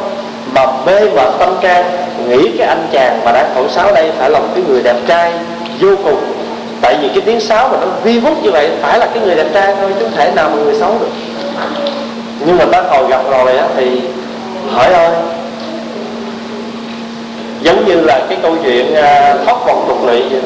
mà 0.55 0.67
mê 0.87 1.01
mệt 1.01 1.29
tâm 1.39 1.57
can, 1.61 1.85
nghĩ 2.29 2.51
cái 2.59 2.69
anh 2.69 2.87
chàng 2.93 3.21
mà 3.25 3.33
đang 3.33 3.51
thổi 3.55 3.65
sáo 3.75 3.93
đây 3.93 4.11
phải 4.19 4.31
là 4.31 4.39
một 4.39 4.49
cái 4.55 4.65
người 4.69 4.83
đẹp 4.83 4.97
trai 5.07 5.33
vô 5.81 5.97
cùng. 6.05 6.21
Tại 6.81 6.97
vì 7.03 7.09
cái 7.09 7.21
tiếng 7.21 7.41
sáo 7.41 7.69
mà 7.69 7.79
nó 7.81 7.87
vi 8.05 8.19
vút 8.19 8.43
như 8.43 8.51
vậy 8.51 8.71
phải 8.83 8.99
là 8.99 9.07
cái 9.15 9.23
người 9.23 9.35
đẹp 9.35 9.47
trai 9.55 9.75
thôi, 9.81 9.91
chứ 9.99 10.05
không 10.05 10.17
thể 10.17 10.33
nào 10.37 10.51
mà 10.51 10.57
người 10.63 10.75
xấu 10.75 10.95
được. 11.01 11.11
Nhưng 12.47 12.59
mà 12.59 12.65
tới 12.73 12.83
hồi 12.83 13.09
gặp 13.11 13.23
rồi 13.31 13.57
á, 13.57 13.65
thì 13.77 14.01
hỏi 14.71 14.93
ơi, 14.93 15.11
giống 17.63 17.87
như 17.87 18.01
là 18.01 18.21
cái 18.29 18.39
câu 18.43 18.57
chuyện 18.65 18.95
à, 18.95 19.37
thoát 19.45 19.67
vòng 19.67 19.85
tục 19.89 20.07
lụy 20.07 20.23
vậy. 20.31 20.41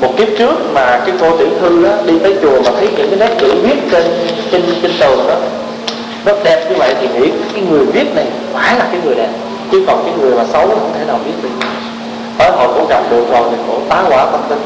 Một 0.00 0.14
kiếp 0.16 0.28
trước 0.38 0.54
mà 0.74 1.00
cái 1.06 1.14
cô 1.20 1.36
tiểu 1.36 1.48
thư 1.60 1.84
đó 1.84 1.90
đi 2.04 2.18
tới 2.18 2.34
chùa 2.42 2.62
mà 2.64 2.70
thấy 2.78 2.88
những 2.96 3.10
cái 3.10 3.18
nét 3.18 3.34
chữ 3.40 3.54
viết 3.62 3.76
trên 3.90 4.04
trên 4.52 4.62
trên 4.82 4.92
tường 5.00 5.24
đó 5.28 5.34
nó 6.24 6.32
đẹp 6.44 6.66
như 6.70 6.76
vậy 6.76 6.94
thì 7.00 7.08
nghĩ 7.08 7.30
cái 7.52 7.62
người 7.70 7.84
viết 7.86 8.14
này 8.14 8.26
phải 8.52 8.78
là 8.78 8.86
cái 8.92 9.00
người 9.04 9.14
đẹp. 9.14 9.28
Chứ 9.72 9.84
còn 9.86 10.02
cái 10.04 10.14
người 10.20 10.34
mà 10.36 10.44
xấu 10.52 10.68
thì 10.68 10.74
không 10.74 10.92
thể 10.98 11.04
nào 11.04 11.18
viết 11.24 11.32
được. 11.42 11.66
Tới 12.38 12.50
hồi 12.50 12.68
cổ 12.68 12.86
gặp 12.88 13.02
được 13.10 13.24
rồi 13.30 13.48
thì 13.50 13.56
cổ 13.68 13.80
tá 13.88 14.04
quả 14.08 14.26
tâm 14.32 14.40
tinh 14.48 14.58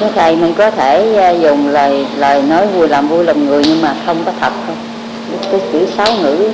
Thưa 0.00 0.06
thầy 0.14 0.36
mình 0.36 0.54
có 0.54 0.70
thể 0.70 1.16
à, 1.16 1.30
dùng 1.30 1.68
lời 1.68 2.06
lời 2.16 2.42
nói 2.42 2.66
vui 2.66 2.88
làm 2.88 3.08
vui 3.08 3.24
lòng 3.24 3.46
người 3.46 3.62
nhưng 3.66 3.82
mà 3.82 3.94
không 4.06 4.16
có 4.26 4.32
thật 4.40 4.52
không? 4.66 4.76
Cái 5.50 5.60
chữ 5.72 5.86
sáu 5.96 6.06
ngữ. 6.22 6.50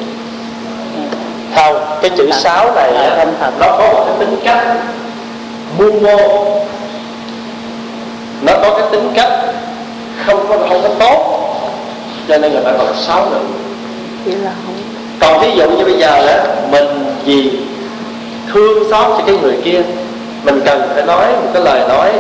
Không 1.55 1.77
cái 2.03 2.11
chữ 2.17 2.31
sáo 2.31 2.75
này 2.75 2.95
á, 2.97 3.17
Không 3.17 3.35
thật. 3.41 3.51
nó 3.61 3.67
có 3.67 3.93
một 3.93 4.05
cái 4.07 4.15
tính 4.19 4.37
cách 4.45 4.77
mưu 5.79 5.93
mô. 5.93 6.45
Nó 8.43 8.53
có 8.63 8.79
cái 8.79 8.89
tính 8.93 9.11
cách 9.15 9.33
không 10.27 10.47
có 10.49 10.59
không 10.59 10.83
có 10.83 10.89
tốt 10.99 11.34
cho 12.29 12.39
nên 12.39 12.53
người 12.53 12.63
ta 12.65 12.73
gọi 12.73 12.87
là 12.87 12.93
sáo 13.07 13.27
ngữ 13.31 13.39
chỉ 14.25 14.31
là 14.31 14.51
không. 14.67 14.75
Còn 15.21 15.41
ví 15.41 15.51
dụ 15.57 15.71
như 15.71 15.85
bây 15.85 15.99
giờ 15.99 16.27
á 16.27 16.45
mình 16.71 16.87
vì 17.25 17.51
thương 18.53 18.91
xót 18.91 19.07
cho 19.19 19.25
cái 19.27 19.37
người 19.43 19.57
kia 19.65 19.83
mình 20.45 20.61
cần 20.65 20.83
phải 20.95 21.03
nói 21.03 21.27
một 21.33 21.49
cái 21.53 21.63
lời 21.63 21.89
nói 21.89 22.13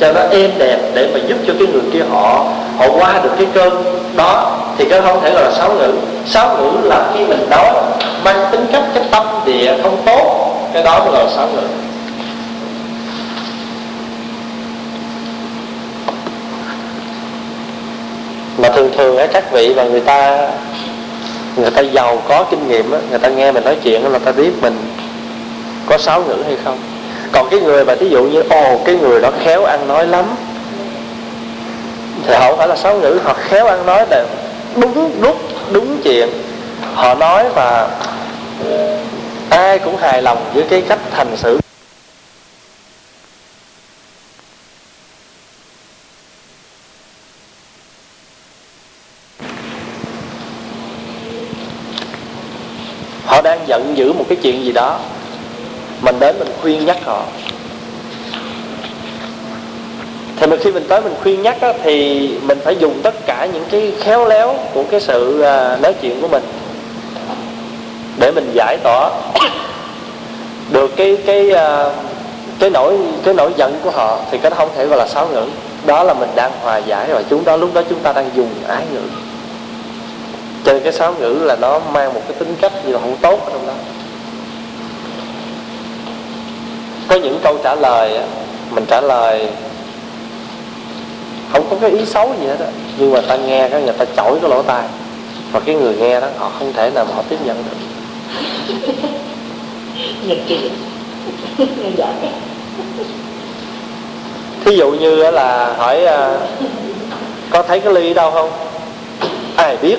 cho 0.00 0.12
nó 0.12 0.20
êm 0.20 0.50
đẹp 0.58 0.78
để 0.94 1.10
mà 1.14 1.20
giúp 1.28 1.36
cho 1.46 1.52
cái 1.58 1.68
người 1.72 1.82
kia 1.92 2.02
họ 2.10 2.46
họ 2.78 2.86
qua 2.98 3.20
được 3.22 3.30
cái 3.38 3.46
cơn 3.54 3.84
đó 4.16 4.58
thì 4.78 4.84
cái 4.84 5.00
không 5.00 5.20
thể 5.22 5.30
gọi 5.30 5.42
là 5.44 5.50
sáo 5.56 5.72
ngữ 5.74 5.92
sáo 6.26 6.56
ngữ 6.56 6.88
là 6.88 7.10
khi 7.14 7.24
mình 7.24 7.50
nói 7.50 7.74
mang 8.24 8.46
tính 8.52 8.66
cách 8.72 8.84
cái 8.94 9.04
tâm 9.10 9.26
địa 9.46 9.74
không 9.82 9.96
tốt 10.06 10.54
cái 10.72 10.82
đó 10.82 10.98
mới 10.98 11.12
gọi 11.12 11.24
là 11.24 11.30
sáo 11.36 11.48
ngữ 11.54 11.62
mà 18.58 18.68
thường 18.68 18.90
thường 18.96 19.16
á, 19.16 19.26
các 19.32 19.52
vị 19.52 19.72
và 19.72 19.84
người 19.84 20.00
ta 20.00 20.48
người 21.56 21.70
ta 21.70 21.80
giàu 21.80 22.22
có 22.28 22.44
kinh 22.50 22.68
nghiệm 22.68 22.92
á, 22.92 22.98
người 23.10 23.18
ta 23.18 23.28
nghe 23.28 23.52
mình 23.52 23.64
nói 23.64 23.76
chuyện 23.82 24.02
á, 24.02 24.08
là 24.08 24.18
ta 24.18 24.32
biết 24.32 24.50
mình 24.60 24.76
có 25.86 25.98
sáu 25.98 26.22
ngữ 26.22 26.36
hay 26.46 26.56
không. 26.64 26.78
Còn 27.32 27.48
cái 27.50 27.60
người 27.60 27.84
mà 27.84 27.94
thí 27.94 28.08
dụ 28.08 28.22
như, 28.22 28.42
ồ, 28.50 28.78
cái 28.84 28.96
người 28.96 29.20
đó 29.20 29.30
khéo 29.44 29.64
ăn 29.64 29.88
nói 29.88 30.06
lắm, 30.06 30.24
thì 32.26 32.34
họ 32.34 32.48
không 32.48 32.58
phải 32.58 32.68
là 32.68 32.76
sáu 32.76 32.98
ngữ, 32.98 33.18
họ 33.24 33.34
khéo 33.48 33.66
ăn 33.66 33.86
nói 33.86 34.06
là 34.10 34.24
đúng 34.76 35.10
lúc, 35.20 35.36
đúng 35.70 35.98
chuyện. 36.02 36.28
Họ 36.94 37.14
nói 37.14 37.44
và 37.54 37.88
ai 39.50 39.78
cũng 39.78 39.96
hài 39.96 40.22
lòng 40.22 40.38
với 40.54 40.64
cái 40.70 40.82
cách 40.88 40.98
hành 41.12 41.36
xử 41.36 41.58
họ 53.42 53.48
đang 53.48 53.68
giận 53.68 53.96
dữ 53.96 54.12
một 54.12 54.24
cái 54.28 54.38
chuyện 54.42 54.64
gì 54.64 54.72
đó 54.72 54.98
mình 56.02 56.16
đến 56.20 56.38
mình 56.38 56.48
khuyên 56.62 56.86
nhắc 56.86 56.96
họ. 57.04 57.22
Thì 60.36 60.46
mà 60.46 60.56
khi 60.56 60.72
mình 60.72 60.84
tới 60.88 61.00
mình 61.00 61.14
khuyên 61.22 61.42
nhắc 61.42 61.60
á, 61.60 61.72
thì 61.82 62.28
mình 62.42 62.58
phải 62.64 62.76
dùng 62.76 63.00
tất 63.02 63.14
cả 63.26 63.48
những 63.52 63.64
cái 63.70 63.92
khéo 64.00 64.28
léo 64.28 64.56
của 64.74 64.84
cái 64.90 65.00
sự 65.00 65.40
à, 65.40 65.76
nói 65.82 65.94
chuyện 66.00 66.20
của 66.20 66.28
mình 66.28 66.42
để 68.18 68.32
mình 68.34 68.50
giải 68.54 68.76
tỏa 68.82 69.10
được 70.70 70.96
cái 70.96 71.16
cái 71.26 71.50
à, 71.50 71.90
cái 72.58 72.70
nỗi 72.70 72.98
cái 73.24 73.34
nỗi 73.34 73.52
giận 73.56 73.78
của 73.84 73.90
họ. 73.90 74.18
Thì 74.30 74.38
cái 74.38 74.50
đó 74.50 74.56
không 74.56 74.70
thể 74.76 74.86
gọi 74.86 74.98
là 74.98 75.06
sáo 75.06 75.28
ngữ. 75.28 75.46
Đó 75.86 76.02
là 76.02 76.14
mình 76.14 76.30
đang 76.34 76.50
hòa 76.62 76.78
giải 76.78 77.08
và 77.12 77.22
chúng 77.30 77.44
đó 77.44 77.56
lúc 77.56 77.74
đó 77.74 77.82
chúng 77.88 77.98
ta 77.98 78.12
đang 78.12 78.30
dùng 78.34 78.50
ái 78.68 78.82
ngữ 78.92 79.21
cho 80.64 80.72
nên 80.72 80.82
cái 80.82 80.92
sáo 80.92 81.14
ngữ 81.20 81.38
là 81.44 81.56
nó 81.56 81.78
mang 81.78 82.14
một 82.14 82.20
cái 82.28 82.36
tính 82.38 82.56
cách 82.60 82.72
như 82.86 82.92
là 82.92 82.98
không 82.98 83.16
tốt 83.22 83.40
ở 83.44 83.50
trong 83.52 83.66
đó. 83.66 83.72
Có 87.08 87.16
những 87.16 87.38
câu 87.42 87.58
trả 87.64 87.74
lời 87.74 88.16
á, 88.16 88.24
mình 88.70 88.84
trả 88.88 89.00
lời 89.00 89.48
không 91.52 91.66
có 91.70 91.76
cái 91.80 91.90
ý 91.90 92.04
xấu 92.06 92.34
gì 92.40 92.46
hết 92.46 92.60
á 92.60 92.66
nhưng 92.98 93.12
mà 93.12 93.20
ta 93.20 93.36
nghe 93.36 93.68
cái 93.68 93.82
người 93.82 93.92
ta 93.92 94.04
chổi 94.16 94.38
cái 94.40 94.50
lỗ 94.50 94.62
tai. 94.62 94.84
Và 95.52 95.60
cái 95.60 95.74
người 95.74 95.94
nghe 95.94 96.20
đó 96.20 96.26
họ 96.38 96.50
không 96.58 96.72
thể 96.72 96.90
nào 96.90 97.04
mà 97.04 97.14
họ 97.14 97.22
tiếp 97.28 97.38
nhận 97.44 97.56
được. 97.64 97.76
Nhật 100.26 100.38
kỳ 100.48 100.70
thí 104.64 104.76
dụ 104.76 104.90
như 104.90 105.30
là 105.30 105.74
hỏi 105.76 106.04
à, 106.04 106.38
có 107.50 107.62
thấy 107.62 107.80
cái 107.80 107.94
ly 107.94 108.14
đâu 108.14 108.30
không? 108.30 108.50
Ai 109.56 109.76
biết 109.76 109.96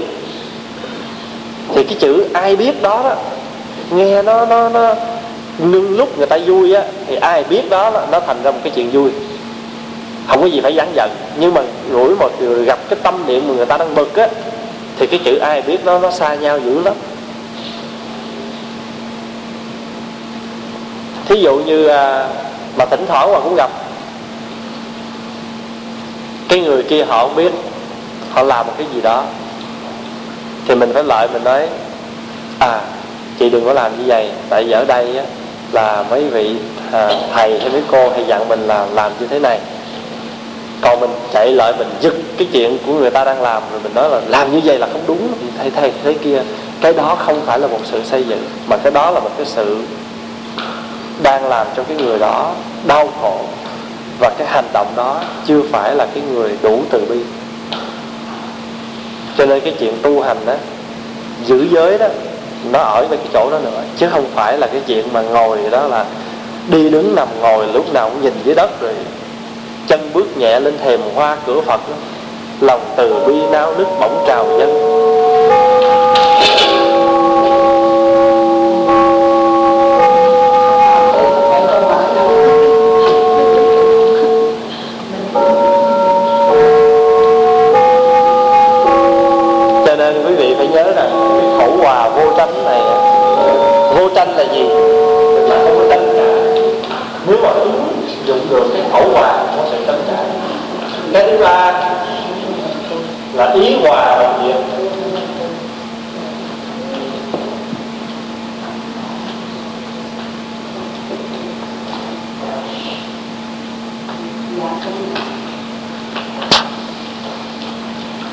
thì 1.75 1.83
cái 1.83 1.95
chữ 1.99 2.25
ai 2.33 2.55
biết 2.55 2.81
đó, 2.81 3.01
đó 3.03 3.15
nghe 3.91 4.21
nó 4.21 4.45
nó 4.45 4.69
nó 4.69 4.95
nhưng 5.57 5.97
lúc 5.97 6.17
người 6.17 6.27
ta 6.27 6.37
vui 6.45 6.73
á 6.73 6.83
thì 7.07 7.15
ai 7.15 7.43
biết 7.43 7.69
đó 7.69 7.89
là 7.89 8.05
nó 8.11 8.19
thành 8.19 8.43
ra 8.43 8.51
một 8.51 8.59
cái 8.63 8.73
chuyện 8.75 8.91
vui. 8.91 9.11
Không 10.27 10.41
có 10.41 10.47
gì 10.47 10.61
phải 10.61 10.75
gián 10.75 10.91
giận 10.95 11.09
nhưng 11.39 11.53
mà 11.53 11.61
rủi 11.91 12.15
một 12.15 12.31
gặp 12.65 12.79
cái 12.89 12.99
tâm 13.03 13.23
niệm 13.27 13.47
mà 13.47 13.53
người 13.53 13.65
ta 13.65 13.77
đang 13.77 13.95
bực 13.95 14.15
á 14.15 14.27
thì 14.97 15.07
cái 15.07 15.19
chữ 15.25 15.37
ai 15.37 15.61
biết 15.61 15.85
nó 15.85 15.99
nó 15.99 16.11
xa 16.11 16.35
nhau 16.35 16.59
dữ 16.59 16.81
lắm. 16.81 16.93
Thí 21.25 21.41
dụ 21.41 21.55
như 21.55 21.87
à, 21.87 22.27
mà 22.77 22.85
thỉnh 22.85 23.05
thoảng 23.07 23.33
mà 23.33 23.39
cũng 23.39 23.55
gặp 23.55 23.71
cái 26.49 26.61
người 26.61 26.83
kia 26.83 27.03
họ 27.03 27.27
không 27.27 27.35
biết 27.35 27.51
họ 28.33 28.43
làm 28.43 28.67
một 28.67 28.73
cái 28.77 28.87
gì 28.93 29.01
đó 29.01 29.23
thì 30.67 30.75
mình 30.75 30.93
phải 30.93 31.03
lợi 31.03 31.27
mình 31.33 31.43
nói 31.43 31.67
à 32.59 32.81
chị 33.39 33.49
đừng 33.49 33.65
có 33.65 33.73
làm 33.73 33.97
như 33.97 34.03
vậy 34.07 34.29
tại 34.49 34.63
vì 34.63 34.71
ở 34.71 34.85
đây 34.85 35.17
á, 35.17 35.23
là 35.71 36.03
mấy 36.09 36.23
vị 36.23 36.55
à, 36.91 37.09
thầy 37.33 37.59
hay 37.59 37.69
mấy 37.69 37.83
cô 37.91 38.09
hay 38.09 38.25
dặn 38.27 38.47
mình 38.49 38.67
là 38.67 38.85
làm 38.93 39.11
như 39.19 39.27
thế 39.27 39.39
này. 39.39 39.59
Còn 40.81 40.99
mình 40.99 41.09
chạy 41.33 41.51
lại 41.51 41.73
mình 41.77 41.87
giật 42.01 42.13
cái 42.37 42.47
chuyện 42.53 42.77
của 42.85 42.93
người 42.93 43.09
ta 43.09 43.23
đang 43.23 43.41
làm 43.41 43.63
rồi 43.71 43.79
mình 43.83 43.93
nói 43.95 44.09
là 44.09 44.21
làm 44.27 44.51
như 44.51 44.61
vậy 44.63 44.79
là 44.79 44.87
không 44.91 45.01
đúng 45.07 45.27
thì 45.41 45.47
thầy 45.57 45.71
thầy 45.71 45.91
thế 46.03 46.13
kia. 46.13 46.41
Cái 46.81 46.93
đó 46.93 47.17
không 47.25 47.41
phải 47.45 47.59
là 47.59 47.67
một 47.67 47.79
sự 47.83 48.03
xây 48.03 48.23
dựng 48.23 48.45
mà 48.67 48.77
cái 48.77 48.91
đó 48.91 49.11
là 49.11 49.19
một 49.19 49.31
cái 49.37 49.45
sự 49.45 49.77
đang 51.23 51.47
làm 51.47 51.67
cho 51.77 51.83
cái 51.83 51.97
người 51.97 52.19
đó 52.19 52.51
đau 52.87 53.09
khổ. 53.21 53.39
Và 54.19 54.31
cái 54.37 54.47
hành 54.47 54.67
động 54.73 54.93
đó 54.95 55.21
chưa 55.47 55.61
phải 55.71 55.95
là 55.95 56.07
cái 56.13 56.23
người 56.33 56.57
đủ 56.61 56.83
từ 56.89 57.05
bi 57.09 57.19
cho 59.43 59.49
nên 59.49 59.61
cái 59.61 59.73
chuyện 59.79 59.93
tu 60.01 60.21
hành 60.21 60.37
đó 60.45 60.53
giữ 61.45 61.67
giới 61.71 61.97
đó, 61.97 62.07
nó 62.71 62.79
ở 62.79 63.05
với 63.09 63.17
cái 63.17 63.27
chỗ 63.33 63.49
đó 63.51 63.59
nữa 63.63 63.81
chứ 63.97 64.07
không 64.11 64.25
phải 64.35 64.57
là 64.57 64.67
cái 64.67 64.81
chuyện 64.87 65.13
mà 65.13 65.21
ngồi 65.21 65.57
đó 65.71 65.87
là 65.87 66.05
đi 66.67 66.89
đứng 66.89 67.15
nằm 67.15 67.27
ngồi 67.41 67.67
lúc 67.73 67.93
nào 67.93 68.09
cũng 68.09 68.21
nhìn 68.21 68.33
dưới 68.43 68.55
đất 68.55 68.81
rồi 68.81 68.93
chân 69.87 70.09
bước 70.13 70.37
nhẹ 70.37 70.59
lên 70.59 70.77
thềm 70.83 71.01
hoa 71.15 71.37
cửa 71.45 71.61
phật 71.61 71.89
đó. 71.89 71.95
lòng 72.61 72.81
từ 72.97 73.23
bi 73.27 73.41
nao 73.51 73.77
nức 73.77 73.87
bỗng 73.99 74.23
trào 74.27 74.59
dâng 74.59 75.22
dùng 98.25 98.49
được 98.49 98.63
cái 98.73 98.83
khẩu 98.91 99.09
hòa 99.09 99.43
nó 99.57 99.63
sẽ 99.71 99.77
trấn 99.85 99.95
cãi 100.07 100.25
cái 101.13 101.23
thứ 101.31 101.37
ba 101.37 101.89
là 103.33 103.51
ý 103.51 103.75
hòa 103.81 104.17
đồng 104.19 104.47
nghiệp. 104.47 104.55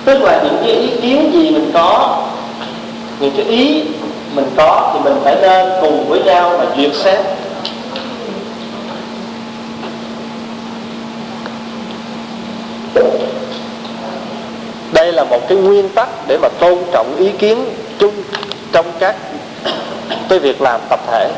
Tức 0.05 0.22
là 0.22 0.43
những 0.45 0.57
cái 0.62 0.72
ý 0.72 0.91
kiến 1.03 1.32
gì 1.32 1.51
mình 1.51 1.70
có, 1.74 2.18
những 3.20 3.32
cái 3.36 3.47
ý 3.47 3.84
mình 4.34 4.51
có 4.57 4.91
thì 4.95 5.01
mình 5.05 5.20
phải 5.24 5.36
nên 5.43 5.68
cùng 5.80 6.09
với 6.09 6.22
nhau 6.22 6.59
mà 6.59 6.64
duyệt 6.76 6.95
xét. 6.95 7.39
Đây 15.11 15.16
là 15.16 15.24
một 15.24 15.48
cái 15.48 15.58
nguyên 15.58 15.88
tắc 15.88 16.08
để 16.28 16.38
mà 16.42 16.48
tôn 16.48 16.78
trọng 16.92 17.16
ý 17.18 17.30
kiến 17.38 17.64
chung 17.98 18.22
trong 18.72 18.86
các 18.98 19.16
cái 20.28 20.38
việc 20.38 20.62
làm 20.62 20.80
tập 20.88 21.00
thể. 21.06 21.30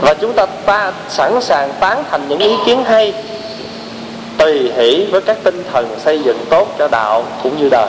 Và 0.00 0.14
chúng 0.14 0.32
ta 0.32 0.46
ta 0.46 0.92
sẵn 1.08 1.40
sàng 1.40 1.72
tán 1.80 2.04
thành 2.10 2.28
những 2.28 2.38
ý 2.38 2.54
kiến 2.66 2.84
hay, 2.84 3.12
tùy 4.38 4.72
hỷ 4.76 5.06
với 5.10 5.20
các 5.20 5.36
tinh 5.44 5.62
thần 5.72 5.96
xây 6.04 6.22
dựng 6.22 6.44
tốt 6.50 6.74
cho 6.78 6.88
đạo 6.88 7.24
cũng 7.42 7.56
như 7.58 7.68
đời. 7.70 7.88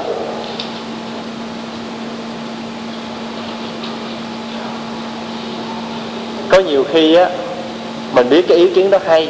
Có 6.49 6.59
nhiều 6.59 6.86
khi 6.91 7.15
á, 7.15 7.30
mình 8.13 8.30
biết 8.30 8.47
cái 8.47 8.57
ý 8.57 8.70
kiến 8.70 8.89
đó 8.89 8.97
hay 9.05 9.30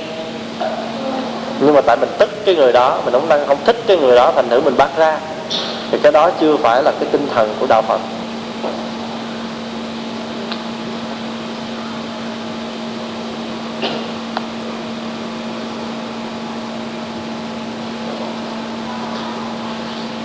nhưng 1.60 1.74
mà 1.76 1.82
tại 1.82 1.98
mình 1.98 2.10
tức 2.18 2.30
cái 2.46 2.56
người 2.56 2.74
đó, 2.74 3.02
mình 3.06 3.14
không 3.14 3.30
đang 3.30 3.48
không 3.48 3.58
thích 3.66 3.76
cái 3.88 3.98
người 3.98 4.16
đó, 4.16 4.32
thành 4.36 4.50
thử 4.50 4.62
mình 4.62 4.78
bắt 4.78 4.90
ra. 4.98 5.20
Thì 5.92 5.98
cái 6.04 6.12
đó 6.12 6.32
chưa 6.40 6.58
phải 6.58 6.84
là 6.84 6.92
cái 6.92 7.10
tinh 7.12 7.28
thần 7.36 7.56
của 7.60 7.68
đạo 7.68 7.82
phật. 7.82 8.02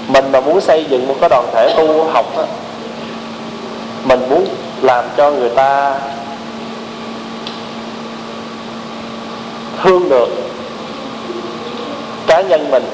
Mình 0.09 0.33
mà 0.33 0.41
muốn 0.41 0.61
xây 0.61 0.85
dựng 0.85 1.09
một 1.09 1.15
cái 1.21 1.29
đoàn 1.29 1.47
thể 1.55 1.75
tu 1.77 2.05
học 2.05 2.37
á, 2.37 2.45
mình 4.05 4.29
muốn 4.31 4.45
làm 4.83 5.05
cho 5.17 5.31
người 5.31 5.51
ta 5.51 5.95
thương 9.83 10.09
được 10.09 10.29
cá 12.33 12.41
nhân 12.41 12.71
mình 12.71 12.85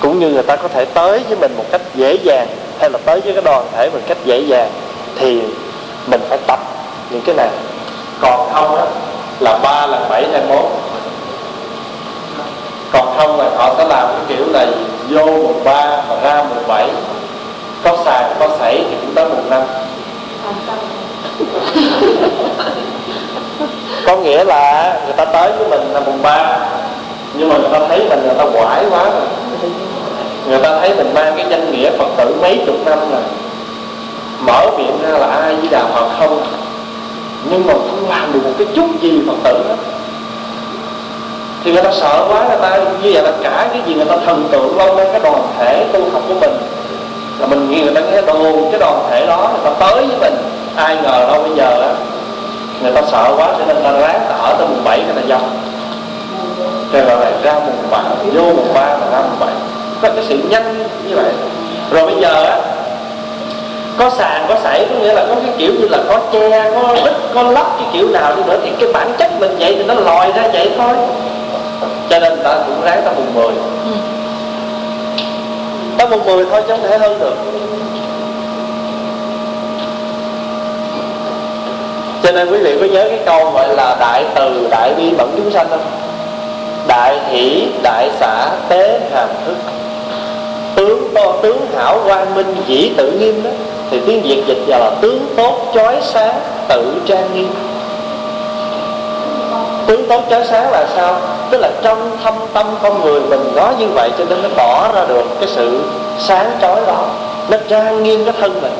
cũng 0.00 0.18
như 0.18 0.28
người 0.28 0.42
ta 0.42 0.56
có 0.56 0.68
thể 0.68 0.84
tới 0.84 1.20
với 1.28 1.38
mình 1.38 1.54
một 1.56 1.64
cách 1.70 1.80
dễ 1.94 2.14
dàng 2.14 2.46
hay 2.80 2.90
là 2.90 2.98
tới 3.04 3.20
với 3.20 3.32
cái 3.32 3.42
đoàn 3.42 3.66
thể 3.72 3.90
mình 3.90 4.02
cách 4.06 4.18
dễ 4.24 4.40
dàng 4.40 4.70
thì 5.16 5.42
mình 6.06 6.20
phải 6.28 6.38
tập 6.46 6.58
những 7.10 7.20
cái 7.26 7.34
này. 7.34 7.48
Còn 8.20 8.52
không 8.52 8.76
á 8.76 8.84
là 9.40 9.58
ba 9.58 9.86
lần 9.86 10.08
bảy 10.08 10.26
hai 10.32 10.42
mốt 10.48 10.64
còn 12.92 13.14
không 13.16 13.38
là 13.38 13.50
họ 13.56 13.74
sẽ 13.78 13.84
làm 13.84 14.08
cái 14.08 14.20
kiểu 14.28 14.46
là 14.52 14.66
vô 15.10 15.26
mùng 15.26 15.64
ba 15.64 16.02
và 16.08 16.16
ra 16.22 16.44
mùng 16.48 16.64
bảy. 16.68 16.88
Có 17.84 17.96
sàn 18.04 18.32
có 18.38 18.48
sảy 18.58 18.84
thì 18.90 18.96
cũng 19.00 19.14
tới 19.14 19.28
mùng 19.28 19.50
năm. 19.50 19.62
Có 24.06 24.16
nghĩa 24.16 24.44
là 24.44 24.94
người 25.04 25.14
ta 25.14 25.24
tới 25.24 25.52
với 25.52 25.68
mình 25.68 25.92
là 25.92 26.00
mùng 26.00 26.22
ba 26.22 26.58
nhưng 27.34 27.48
mà 27.48 27.58
người 27.58 27.70
ta 27.72 27.78
thấy 27.88 27.98
mình 28.08 28.22
người 28.22 28.34
ta 28.38 28.44
quải 28.44 28.84
quá 28.90 29.04
rồi 29.04 29.26
người 30.48 30.58
ta 30.58 30.80
thấy 30.80 30.94
mình 30.94 31.14
mang 31.14 31.34
cái 31.36 31.46
danh 31.50 31.72
nghĩa 31.72 31.90
phật 31.98 32.08
tử 32.16 32.34
mấy 32.40 32.60
chục 32.66 32.76
năm 32.86 32.98
rồi 32.98 33.22
mở 34.46 34.70
miệng 34.78 35.02
ra 35.02 35.18
là 35.18 35.26
ai 35.26 35.54
với 35.56 35.68
đạo 35.68 35.88
phật 35.94 36.08
không 36.18 36.42
nhưng 37.50 37.66
mà 37.66 37.72
không 37.72 38.10
làm 38.10 38.32
được 38.32 38.40
một 38.44 38.52
cái 38.58 38.66
chút 38.74 39.00
gì 39.00 39.20
phật 39.26 39.36
tử 39.44 39.64
đó 39.68 39.74
thì 41.64 41.72
người 41.72 41.82
ta 41.82 41.92
sợ 41.92 42.26
quá 42.28 42.44
người 42.48 42.58
ta 42.62 42.76
như 43.02 43.12
vậy 43.12 43.22
là 43.22 43.32
cả 43.42 43.68
cái 43.72 43.82
gì 43.86 43.94
người 43.94 44.04
ta 44.04 44.16
thần 44.26 44.48
tượng 44.50 44.78
lâu 44.78 44.96
nay 44.96 45.06
cái 45.12 45.20
đoàn 45.20 45.42
thể 45.58 45.86
tu 45.92 46.00
học 46.12 46.22
của 46.28 46.34
mình 46.34 46.52
là 47.38 47.46
mình 47.46 47.70
nghĩ 47.70 47.82
người 47.82 47.94
ta 47.94 48.00
nghe 48.00 48.22
đồn 48.22 48.68
cái 48.70 48.80
đoàn 48.80 49.06
thể 49.10 49.26
đó 49.26 49.50
người 49.52 49.70
ta 49.70 49.86
tới 49.86 50.06
với 50.06 50.16
mình 50.20 50.34
ai 50.76 50.96
ngờ 51.02 51.26
đâu 51.32 51.42
bây 51.42 51.52
giờ 51.56 51.82
á 51.82 51.94
người 52.82 52.92
ta 52.92 53.02
sợ 53.10 53.34
quá 53.36 53.54
cho 53.58 53.64
nên 53.66 53.76
người 53.76 53.84
ta 53.84 53.92
ráng 53.92 54.20
ta 54.28 54.34
ở 54.34 54.54
tới 54.58 54.66
mùng 54.68 54.84
bảy 54.84 55.02
người 55.04 55.14
ta 55.14 55.20
dòng 55.26 55.50
rồi 56.92 57.02
gọi 57.02 57.16
là 57.20 57.30
ra 57.42 57.54
mùng 57.54 57.90
bảy, 57.90 58.02
vô 58.34 58.42
mùng 58.42 58.74
ba 58.74 58.96
và 59.00 59.06
ra 59.12 59.18
mùng 59.22 59.40
bảy 59.40 59.54
có 60.02 60.08
cái 60.08 60.24
sự 60.28 60.38
nhanh 60.48 60.78
như 61.08 61.16
vậy. 61.16 61.32
Rồi 61.90 62.06
bây 62.06 62.20
giờ 62.20 62.44
á 62.44 62.58
có 63.98 64.10
sàn 64.10 64.44
có 64.48 64.54
sảy 64.62 64.86
có 64.90 65.00
nghĩa 65.00 65.12
là 65.12 65.26
có 65.28 65.34
cái 65.34 65.54
kiểu 65.58 65.72
như 65.80 65.88
là 65.88 65.98
có 66.08 66.18
che 66.32 66.70
có 66.74 66.92
lít 66.92 67.12
có 67.34 67.42
lắp 67.42 67.66
cái 67.78 67.86
kiểu 67.92 68.08
nào 68.08 68.36
đi 68.36 68.42
nữa 68.46 68.58
thì 68.64 68.70
cái 68.80 68.92
bản 68.92 69.12
chất 69.18 69.30
mình 69.40 69.56
vậy 69.58 69.74
thì 69.78 69.84
nó 69.84 69.94
lòi 69.94 70.32
ra 70.32 70.48
vậy 70.52 70.70
thôi. 70.78 70.94
Cho 72.10 72.20
nên 72.20 72.42
ta 72.44 72.54
cũng 72.66 72.82
ráng 72.84 73.02
ta 73.04 73.10
mùng 73.16 73.34
mười. 73.34 73.54
Ta 75.98 76.06
mùng 76.06 76.24
mười 76.24 76.44
thôi 76.50 76.62
chứ 76.68 76.74
không 76.76 76.82
thể 76.82 76.98
hơn 76.98 77.18
được. 77.18 77.34
Cho 82.22 82.32
nên 82.32 82.50
quý 82.50 82.58
vị 82.58 82.76
có 82.80 82.86
nhớ 82.86 83.08
cái 83.08 83.18
câu 83.26 83.50
gọi 83.50 83.68
là 83.76 83.96
đại 84.00 84.24
từ 84.34 84.68
đại 84.70 84.94
bi 84.96 85.10
bẩn 85.18 85.32
chúng 85.36 85.50
sanh 85.52 85.66
không? 85.70 85.80
Đại 86.86 87.18
hỷ, 87.30 87.68
đại 87.82 88.10
xã, 88.20 88.48
tế, 88.68 89.00
hàm 89.14 89.28
thức. 89.46 89.56
Tướng 90.74 91.14
to, 91.14 91.32
tướng 91.42 91.66
hảo, 91.76 92.00
quang 92.04 92.34
minh, 92.34 92.56
dĩ 92.66 92.90
tự 92.96 93.10
nghiêm 93.10 93.42
đó. 93.42 93.50
Thì 93.90 94.00
tiếng 94.06 94.22
việt 94.22 94.42
dịch 94.46 94.58
giờ 94.66 94.78
là 94.78 94.90
tướng 95.00 95.26
tốt, 95.36 95.58
chói 95.74 95.96
sáng, 96.02 96.34
tự 96.68 96.94
trang 97.06 97.34
nghiêm. 97.34 97.48
Tướng 99.86 100.08
tốt, 100.08 100.22
chói 100.30 100.46
sáng 100.46 100.70
là 100.70 100.86
sao? 100.96 101.16
Tức 101.50 101.58
là 101.58 101.70
trong 101.82 102.16
thâm 102.24 102.34
tâm 102.52 102.66
con 102.82 103.00
người 103.04 103.20
mình 103.20 103.52
có 103.56 103.72
như 103.78 103.86
vậy 103.88 104.10
cho 104.18 104.24
nên 104.24 104.42
nó 104.42 104.48
tỏ 104.56 104.92
ra 104.94 105.04
được 105.08 105.24
cái 105.40 105.48
sự 105.54 105.82
sáng 106.18 106.50
chói 106.60 106.80
đó. 106.86 107.04
Nó 107.50 107.56
trang 107.68 108.02
nghiêm 108.02 108.24
cái 108.24 108.34
thân 108.40 108.60
mình. 108.62 108.72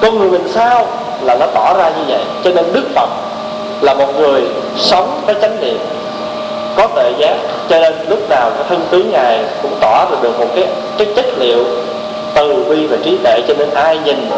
Con 0.00 0.18
người 0.18 0.30
mình 0.30 0.48
sao 0.54 0.86
là 1.22 1.34
nó 1.34 1.46
tỏ 1.46 1.74
ra 1.74 1.88
như 1.88 2.04
vậy? 2.08 2.24
Cho 2.44 2.50
nên 2.50 2.72
đức 2.72 2.84
phật 2.94 3.08
là 3.80 3.94
một 3.94 4.20
người 4.20 4.42
sống 4.76 5.20
với 5.26 5.34
chánh 5.42 5.60
niệm 5.60 5.78
có 6.76 6.86
tuệ 6.86 7.12
giác 7.18 7.36
cho 7.68 7.80
nên 7.80 7.94
lúc 8.08 8.30
nào 8.30 8.50
cái 8.50 8.64
thân 8.68 8.86
tướng 8.90 9.10
ngài 9.12 9.38
cũng 9.62 9.72
tỏ 9.80 10.04
ra 10.10 10.16
được 10.22 10.40
một 10.40 10.46
cái 10.54 10.66
cái 10.98 11.06
chất 11.16 11.26
liệu 11.38 11.64
từ 12.34 12.64
bi 12.68 12.86
và 12.86 12.96
trí 13.04 13.16
tuệ 13.24 13.40
cho 13.48 13.54
nên 13.58 13.70
ai 13.70 13.98
nhìn 14.04 14.30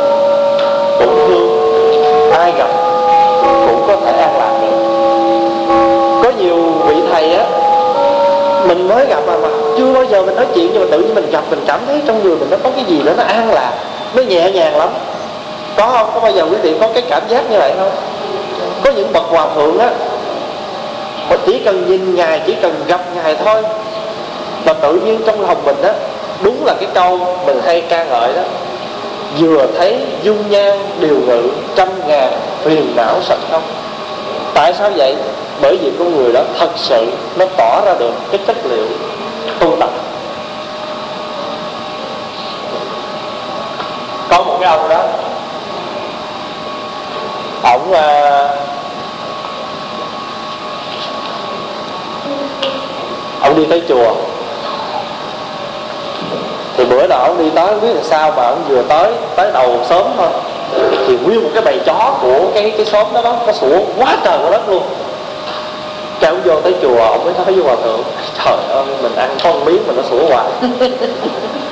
cũng 0.98 1.26
thương 1.28 1.66
ai 2.32 2.52
gặp 2.58 2.68
cũng 3.66 3.84
có 3.86 3.96
thể 4.04 4.12
an 4.18 4.38
lạc 4.38 4.58
được. 4.62 4.76
Có 6.22 6.32
nhiều 6.38 6.56
vị 6.86 6.94
thầy 7.12 7.34
á 7.34 7.44
mình 8.68 8.88
mới 8.88 9.06
gặp 9.06 9.20
mà, 9.26 9.36
mà 9.36 9.48
chưa 9.78 9.92
bao 9.94 10.04
giờ 10.04 10.22
mình 10.22 10.34
nói 10.34 10.46
chuyện 10.54 10.70
nhưng 10.72 10.82
mà 10.82 10.88
tự 10.90 10.98
nhiên 10.98 11.14
mình 11.14 11.30
gặp 11.30 11.44
mình 11.50 11.64
cảm 11.66 11.80
thấy 11.86 12.02
trong 12.06 12.22
người 12.22 12.36
mình 12.36 12.50
nó 12.50 12.56
có 12.64 12.70
cái 12.76 12.84
gì 12.84 13.02
đó 13.02 13.12
nó 13.16 13.22
an 13.22 13.52
lạc 13.52 13.72
nó 14.14 14.22
nhẹ 14.22 14.50
nhàng 14.50 14.76
lắm. 14.76 14.88
Có 15.76 15.86
không? 15.86 16.10
Có 16.14 16.20
bao 16.20 16.30
giờ 16.30 16.46
quý 16.50 16.56
vị 16.62 16.74
có 16.80 16.88
cái 16.94 17.02
cảm 17.08 17.22
giác 17.28 17.50
như 17.50 17.58
vậy 17.58 17.72
không? 17.78 17.90
Có 18.86 18.92
những 18.92 19.12
bậc 19.12 19.24
hòa 19.24 19.46
thượng 19.54 19.78
á 19.78 19.90
mà 21.30 21.36
chỉ 21.46 21.58
cần 21.64 21.86
nhìn 21.86 22.14
ngài 22.14 22.40
chỉ 22.46 22.54
cần 22.62 22.84
gặp 22.86 23.00
ngài 23.14 23.34
thôi 23.34 23.62
mà 24.64 24.72
tự 24.72 24.92
nhiên 24.92 25.20
trong 25.26 25.40
lòng 25.40 25.64
mình 25.64 25.82
á 25.82 25.92
đúng 26.42 26.66
là 26.66 26.74
cái 26.80 26.88
câu 26.94 27.18
mình 27.46 27.60
hay 27.64 27.80
ca 27.80 28.04
ngợi 28.04 28.32
đó 28.32 28.42
vừa 29.38 29.66
thấy 29.78 29.98
dung 30.22 30.50
nhan 30.50 30.78
điều 31.00 31.16
ngự 31.26 31.42
trăm 31.74 31.88
ngàn 32.06 32.32
phiền 32.62 32.92
não 32.96 33.22
sạch 33.22 33.38
không? 33.50 33.62
Tại 34.54 34.74
sao 34.74 34.90
vậy? 34.96 35.14
Bởi 35.60 35.76
vì 35.76 35.92
con 35.98 36.16
người 36.16 36.32
đó 36.32 36.40
thật 36.58 36.70
sự 36.76 37.06
nó 37.36 37.46
tỏ 37.56 37.82
ra 37.84 37.94
được 37.98 38.12
cái 38.30 38.40
chất 38.46 38.56
liệu 38.66 38.86
tu 39.58 39.76
tập. 39.80 39.90
Có 44.30 44.42
một 44.42 44.56
cái 44.60 44.70
ông 44.70 44.88
đó 44.88 45.02
ổng 47.62 47.90
uh, 47.90 48.75
ông 53.40 53.56
đi 53.56 53.64
tới 53.70 53.82
chùa. 53.88 54.14
Thì 56.76 56.84
bữa 56.84 57.06
nào 57.06 57.18
ông 57.18 57.38
đi 57.38 57.50
tới, 57.50 57.66
không 57.66 57.80
biết 57.80 57.94
là 57.94 58.02
sao 58.02 58.32
mà 58.36 58.42
ông 58.42 58.64
vừa 58.68 58.82
tới 58.82 59.12
tới 59.36 59.50
đầu 59.52 59.78
sớm 59.88 60.04
thôi. 60.16 60.28
Thì 61.06 61.16
nguyên 61.24 61.42
một 61.42 61.50
cái 61.54 61.62
bầy 61.62 61.78
chó 61.86 62.14
của 62.22 62.38
cái 62.54 62.70
cái 62.76 62.86
xóm 62.86 63.06
đó 63.14 63.22
đó, 63.22 63.36
nó 63.46 63.52
sủa 63.52 63.78
quá 63.98 64.16
trời 64.24 64.38
quá 64.42 64.50
đất 64.50 64.68
luôn. 64.68 64.82
Cái 66.20 66.30
ông 66.30 66.40
vô 66.44 66.60
tới 66.60 66.74
chùa, 66.82 67.02
ông 67.02 67.24
mới 67.24 67.34
nói 67.34 67.44
với 67.44 67.64
hòa 67.64 67.76
thượng, 67.84 68.00
trời 68.44 68.56
ơi, 68.68 68.84
mình 69.02 69.14
ăn 69.16 69.30
con 69.44 69.64
miếng 69.64 69.82
mà 69.86 69.92
nó 69.96 70.02
sủa 70.10 70.26
hoài. 70.26 70.46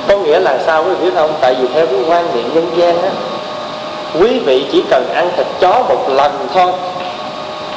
Có 0.07 0.17
nghĩa 0.17 0.39
là 0.39 0.57
sao 0.65 0.83
quý 0.83 0.89
vị 0.89 1.05
biết 1.05 1.11
không? 1.15 1.31
Tại 1.41 1.55
vì 1.61 1.67
theo 1.73 1.85
cái 1.85 1.99
quan 2.07 2.25
niệm 2.35 2.53
nhân 2.53 2.71
gian 2.75 3.01
á, 3.01 3.09
quý 4.19 4.39
vị 4.39 4.65
chỉ 4.71 4.83
cần 4.89 5.09
ăn 5.13 5.29
thịt 5.37 5.47
chó 5.59 5.83
một 5.89 6.09
lần 6.09 6.47
thôi. 6.53 6.71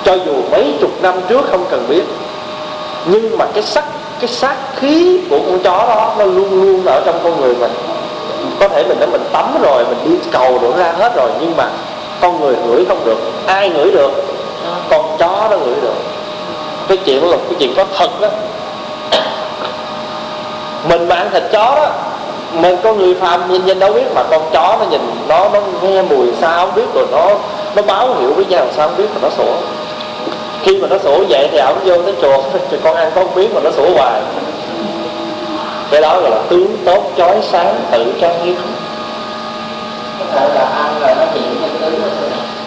Cho 0.04 0.14
dù 0.14 0.32
mấy 0.50 0.74
chục 0.80 0.90
năm 1.02 1.14
trước 1.28 1.44
không 1.50 1.64
cần 1.70 1.86
biết 1.88 2.02
nhưng 3.06 3.38
mà 3.38 3.44
cái 3.54 3.62
sắc, 3.62 3.84
cái 4.20 4.28
sát 4.28 4.56
khí 4.76 5.20
của 5.30 5.38
con 5.46 5.58
chó 5.58 5.86
đó, 5.88 6.14
nó 6.18 6.24
luôn 6.24 6.62
luôn 6.62 6.86
ở 6.86 7.02
trong 7.06 7.20
con 7.24 7.40
người 7.40 7.54
mình. 7.54 7.72
Có 8.60 8.68
thể 8.68 8.84
mình 8.88 9.00
đã 9.00 9.06
mình 9.06 9.22
tắm 9.32 9.58
rồi, 9.62 9.84
mình 9.84 9.98
đi 10.04 10.28
cầu 10.32 10.58
đổ 10.62 10.72
ra 10.76 10.92
hết 10.98 11.16
rồi, 11.16 11.30
nhưng 11.40 11.56
mà 11.56 11.68
con 12.20 12.40
người 12.40 12.56
ngửi 12.66 12.84
không 12.88 13.04
được. 13.04 13.18
Ai 13.46 13.70
ngửi 13.70 13.90
được? 13.90 14.24
Con 14.90 15.16
chó 15.18 15.48
nó 15.50 15.56
ngửi 15.56 15.74
được. 15.82 15.94
Cái 16.88 16.96
chuyện 16.96 17.30
là, 17.30 17.36
cái 17.36 17.56
chuyện 17.58 17.74
có 17.76 17.84
thật 17.98 18.20
đó. 18.20 18.28
Mình 20.88 21.08
mà 21.08 21.16
ăn 21.16 21.30
thịt 21.32 21.42
chó 21.52 21.74
đó, 21.74 21.90
mình 22.52 22.76
có 22.82 22.92
người 22.92 23.14
phàm 23.14 23.52
nhìn 23.52 23.66
nhìn 23.66 23.78
đâu 23.78 23.92
biết, 23.92 24.14
mà 24.14 24.22
con 24.22 24.42
chó 24.52 24.76
nó 24.80 24.86
nhìn 24.90 25.00
nó 25.28 25.48
nó 25.48 25.60
nghe 25.82 26.02
mùi 26.02 26.26
sao 26.40 26.66
không 26.66 26.74
biết, 26.74 26.94
rồi 26.94 27.06
nó 27.12 27.26
nó 27.76 27.82
báo 27.82 28.14
hiệu 28.20 28.32
với 28.32 28.44
nhau 28.44 28.66
sao 28.76 28.88
không 28.88 28.96
biết, 28.96 29.08
mà 29.14 29.20
nó 29.22 29.28
sủa 29.36 29.52
khi 30.68 30.78
mà 30.78 30.88
nó 30.88 30.96
sủa 31.02 31.24
vậy 31.28 31.48
thì 31.52 31.58
ổng 31.58 31.78
vô 31.84 32.02
tới 32.02 32.14
chuột, 32.22 32.40
thì 32.70 32.76
con 32.84 32.96
ăn 32.96 33.10
có 33.14 33.24
không 33.24 33.34
biết 33.34 33.48
mà 33.54 33.60
nó 33.64 33.70
sủa 33.70 33.90
hoài. 33.94 34.20
Cái 35.90 36.00
đó 36.00 36.20
gọi 36.20 36.30
là 36.30 36.38
tướng 36.48 36.76
tốt 36.84 37.12
chói 37.16 37.36
sáng 37.50 37.74
tự 37.90 38.12
trang 38.20 38.44
nghiêm 38.44 38.56
có 40.34 40.40
là 40.54 40.60
ăn 40.60 40.94
nó 41.00 41.24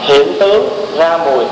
hiện 0.02 0.34
tướng 0.40 0.40
tướng 0.40 0.70
ra 0.98 1.18
mùi. 1.18 1.46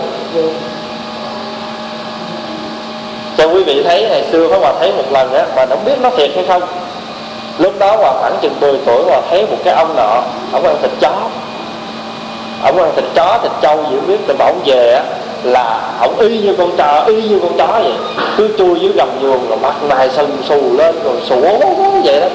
Cho 3.38 3.48
quý 3.48 3.64
vị 3.64 3.84
thấy, 3.84 4.10
ngày 4.10 4.24
xưa 4.32 4.48
có 4.50 4.60
mà 4.60 4.74
thấy 4.80 4.92
một 4.92 5.12
lần 5.12 5.34
á, 5.34 5.46
mà 5.56 5.66
không 5.66 5.86
biết 5.86 6.02
nó 6.02 6.10
thiệt 6.10 6.32
hay 6.36 6.46
không. 6.48 6.62
Lúc 7.58 7.80
đó 7.80 7.98
Hòa 7.98 8.14
khoảng 8.20 8.38
chừng 8.42 8.60
10 8.60 8.80
tuổi, 8.86 9.04
Hòa 9.04 9.22
thấy 9.30 9.48
một 9.48 9.58
cái 9.64 9.74
ông 9.74 9.96
nọ, 9.96 10.22
ông 10.52 10.64
ăn 10.64 10.76
thịt 10.82 10.92
chó. 11.00 11.14
Ông 12.64 12.80
ăn 12.80 12.92
thịt 12.96 13.06
chó, 13.16 13.40
thịt 13.44 13.52
trâu 13.62 13.78
gì 13.78 13.96
không 13.96 14.08
biết, 14.08 14.28
rồi 14.28 14.38
mà 14.38 14.46
ông 14.46 14.60
về 14.66 14.94
á 14.94 15.04
là 15.44 15.82
ông 16.00 16.20
y 16.20 16.40
như 16.40 16.56
con 16.58 16.72
trò 16.78 17.04
y 17.08 17.22
như 17.22 17.40
con 17.40 17.58
chó 17.58 17.68
vậy. 17.68 17.94
Cứ 18.38 18.50
chui 18.58 18.80
dưới 18.80 18.92
gầm 18.92 19.10
giường 19.22 19.50
rồi 19.50 19.58
mặt 19.62 19.76
mày 19.90 20.10
sần 20.10 20.38
xù 20.50 20.78
lên 20.78 20.96
rồi 21.04 21.16
sủa 21.30 21.60
vậy 22.04 22.20
đó. 22.20 22.28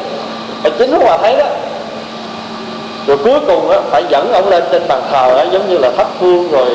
Mà 0.64 0.70
chính 0.78 0.92
Hòa 0.92 1.18
thấy 1.18 1.36
đó 1.36 1.46
rồi 3.06 3.16
cuối 3.24 3.40
cùng 3.46 3.70
á 3.70 3.78
phải 3.90 4.04
dẫn 4.08 4.32
ông 4.32 4.48
lên 4.48 4.62
trên 4.72 4.88
bàn 4.88 5.02
thờ 5.10 5.36
á 5.36 5.46
giống 5.52 5.68
như 5.68 5.78
là 5.78 5.90
thắp 5.96 6.06
hương 6.20 6.50
rồi 6.50 6.68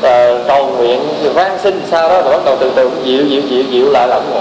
uh, 0.00 0.46
cầu 0.46 0.66
nguyện 0.66 1.00
rồi 1.24 1.32
van 1.32 1.58
xin 1.62 1.82
sao 1.90 2.08
đó 2.08 2.22
rồi 2.22 2.32
bắt 2.32 2.44
đầu 2.44 2.56
từ 2.60 2.70
từ 2.76 2.90
dịu 3.04 3.26
dịu 3.26 3.42
dịu 3.48 3.64
dịu 3.70 3.90
lại 3.90 4.08
là 4.08 4.16
ông 4.16 4.30
ngủ. 4.30 4.40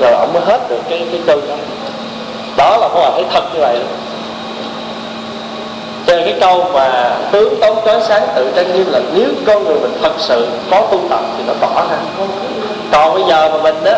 Rồi 0.00 0.12
ông 0.12 0.32
mới 0.32 0.42
hết 0.46 0.68
được 0.68 0.80
cái 0.88 1.06
cái 1.10 1.20
cơn 1.26 1.48
đó. 1.48 1.54
Đó 2.56 2.76
là 2.76 2.88
có 2.94 3.10
thấy 3.14 3.24
thật 3.32 3.44
như 3.54 3.60
vậy 3.60 3.78
về 6.10 6.22
cái 6.24 6.34
câu 6.40 6.64
mà 6.72 7.16
tướng 7.32 7.60
tốn 7.60 7.76
chói 7.84 8.00
sáng 8.08 8.28
tự 8.34 8.52
trang 8.56 8.72
nghiêm 8.72 8.92
là 8.92 9.00
nếu 9.14 9.28
con 9.46 9.64
người 9.64 9.80
mình 9.80 9.98
thật 10.02 10.12
sự 10.18 10.46
có 10.70 10.80
tu 10.80 11.00
tập 11.10 11.20
thì 11.38 11.44
nó 11.46 11.52
tỏ 11.60 11.84
ra. 11.90 11.96
Còn 12.92 13.14
bây 13.14 13.22
giờ 13.28 13.50
mà 13.50 13.62
mình 13.62 13.84
đó 13.84 13.92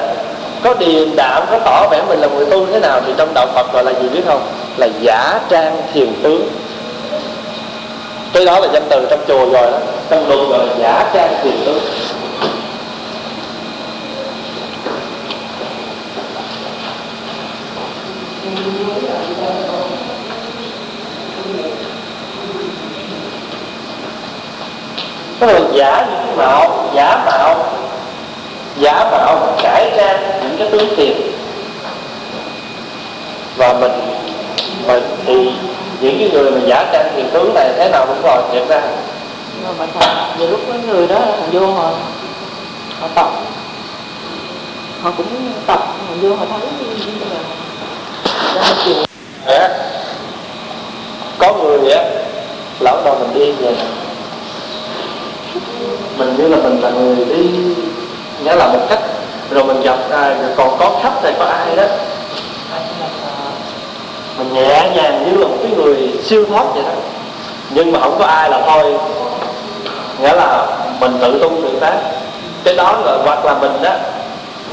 có 0.65 0.75
điềm 0.75 1.17
đạm, 1.17 1.43
có 1.51 1.59
tỏ 1.59 1.89
vẻ 1.91 2.03
mình 2.09 2.19
là 2.19 2.29
người 2.29 2.47
tu 2.47 2.67
thế 2.67 2.81
nào 2.81 3.01
thì 3.07 3.13
trong 3.17 3.35
đạo 3.35 3.47
Phật 3.55 3.73
gọi 3.73 3.85
là 3.85 3.93
gì 3.93 4.09
biết 4.09 4.23
không? 4.27 4.43
Là 4.77 4.89
giả 5.01 5.41
trang 5.49 5.77
thiền 5.93 6.09
tướng. 6.23 6.49
Cái 8.33 8.47
đó 8.47 8.61
là 8.61 8.69
danh 8.73 8.87
từ 8.89 9.07
trong 9.11 9.21
chùa 9.29 9.53
rồi 9.53 9.71
đó. 9.71 9.79
Trong 10.11 10.29
luật 10.29 10.49
gọi 10.49 10.67
là 10.67 10.75
giả 10.79 11.11
trang 11.15 11.35
thiền 11.43 11.55
tướng. 11.67 11.81
Tức 25.43 25.49
là 25.49 25.61
giả 25.73 26.07
mạo, 26.37 26.89
giả 26.95 27.25
mạo 27.27 27.65
Giả 28.79 29.11
mạo, 29.11 29.57
cải 29.63 29.93
trang 29.97 30.41
những 30.43 30.57
cái 30.59 30.69
tướng 30.71 30.89
tiền 30.97 31.17
Và 33.57 33.73
mình 33.73 33.93
mình 34.87 35.03
thì 35.27 35.53
những 36.01 36.19
cái 36.19 36.31
người 36.33 36.51
mà 36.51 36.61
giả 36.67 36.85
trang 36.93 37.13
thiền 37.17 37.31
tướng 37.31 37.55
này 37.55 37.71
thế 37.77 37.89
nào 37.89 38.07
cũng 38.07 38.23
rồi 38.23 38.43
thiệt 38.53 38.69
ra. 38.69 38.81
Mà 39.79 39.87
thật 40.01 40.07
nhiều 40.39 40.49
lúc 40.49 40.61
có 40.69 40.75
người 40.87 41.07
đó 41.07 41.19
họ 41.19 41.47
vô 41.53 41.67
họ 41.67 41.91
họ 43.01 43.09
tập. 43.15 43.31
Họ 45.03 45.11
cũng 45.17 45.27
tập 45.67 45.81
họ 46.09 46.15
vô 46.21 46.35
họ 46.35 46.47
thấy 46.51 46.61
ra 48.55 48.99
Đấy. 49.47 49.69
có 51.39 51.55
người 51.55 51.91
á 51.91 52.05
bắt 52.81 52.95
đầu 53.05 53.19
mình 53.19 53.35
đi 53.35 53.53
vậy 53.53 53.75
mình 56.17 56.35
như 56.39 56.49
là 56.49 56.57
mình 56.57 56.81
là 56.81 56.91
người 56.91 57.25
đi, 57.25 57.51
nghĩa 58.45 58.57
là 58.57 58.67
một 58.67 58.87
cách, 58.89 59.01
rồi 59.51 59.65
mình 59.65 59.83
gặp 59.83 59.99
ai, 60.11 60.35
rồi 60.35 60.51
còn 60.57 60.77
có 60.79 61.01
khách 61.03 61.23
này 61.25 61.33
có 61.39 61.45
ai 61.45 61.77
đó. 61.77 61.85
Mình 64.39 64.55
nhẹ 64.55 64.91
nhàng 64.95 65.25
như 65.27 65.39
là 65.39 65.47
một 65.47 65.57
cái 65.63 65.73
người 65.77 66.11
siêu 66.25 66.45
thoát 66.49 66.65
vậy 66.75 66.83
đó. 66.83 66.93
Nhưng 67.71 67.93
mà 67.93 68.01
không 68.01 68.17
có 68.19 68.25
ai 68.25 68.51
là 68.51 68.63
thôi. 68.67 68.99
Nghĩa 70.21 70.33
là 70.33 70.67
mình 71.01 71.19
tự 71.21 71.39
tu 71.43 71.51
tự 71.63 71.79
tác. 71.81 71.95
Cái 72.65 72.75
đó 72.75 72.93
là 73.05 73.19
hoặc 73.25 73.45
là 73.45 73.55
mình 73.55 73.83
đó, 73.83 73.95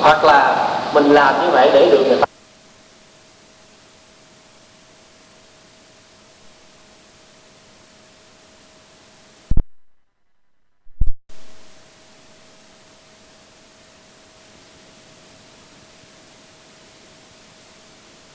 hoặc 0.02 0.24
là 0.24 0.68
mình 0.94 1.14
làm 1.14 1.42
như 1.42 1.52
vậy 1.52 1.70
để 1.74 1.86
được 1.92 2.04
người 2.08 2.18
ta 2.18 2.26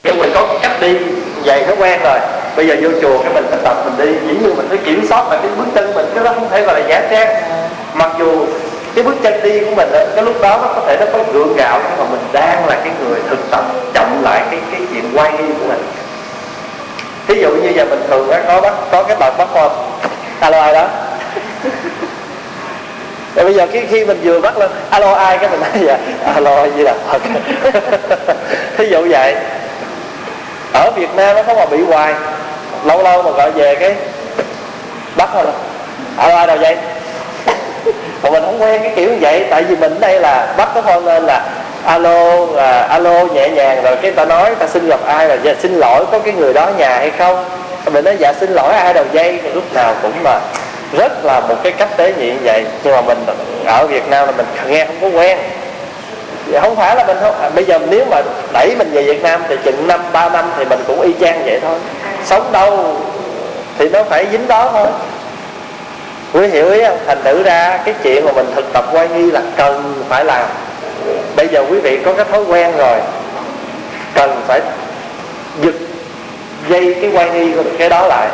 nhưng 0.03 0.17
mình 0.17 0.31
có 0.33 0.59
cách 0.61 0.77
đi 0.81 0.97
dạy 1.43 1.65
thói 1.65 1.75
quen 1.95 2.03
rồi. 2.03 2.19
Bây 2.55 2.67
giờ 2.67 2.75
vô 2.81 2.89
chùa 3.01 3.23
cái 3.23 3.33
mình 3.33 3.45
phải 3.49 3.59
tập 3.63 3.77
mình 3.85 4.07
đi. 4.07 4.13
Dĩ 4.27 4.33
nhiên 4.41 4.57
mình 4.57 4.65
phải 4.69 4.77
kiểm 4.77 5.05
soát 5.09 5.27
lại 5.29 5.39
cái 5.41 5.51
bước 5.57 5.65
chân 5.75 5.93
mình. 5.95 6.05
Cái 6.15 6.23
đó 6.23 6.31
không 6.35 6.49
thể 6.49 6.61
gọi 6.61 6.81
là 6.81 6.87
giả 6.87 7.01
trang. 7.11 7.35
Mặc 7.93 8.11
dù 8.19 8.45
cái 8.95 9.03
bước 9.03 9.15
chân 9.23 9.43
đi 9.43 9.59
của 9.59 9.75
mình 9.75 9.89
cái 10.15 10.25
lúc 10.25 10.41
đó 10.41 10.59
nó 10.61 10.67
có 10.75 10.81
thể 10.87 10.97
nó 10.99 11.05
có 11.13 11.19
gượng 11.33 11.55
gạo, 11.57 11.79
nhưng 11.89 11.99
mà 11.99 12.05
mình 12.11 12.27
đang 12.31 12.67
là 12.67 12.75
cái 12.75 12.93
người 13.03 13.19
thực 13.29 13.51
tập, 13.51 13.65
chậm 13.93 14.23
lại 14.23 14.41
cái 14.51 14.59
cái 14.71 14.81
chuyện 14.93 15.11
quay 15.15 15.31
đi 15.31 15.43
của 15.59 15.67
mình. 15.67 15.83
Thí 17.27 17.41
dụ 17.41 17.49
như 17.49 17.69
giờ 17.75 17.85
mình 17.85 18.03
thường 18.07 18.31
có 18.47 18.61
bắt 18.61 18.73
có 18.91 19.03
cái 19.03 19.15
bạn 19.19 19.33
bắt 19.37 19.47
con 19.53 19.71
alo 20.39 20.61
ai 20.61 20.73
đó? 20.73 20.87
Rồi 23.35 23.45
bây 23.45 23.53
giờ 23.53 23.67
cái 23.73 23.85
khi 23.89 24.05
mình 24.05 24.19
vừa 24.23 24.41
bắt 24.41 24.57
lên, 24.57 24.69
alo 24.89 25.13
ai? 25.13 25.37
Cái 25.37 25.49
mình 25.49 25.59
nói 25.59 25.69
dạ, 25.73 25.97
vậy 26.05 26.33
alo 26.35 26.65
gì 26.65 26.83
là 26.83 26.93
thật 27.11 27.21
thí 28.77 28.87
dụ 28.89 29.07
vậy 29.09 29.35
ở 30.75 30.91
Việt 30.95 31.15
Nam 31.15 31.35
nó 31.35 31.43
có 31.43 31.53
mà 31.53 31.65
bị 31.65 31.83
hoài. 31.83 32.13
Lâu 32.83 33.03
lâu 33.03 33.23
mà 33.23 33.31
gọi 33.31 33.51
về 33.51 33.75
cái 33.75 33.95
bắt 35.15 35.29
thôi. 35.33 35.45
Alo 36.17 36.35
ai 36.35 36.47
đâu 36.47 36.57
vậy? 36.57 36.77
Mà 38.23 38.29
mình 38.29 38.43
không 38.45 38.61
quen 38.61 38.81
cái 38.81 38.91
kiểu 38.95 39.09
như 39.09 39.17
vậy. 39.21 39.45
Tại 39.49 39.63
vì 39.63 39.75
mình 39.75 39.99
đây 39.99 40.19
là 40.19 40.53
bắt 40.57 40.69
cái 40.73 40.83
thôi 40.85 41.01
lên 41.01 41.23
là 41.25 41.41
alo 41.85 42.45
là 42.53 42.87
alo 42.89 43.23
nhẹ 43.23 43.49
nhàng 43.49 43.83
rồi 43.83 43.95
cái 44.01 44.11
ta 44.11 44.25
nói 44.25 44.55
ta 44.55 44.67
xin 44.67 44.87
gặp 44.87 44.99
ai 45.05 45.27
rồi 45.27 45.39
dạ, 45.43 45.53
xin 45.61 45.75
lỗi 45.75 46.05
có 46.11 46.19
cái 46.19 46.33
người 46.33 46.53
đó 46.53 46.69
nhà 46.77 46.89
hay 46.89 47.11
không? 47.17 47.45
Mình 47.85 48.05
nói 48.05 48.15
dạ 48.19 48.33
xin 48.39 48.51
lỗi 48.51 48.73
ai 48.73 48.93
đầu 48.93 49.05
dây 49.11 49.39
thì 49.43 49.49
lúc 49.49 49.73
nào 49.73 49.93
cũng 50.01 50.23
mà 50.23 50.39
rất 50.97 51.25
là 51.25 51.39
một 51.39 51.55
cái 51.63 51.71
cách 51.71 51.97
tế 51.97 52.13
nhị 52.17 52.31
như 52.31 52.39
vậy. 52.43 52.65
Nhưng 52.83 52.93
mà 52.93 53.01
mình 53.01 53.25
ở 53.65 53.87
Việt 53.87 54.09
Nam 54.09 54.25
là 54.25 54.31
mình 54.37 54.45
nghe 54.67 54.85
không 54.85 54.95
có 55.01 55.19
quen. 55.19 55.37
Dạ 56.51 56.61
không 56.61 56.75
phải 56.75 56.95
là 56.95 57.03
mình 57.03 57.17
không 57.21 57.41
à, 57.41 57.49
bây 57.49 57.65
giờ 57.65 57.79
nếu 57.89 58.05
mà 58.11 58.21
đẩy 58.53 58.75
mình 58.77 58.91
về 58.91 59.03
Việt 59.03 59.23
Nam 59.23 59.41
thì 59.49 59.55
chừng 59.63 59.87
năm 59.87 59.99
ba 60.13 60.29
năm 60.29 60.45
thì 60.57 60.65
mình 60.65 60.79
cũng 60.87 61.01
y 61.01 61.13
chang 61.21 61.45
vậy 61.45 61.59
thôi. 61.61 61.77
Sống 62.25 62.51
đâu 62.51 62.97
thì 63.77 63.89
nó 63.89 64.03
phải 64.03 64.27
dính 64.31 64.47
đó 64.47 64.69
thôi. 64.73 64.87
Quý 66.33 66.47
hiểu 66.47 66.71
ý 66.71 66.83
không? 66.85 66.97
Thành 67.07 67.23
thử 67.23 67.43
ra 67.43 67.79
cái 67.85 67.95
chuyện 68.03 68.25
mà 68.25 68.31
mình 68.31 68.45
thực 68.55 68.73
tập 68.73 68.85
quay 68.91 69.07
nghi 69.07 69.31
là 69.31 69.41
cần 69.57 70.03
phải 70.09 70.25
làm. 70.25 70.45
Bây 71.35 71.47
giờ 71.47 71.65
quý 71.69 71.79
vị 71.79 71.99
có 72.05 72.13
cái 72.13 72.25
thói 72.31 72.43
quen 72.43 72.77
rồi. 72.77 72.99
Cần 74.13 74.41
phải 74.47 74.61
giật 75.61 75.75
dây 76.69 76.95
cái 77.01 77.11
quay 77.13 77.29
nghi 77.29 77.53
của 77.53 77.63
cái 77.77 77.89
đó 77.89 78.07
lại. 78.07 78.27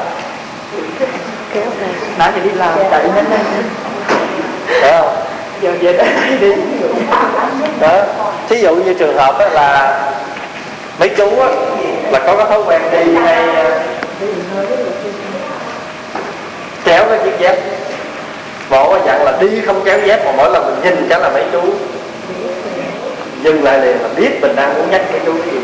Nãy 2.17 2.31
giờ 2.35 2.41
đi 2.43 2.49
làm 2.51 2.73
chạy 2.91 3.03
đây 3.15 3.25
Thấy 4.81 4.91
không 4.91 5.20
giờ 5.61 5.71
về 5.81 5.93
đây 5.93 6.07
đi. 6.41 6.51
Đó 7.79 8.03
thí 8.49 8.61
dụ 8.61 8.75
như 8.75 8.93
trường 8.93 9.17
hợp 9.17 9.39
đó 9.39 9.47
là 9.49 9.99
mấy 10.99 11.09
chú 11.09 11.39
á, 11.39 11.47
là 12.11 12.19
có 12.19 12.35
cái 12.35 12.45
thói 12.49 12.63
quen 12.63 12.81
đi 12.91 13.15
hay 13.15 13.55
ờ, 13.55 13.81
kéo 16.83 17.05
cái 17.09 17.19
chiếc 17.23 17.39
dép. 17.39 17.57
Bộ 18.69 18.97
dặn 19.05 19.23
là 19.23 19.37
đi 19.39 19.61
không 19.65 19.81
kéo 19.85 19.99
dép 20.05 20.25
mà 20.25 20.31
mỗi 20.37 20.51
lần 20.51 20.65
mình 20.65 20.83
nhìn 20.83 21.07
chắc 21.09 21.21
là 21.21 21.29
mấy 21.29 21.43
chú. 21.51 21.61
Dừng 23.43 23.63
lại 23.63 23.81
liền 23.81 24.01
là 24.01 24.09
biết 24.15 24.29
mình 24.41 24.55
đang 24.55 24.73
muốn 24.73 24.91
nhắc 24.91 25.01
mấy 25.11 25.19
chú 25.25 25.33
gì 25.33 25.59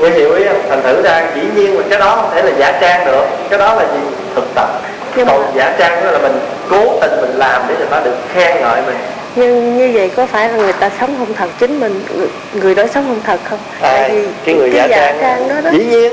Quý 0.00 0.10
hiểu 0.10 0.34
ý 0.34 0.44
không? 0.48 0.62
Thành 0.68 0.82
thử 0.82 1.02
ra 1.02 1.22
dĩ 1.34 1.42
nhiên 1.54 1.78
là 1.78 1.84
cái 1.90 1.98
đó 1.98 2.16
không 2.16 2.30
thể 2.34 2.42
là 2.42 2.50
giả 2.58 2.78
trang 2.80 3.06
được 3.06 3.24
Cái 3.50 3.58
đó 3.58 3.74
là 3.74 3.82
gì? 3.82 4.00
Thực 4.34 4.44
tập 4.54 4.68
Nhưng 5.16 5.26
mà- 5.26 5.32
Còn 5.32 5.42
giả 5.56 5.74
trang 5.78 6.04
đó 6.04 6.10
là 6.10 6.18
mình 6.18 6.40
cố 6.70 6.98
tình 7.00 7.20
mình 7.20 7.38
làm 7.38 7.62
để 7.68 7.74
người 7.78 7.86
ta 7.90 8.00
được 8.00 8.14
khen 8.34 8.60
ngợi 8.60 8.82
mình 8.86 8.96
nhưng 9.36 9.78
như 9.78 9.90
vậy 9.94 10.10
có 10.16 10.26
phải 10.26 10.48
là 10.48 10.56
người 10.56 10.72
ta 10.72 10.90
sống 11.00 11.14
không 11.18 11.34
thật 11.34 11.48
chính 11.58 11.80
mình 11.80 12.04
người, 12.16 12.28
người 12.52 12.74
đó 12.74 12.82
sống 12.94 13.04
không 13.08 13.20
thật 13.26 13.40
không 13.50 13.58
Ai? 13.82 14.24
cái 14.44 14.54
người 14.54 14.70
giả 14.70 14.86
trang, 14.88 15.48
đó 15.48 15.54
đó 15.64 15.70
Dĩ 15.70 15.84
nhiên 15.84 16.12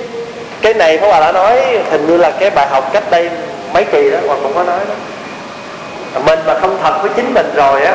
Cái 0.62 0.74
này 0.74 0.98
Pháp 0.98 1.08
Hòa 1.08 1.20
đã 1.20 1.32
nói 1.32 1.62
Hình 1.92 2.08
như 2.08 2.18
là 2.18 2.32
cái 2.32 2.50
bài 2.50 2.68
học 2.70 2.90
cách 2.94 3.04
đây 3.12 3.30
mấy 3.74 3.84
kỳ 3.86 4.10
đó 4.12 4.18
Hoặc 4.28 4.40
cũng 4.44 4.54
có 4.56 4.64
nói 4.64 4.80
đó 4.90 4.96
mình 6.26 6.40
mà 6.46 6.60
không 6.60 6.78
thật 6.84 6.94
với 7.02 7.12
chính 7.16 7.34
mình 7.34 7.46
rồi 7.56 7.82
á 7.82 7.94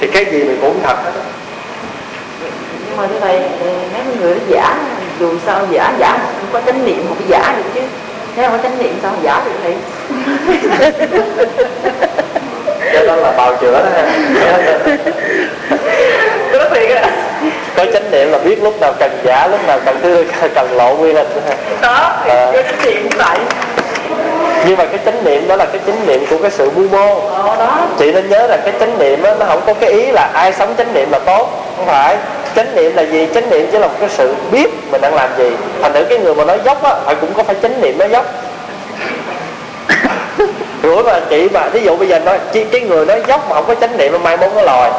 thì 0.00 0.06
cái 0.06 0.24
gì 0.24 0.44
mình 0.44 0.58
cũng 0.60 0.80
thật 0.82 0.94
hết. 1.04 1.10
Nhưng 2.90 2.98
mà 2.98 3.06
như 3.06 3.18
vậy 3.20 3.40
mấy 3.92 4.02
cái 4.04 4.14
người 4.20 4.34
nó 4.34 4.40
giả 4.48 4.76
dù 5.20 5.32
sao 5.46 5.66
giả 5.70 5.92
giả 5.98 6.18
không 6.18 6.48
có 6.52 6.60
chánh 6.66 6.84
niệm 6.84 7.04
không 7.08 7.16
có 7.16 7.24
giả 7.28 7.54
được 7.56 7.62
chứ. 7.74 7.80
Nếu 8.36 8.50
không 8.50 8.58
có 8.58 8.62
chánh 8.68 8.78
niệm 8.78 8.98
sao 9.02 9.12
giả 9.22 9.42
được 9.44 9.52
thì? 9.64 9.74
Cái 12.92 13.06
đó 13.06 13.16
là 13.16 13.30
bào 13.32 13.56
chữa 13.56 13.72
đó. 13.72 13.80
Rất 16.52 16.72
thiệt 16.74 16.90
á. 16.96 17.10
Có 17.76 17.84
chánh 17.92 18.10
niệm 18.10 18.30
là 18.32 18.38
biết 18.38 18.62
lúc 18.62 18.80
nào 18.80 18.92
cần 18.98 19.10
giả 19.24 19.46
lúc 19.46 19.66
nào 19.66 19.78
cần 19.84 19.98
thứ 20.02 20.24
cần 20.54 20.72
lộ 20.76 20.94
nguyên 20.94 21.16
hình 21.16 21.28
đó 21.80 21.88
đó 21.88 22.16
thì 22.24 22.30
À. 22.30 22.50
có 22.52 22.62
chánh 22.62 22.82
niệm 22.84 23.08
vậy. 23.16 23.38
Nhưng 24.66 24.76
mà 24.78 24.84
cái 24.84 24.98
chánh 25.04 25.24
niệm 25.24 25.48
đó 25.48 25.56
là 25.56 25.64
cái 25.64 25.80
chánh 25.86 26.06
niệm 26.06 26.26
của 26.30 26.38
cái 26.42 26.50
sự 26.50 26.70
mưu 26.76 26.88
mô. 26.88 27.20
Ờ 27.28 27.56
đó. 27.58 27.78
Chị 27.98 28.12
nên 28.12 28.28
nhớ 28.28 28.46
là 28.46 28.56
cái 28.56 28.72
chánh 28.80 28.98
niệm 28.98 29.22
á, 29.22 29.34
nó 29.38 29.46
không 29.46 29.60
có 29.66 29.74
cái 29.74 29.90
ý 29.90 30.06
là 30.12 30.30
ai 30.34 30.52
sống 30.52 30.74
chánh 30.78 30.94
niệm 30.94 31.10
là 31.10 31.18
tốt 31.18 31.48
không 31.76 31.86
phải 31.86 32.16
chánh 32.56 32.74
niệm 32.76 32.96
là 32.96 33.02
gì? 33.02 33.28
Chánh 33.34 33.50
niệm 33.50 33.68
chỉ 33.72 33.78
là 33.78 33.86
một 33.86 33.94
cái 34.00 34.08
sự 34.08 34.34
biết 34.50 34.66
mình 34.90 35.00
đang 35.00 35.14
làm 35.14 35.30
gì. 35.38 35.50
Thành 35.82 35.92
thử 35.92 36.04
cái 36.04 36.18
người 36.18 36.34
mà 36.34 36.44
nói 36.44 36.58
dốc 36.64 36.82
á 36.82 36.90
họ 37.04 37.14
cũng 37.20 37.34
có 37.34 37.42
phải 37.42 37.56
chánh 37.62 37.80
niệm 37.80 37.98
nói 37.98 38.08
dốc. 38.10 38.24
Rủi 40.82 41.02
mà 41.02 41.20
chị 41.30 41.48
mà 41.48 41.68
ví 41.72 41.82
dụ 41.82 41.96
bây 41.96 42.08
giờ 42.08 42.18
nói 42.18 42.38
chi- 42.52 42.64
cái 42.72 42.80
người 42.80 43.06
nói 43.06 43.22
dốc 43.28 43.48
mà 43.48 43.54
không 43.54 43.64
có 43.66 43.74
chánh 43.74 43.96
niệm 43.96 44.12
là 44.12 44.18
mai 44.18 44.36
mốt 44.36 44.50
nó 44.56 44.62
lòi. 44.62 44.90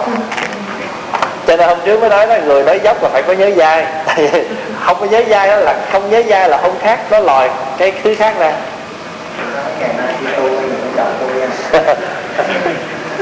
Cho 1.48 1.58
nên 1.58 1.68
hôm 1.70 1.78
trước 1.86 2.00
mới 2.02 2.10
nói 2.10 2.28
là 2.28 2.38
người 2.38 2.64
nói 2.64 2.80
dốc 2.84 3.04
là 3.04 3.10
phải 3.10 3.22
có 3.22 3.34
nhớ 3.34 3.52
dai. 3.58 3.86
Không 4.86 4.98
có 5.00 5.06
nhớ 5.06 5.22
dai 5.30 5.48
đó 5.48 5.56
là 5.56 5.76
không 5.92 6.10
nhớ 6.10 6.24
dai 6.30 6.50
là 6.50 6.58
không 6.58 6.76
khác 6.82 7.00
nó 7.12 7.20
lòi 7.20 7.50
cái 7.78 7.94
thứ 8.04 8.16
khác 8.16 8.34
ra. 8.40 8.54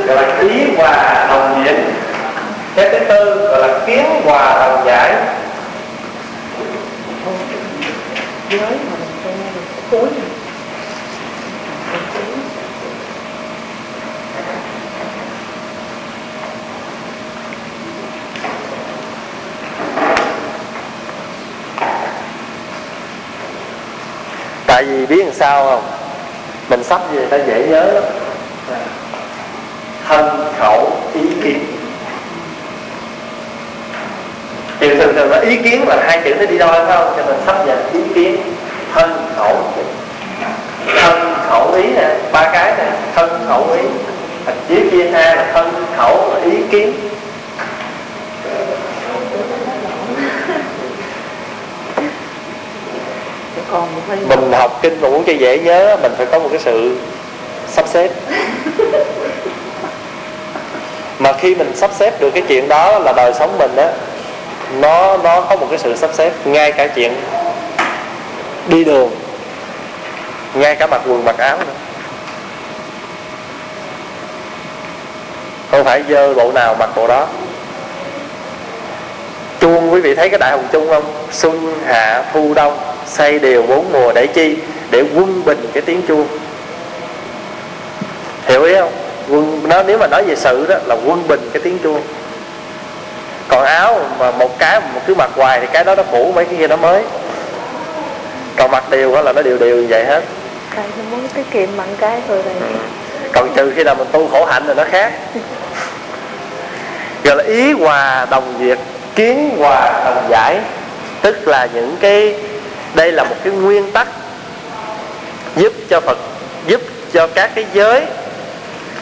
Gọi 0.07 0.15
là 0.15 0.37
ý 0.41 0.75
hòa 0.77 1.25
đồng 1.29 1.63
nhiệt 1.63 1.75
cái 2.75 2.89
thứ 2.89 3.05
tư 3.09 3.47
gọi 3.51 3.61
là 3.61 3.79
kiến 3.87 4.05
hòa 4.25 4.59
đồng 4.59 4.85
giải. 4.85 5.15
Tại 24.67 24.83
vì 24.83 25.05
biết 25.05 25.25
làm 25.25 25.33
sao 25.33 25.65
không? 25.65 25.83
Mình 26.69 26.83
sắp 26.83 27.01
về 27.11 27.25
ta 27.25 27.37
dễ 27.37 27.67
nhớ 27.69 27.85
lắm. 27.85 28.03
Thân 30.07 30.53
khẩu 30.59 30.91
ý 31.13 31.21
kiến 31.43 31.78
thì 34.79 34.95
thường 34.95 35.15
thường 35.15 35.31
là 35.31 35.39
ý 35.39 35.55
kiến 35.55 35.87
là 35.87 36.03
hai 36.07 36.21
chữ 36.23 36.35
nó 36.39 36.45
đi 36.45 36.57
đôi 36.57 36.85
phải 36.85 36.97
không? 36.97 37.13
Cho 37.17 37.25
nên 37.25 37.35
sắp 37.45 37.65
về 37.65 37.75
ý 37.93 37.99
kiến 38.15 38.37
thân 38.93 39.31
khẩu 39.35 39.57
thân 41.01 41.33
khẩu 41.49 41.71
ý 41.73 41.83
nè 41.83 42.15
ba 42.31 42.49
cái 42.53 42.73
nè 42.77 42.91
thân 43.15 43.45
khẩu 43.47 43.71
ý. 43.71 43.81
Thành 44.45 44.55
dưới 44.69 44.79
kia 44.91 45.09
ha 45.09 45.35
là 45.35 45.51
thân 45.53 45.85
khẩu 45.97 46.29
và 46.33 46.39
ý 46.41 46.57
kiến. 46.71 46.93
Mình 54.27 54.51
học 54.51 54.79
kinh 54.81 55.01
mà 55.01 55.09
muốn 55.09 55.23
cho 55.23 55.33
dễ 55.33 55.59
nhớ 55.59 55.97
mình 56.01 56.11
phải 56.17 56.25
có 56.25 56.39
một 56.39 56.49
cái 56.51 56.59
sự 56.59 56.97
sắp 57.67 57.85
xếp. 57.87 58.09
Mà 61.19 61.33
khi 61.33 61.55
mình 61.55 61.71
sắp 61.75 61.91
xếp 61.99 62.21
được 62.21 62.31
cái 62.33 62.43
chuyện 62.47 62.67
đó 62.67 62.99
là 62.99 63.13
đời 63.13 63.33
sống 63.39 63.57
mình 63.57 63.75
á 63.75 63.91
nó 64.71 65.17
nó 65.23 65.41
có 65.41 65.55
một 65.55 65.67
cái 65.69 65.79
sự 65.79 65.95
sắp 65.95 66.09
xếp 66.13 66.31
ngay 66.45 66.71
cả 66.71 66.87
chuyện 66.87 67.15
đi 68.67 68.83
đường, 68.83 69.11
ngay 70.53 70.75
cả 70.75 70.87
mặc 70.87 71.01
quần, 71.07 71.25
mặc 71.25 71.37
áo 71.37 71.57
nữa. 71.57 71.73
Không 75.71 75.83
phải 75.83 76.03
dơ 76.09 76.33
bộ 76.33 76.51
nào 76.51 76.75
mặc 76.79 76.89
bộ 76.95 77.07
đó. 77.07 77.27
Chuông, 79.59 79.93
quý 79.93 80.01
vị 80.01 80.15
thấy 80.15 80.29
cái 80.29 80.39
đại 80.39 80.51
hồng 80.51 80.67
chung 80.71 80.89
không? 80.89 81.03
Xuân, 81.31 81.79
hạ, 81.85 82.23
thu, 82.33 82.53
đông 82.53 82.77
xây 83.05 83.39
đều 83.39 83.63
bốn 83.63 83.91
mùa 83.91 84.11
để 84.13 84.27
chi? 84.27 84.57
Để 84.91 85.03
quân 85.15 85.45
bình 85.45 85.69
cái 85.73 85.81
tiếng 85.81 86.01
chuông. 86.07 86.27
Hiểu 88.45 88.63
ý 88.63 88.75
không? 88.75 88.91
Quân, 89.29 89.61
nó, 89.63 89.83
nếu 89.83 89.97
mà 89.97 90.07
nói 90.07 90.23
về 90.23 90.35
sự 90.35 90.65
đó 90.69 90.75
là 90.85 90.95
quân 91.05 91.27
bình 91.27 91.49
cái 91.53 91.61
tiếng 91.61 91.79
chuông 91.83 92.01
còn 93.49 93.63
áo 93.63 93.99
mà 94.19 94.31
một 94.31 94.59
cái 94.59 94.79
mà 94.79 95.01
cứ 95.07 95.15
mặc 95.15 95.29
hoài 95.35 95.59
thì 95.59 95.67
cái 95.73 95.83
đó 95.83 95.95
nó 95.95 96.03
cũ 96.03 96.31
mấy 96.35 96.45
cái 96.45 96.55
kia 96.59 96.67
nó 96.67 96.75
mới. 96.75 97.03
Còn 98.57 98.71
mặc 98.71 98.89
đều 98.89 99.15
đó 99.15 99.21
là 99.21 99.33
nó 99.33 99.41
đều 99.41 99.57
đều 99.57 99.75
như 99.75 99.87
vậy 99.89 100.05
hết. 100.05 100.23
Tại 100.75 100.85
tôi 100.95 101.05
muốn 101.11 101.27
tiết 101.27 101.51
kiệm 101.51 101.69
bằng 101.77 101.95
cái 101.99 102.21
rồi. 102.27 102.43
Còn 103.31 103.49
trừ 103.55 103.73
khi 103.75 103.83
nào 103.83 103.95
mình 103.95 104.07
tu 104.11 104.27
khổ 104.27 104.45
hạnh 104.45 104.65
rồi 104.65 104.75
nó 104.75 104.83
khác. 104.91 105.13
Gọi 107.23 107.37
là 107.37 107.43
ý 107.43 107.71
hòa 107.71 108.27
đồng 108.29 108.55
diệt 108.59 108.77
kiến 109.15 109.55
hòa 109.57 110.01
đồng 110.05 110.27
giải. 110.29 110.59
Tức 111.21 111.47
là 111.47 111.67
những 111.73 111.97
cái 111.99 112.35
đây 112.93 113.11
là 113.11 113.23
một 113.23 113.35
cái 113.43 113.53
nguyên 113.53 113.91
tắc 113.91 114.07
giúp 115.55 115.73
cho 115.89 116.01
phật 116.01 116.17
giúp 116.67 116.81
cho 117.13 117.27
các 117.27 117.51
cái 117.55 117.65
giới 117.73 118.05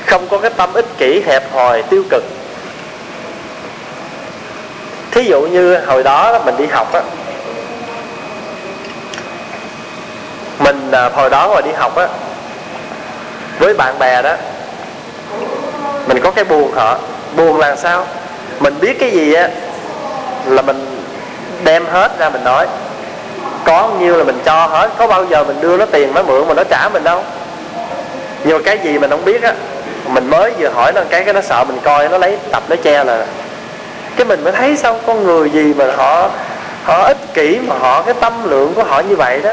không 0.06 0.28
có 0.28 0.38
cái 0.38 0.52
tâm 0.58 0.74
ích 0.74 0.86
kỷ 0.98 1.22
hẹp 1.26 1.54
hòi 1.54 1.84
tiêu 1.84 2.04
cực 2.10 2.24
thí 5.12 5.24
dụ 5.24 5.42
như 5.42 5.78
hồi 5.86 6.04
đó 6.04 6.40
mình 6.46 6.58
đi 6.58 6.66
học 6.66 6.94
á, 6.94 7.02
mình 10.60 10.92
à, 10.92 11.10
hồi 11.14 11.30
đó 11.30 11.52
mà 11.56 11.62
đi 11.62 11.72
học 11.72 11.96
á, 11.96 12.08
với 13.60 13.74
bạn 13.74 14.00
bè 14.00 14.22
đó, 14.22 14.34
mình 16.08 16.20
có 16.24 16.32
cái 16.32 16.44
buồn 16.44 16.72
họ 16.76 16.98
buồn 17.36 17.60
là 17.60 17.76
sao? 17.76 18.06
Mình 18.60 18.80
biết 18.82 19.00
cái 19.00 19.12
gì 19.12 19.34
á, 19.34 19.50
là 20.46 20.62
mình 20.62 21.04
đem 21.64 21.86
hết 21.86 22.20
ra 22.20 22.30
mình 22.30 22.44
nói. 22.44 22.68
Có 23.66 23.82
bao 23.82 23.92
nhiêu 24.00 24.18
là 24.18 24.24
mình 24.24 24.40
cho 24.46 24.68
hết, 24.68 24.90
có 24.98 25.08
bao 25.08 25.26
giờ 25.26 25.44
mình 25.44 25.62
đưa 25.62 25.78
nó 25.78 25.86
tiền 25.86 26.14
nó 26.14 26.24
mượn 26.24 26.48
mà 26.48 26.54
nó 26.54 26.64
trả 26.64 26.90
mình 26.90 27.04
đâu. 27.04 27.24
Nhiều 28.44 28.60
cái 28.66 28.80
gì 28.84 29.00
mình 29.00 29.10
không 29.10 29.26
biết 29.26 29.44
á, 29.44 29.54
mình 30.08 30.30
mới 30.30 30.52
vừa 30.60 30.70
hỏi 30.70 30.92
nó 30.96 31.02
cái 31.10 31.24
cái 31.24 31.34
nó 31.34 31.42
sợ 31.42 31.64
mình 31.68 31.80
coi, 31.84 32.10
nó 32.10 32.18
lấy, 32.18 32.38
tập 32.52 32.64
nó 32.70 32.76
che 32.84 33.04
là 33.04 33.26
cái 34.18 34.26
mình 34.26 34.44
mới 34.44 34.54
thấy 34.54 34.78
sao 34.78 35.00
con 35.06 35.24
người 35.24 35.50
gì 35.50 35.74
mà 35.78 35.86
họ 35.98 36.30
họ 36.84 37.04
ích 37.04 37.18
kỷ 37.34 37.60
mà 37.68 37.76
họ 37.80 38.02
cái 38.02 38.14
tâm 38.20 38.50
lượng 38.50 38.74
của 38.74 38.84
họ 38.84 39.00
như 39.00 39.16
vậy 39.16 39.42
đó. 39.44 39.52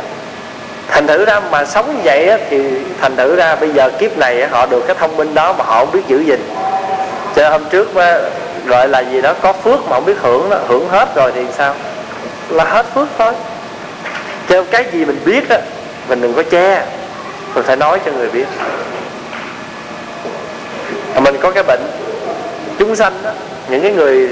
Thành 0.88 1.06
thử 1.06 1.24
ra 1.24 1.40
mà 1.50 1.64
sống 1.64 1.94
như 1.96 2.00
vậy 2.04 2.28
á, 2.28 2.38
thì 2.50 2.64
thành 3.00 3.16
thử 3.16 3.36
ra 3.36 3.56
bây 3.56 3.70
giờ 3.70 3.90
kiếp 3.98 4.18
này 4.18 4.48
họ 4.50 4.66
được 4.66 4.86
cái 4.86 4.96
thông 4.98 5.16
minh 5.16 5.34
đó 5.34 5.52
mà 5.52 5.64
họ 5.64 5.78
không 5.78 5.92
biết 5.92 6.02
giữ 6.08 6.18
gìn. 6.18 6.40
Cho 7.36 7.50
hôm 7.50 7.64
trước 7.70 7.96
á, 7.96 8.18
gọi 8.66 8.88
là 8.88 9.00
gì 9.00 9.22
đó 9.22 9.34
có 9.42 9.52
phước 9.52 9.80
mà 9.88 9.96
không 9.96 10.04
biết 10.04 10.18
hưởng 10.22 10.50
đó 10.50 10.58
hưởng 10.68 10.88
hết 10.88 11.14
rồi 11.14 11.32
thì 11.34 11.46
sao? 11.56 11.74
Là 12.48 12.64
hết 12.64 12.86
phước 12.94 13.08
thôi. 13.18 13.32
Cho 14.48 14.64
cái 14.70 14.84
gì 14.92 15.04
mình 15.04 15.20
biết 15.24 15.48
á 15.48 15.58
mình 16.08 16.20
đừng 16.20 16.34
có 16.34 16.42
che. 16.42 16.82
Mình 17.54 17.64
phải 17.64 17.76
nói 17.76 17.98
cho 18.04 18.12
người 18.12 18.28
biết. 18.28 18.46
Mà 21.14 21.20
mình 21.20 21.36
có 21.40 21.50
cái 21.50 21.62
bệnh 21.62 21.80
chúng 22.78 22.96
sanh 22.96 23.12
đó 23.22 23.30
những 23.68 23.82
cái 23.82 23.92
người 23.92 24.28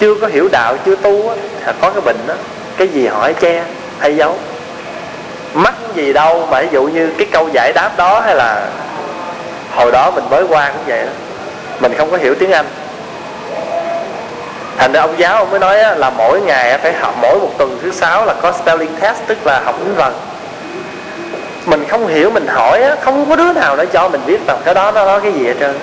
chưa 0.00 0.14
có 0.14 0.26
hiểu 0.26 0.48
đạo 0.52 0.76
chưa 0.86 0.96
tu 0.96 1.28
á 1.28 1.34
có 1.80 1.90
cái 1.90 2.00
bệnh 2.00 2.16
đó. 2.26 2.34
Cái 2.76 2.88
gì 2.88 3.06
hỏi 3.06 3.34
che 3.34 3.64
hay 3.98 4.16
giấu. 4.16 4.36
Mắc 5.54 5.74
gì 5.94 6.12
đâu 6.12 6.46
mà 6.50 6.60
ví 6.60 6.68
dụ 6.72 6.82
như 6.82 7.12
cái 7.18 7.26
câu 7.32 7.48
giải 7.52 7.72
đáp 7.72 7.90
đó 7.96 8.20
hay 8.20 8.34
là 8.34 8.68
hồi 9.74 9.92
đó 9.92 10.10
mình 10.10 10.24
mới 10.30 10.44
qua 10.48 10.68
cũng 10.68 10.84
vậy 10.86 11.04
đó. 11.04 11.12
Mình 11.80 11.94
không 11.98 12.10
có 12.10 12.16
hiểu 12.16 12.34
tiếng 12.34 12.52
anh. 12.52 12.66
Thành 14.78 14.92
ra 14.92 15.00
ông 15.00 15.14
giáo 15.18 15.36
ông 15.36 15.50
mới 15.50 15.60
nói 15.60 15.80
á, 15.80 15.94
là 15.94 16.10
mỗi 16.10 16.40
ngày 16.40 16.78
phải 16.78 16.92
học 16.92 17.14
mỗi 17.22 17.38
một 17.38 17.50
tuần 17.58 17.78
thứ 17.82 17.92
sáu 17.92 18.24
là 18.24 18.34
có 18.42 18.52
spelling 18.52 18.96
test 19.00 19.16
tức 19.26 19.46
là 19.46 19.60
học 19.64 19.74
tiếng 19.78 19.94
vần 19.94 20.12
mình 21.66 21.84
không 21.88 22.06
hiểu 22.06 22.30
mình 22.30 22.46
hỏi 22.46 22.82
á, 22.82 22.96
không 23.00 23.28
có 23.28 23.36
đứa 23.36 23.52
nào 23.52 23.76
để 23.76 23.86
cho 23.86 24.08
mình 24.08 24.20
biết 24.26 24.40
rằng 24.46 24.58
cái 24.64 24.74
đó 24.74 24.92
nó 24.92 25.04
nói 25.04 25.20
cái 25.20 25.32
gì 25.32 25.46
hết 25.46 25.54
trơn. 25.60 25.78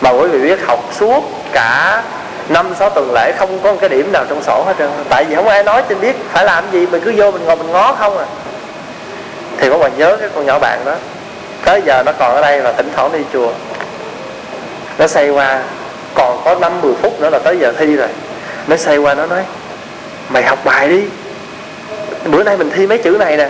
Mà 0.00 0.10
quý 0.10 0.28
vị 0.28 0.38
biết 0.38 0.66
học 0.66 0.78
suốt 0.98 1.24
cả 1.52 2.02
năm, 2.48 2.74
sáu 2.78 2.90
tuần 2.90 3.12
lễ, 3.12 3.32
không 3.38 3.58
có 3.62 3.72
một 3.72 3.78
cái 3.80 3.88
điểm 3.88 4.12
nào 4.12 4.24
trong 4.28 4.42
sổ 4.42 4.64
hết 4.66 4.74
trơn. 4.78 4.90
Tại 5.08 5.24
vì 5.24 5.34
không 5.34 5.48
ai 5.48 5.62
nói 5.62 5.82
cho 5.88 5.94
biết 5.94 6.16
phải 6.32 6.44
làm 6.44 6.64
gì, 6.72 6.86
mình 6.86 7.02
cứ 7.04 7.12
vô 7.16 7.30
mình 7.30 7.44
ngồi 7.44 7.56
mình 7.56 7.72
ngó 7.72 7.92
không 7.98 8.18
à. 8.18 8.24
Thì 9.56 9.70
có 9.70 9.78
còn 9.78 9.98
nhớ 9.98 10.16
cái 10.20 10.28
con 10.34 10.46
nhỏ 10.46 10.58
bạn 10.58 10.84
đó. 10.84 10.94
Tới 11.64 11.82
giờ 11.86 12.02
nó 12.06 12.12
còn 12.18 12.34
ở 12.34 12.40
đây 12.40 12.60
và 12.60 12.72
thỉnh 12.72 12.90
thoảng 12.96 13.12
đi 13.12 13.18
chùa. 13.32 13.52
Nó 14.98 15.06
xây 15.06 15.30
qua, 15.30 15.62
còn 16.14 16.40
có 16.44 16.54
năm 16.54 16.80
10 16.82 16.92
phút 17.02 17.20
nữa 17.20 17.30
là 17.30 17.38
tới 17.38 17.58
giờ 17.58 17.72
thi 17.78 17.96
rồi. 17.96 18.08
Nó 18.66 18.76
xây 18.76 18.98
qua, 18.98 19.14
nó 19.14 19.26
nói, 19.26 19.42
mày 20.28 20.42
học 20.42 20.58
bài 20.64 20.88
đi. 20.88 21.02
Bữa 22.24 22.42
nay 22.42 22.56
mình 22.56 22.70
thi 22.70 22.86
mấy 22.86 22.98
chữ 22.98 23.10
này 23.10 23.36
nè. 23.36 23.48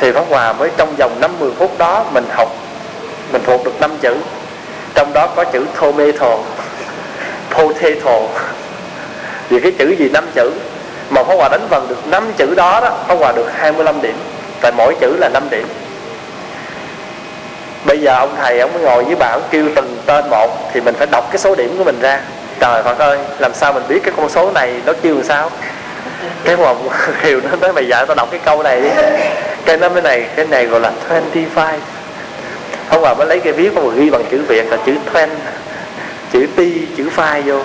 Thì 0.00 0.12
Pháp 0.12 0.24
Hòa 0.28 0.52
mới 0.52 0.70
trong 0.76 0.94
vòng 0.98 1.20
5-10 1.20 1.50
phút 1.58 1.78
đó 1.78 2.04
mình 2.12 2.24
học, 2.36 2.48
mình 3.32 3.42
thuộc 3.46 3.64
được 3.64 3.80
năm 3.80 3.90
chữ. 4.00 4.16
Trong 4.94 5.12
đó 5.12 5.26
có 5.26 5.44
chữ 5.44 5.64
thô 5.76 5.92
mê 5.92 6.12
thồn 6.12 6.38
potato. 7.50 8.20
Vì 9.48 9.60
cái 9.60 9.72
chữ 9.78 9.90
gì 9.98 10.08
năm 10.08 10.24
chữ? 10.34 10.50
Mà 11.10 11.24
Pháp 11.24 11.34
Hòa 11.34 11.48
đánh 11.48 11.66
vần 11.70 11.88
được 11.88 12.06
năm 12.06 12.32
chữ 12.36 12.54
đó 12.54 12.80
đó, 12.80 12.90
Pháp 13.08 13.14
Hòa 13.14 13.32
được 13.32 13.50
25 13.56 14.02
điểm. 14.02 14.16
Tại 14.60 14.72
mỗi 14.76 14.94
chữ 15.00 15.16
là 15.18 15.28
5 15.28 15.42
điểm. 15.50 15.66
Bây 17.84 18.00
giờ 18.00 18.14
ông 18.14 18.34
thầy, 18.36 18.60
ông 18.60 18.72
mới 18.72 18.82
ngồi 18.82 19.04
với 19.04 19.16
bà, 19.16 19.28
ông 19.28 19.42
kêu 19.50 19.64
từng 19.74 19.98
tên 20.06 20.30
một, 20.30 20.70
thì 20.72 20.80
mình 20.80 20.94
phải 20.94 21.06
đọc 21.10 21.28
cái 21.30 21.38
số 21.38 21.54
điểm 21.54 21.78
của 21.78 21.84
mình 21.84 22.00
ra. 22.00 22.20
Trời 22.60 22.82
Phật 22.82 22.98
ơi, 22.98 23.18
làm 23.38 23.54
sao 23.54 23.72
mình 23.72 23.82
biết 23.88 24.00
cái 24.02 24.14
con 24.16 24.28
số 24.28 24.50
này 24.50 24.72
nó 24.86 24.92
kêu 25.02 25.14
làm 25.14 25.24
sao? 25.24 25.50
Cái 26.44 26.56
mà 26.56 26.74
hiểu 27.20 27.40
nó 27.50 27.56
nói, 27.56 27.72
mày 27.72 27.88
dạy 27.88 28.06
tao 28.06 28.14
đọc 28.14 28.28
cái 28.30 28.40
câu 28.44 28.62
này 28.62 28.80
đi. 28.80 28.88
Cái 29.64 29.76
nó 29.76 29.88
mới 29.88 30.02
này, 30.02 30.26
cái 30.36 30.46
này 30.46 30.66
gọi 30.66 30.80
là 30.80 30.92
25 31.08 31.80
không 32.90 33.00
hòa 33.00 33.14
mới 33.14 33.26
lấy 33.26 33.40
cái 33.40 33.52
viết 33.52 33.74
mà 33.74 33.82
ghi 33.96 34.10
bằng 34.10 34.24
chữ 34.30 34.42
việt 34.48 34.70
là 34.70 34.76
chữ 34.86 34.94
20 35.12 35.28
chữ 36.38 36.46
ti, 36.56 36.72
chữ 36.96 37.08
phai 37.10 37.42
vô. 37.42 37.60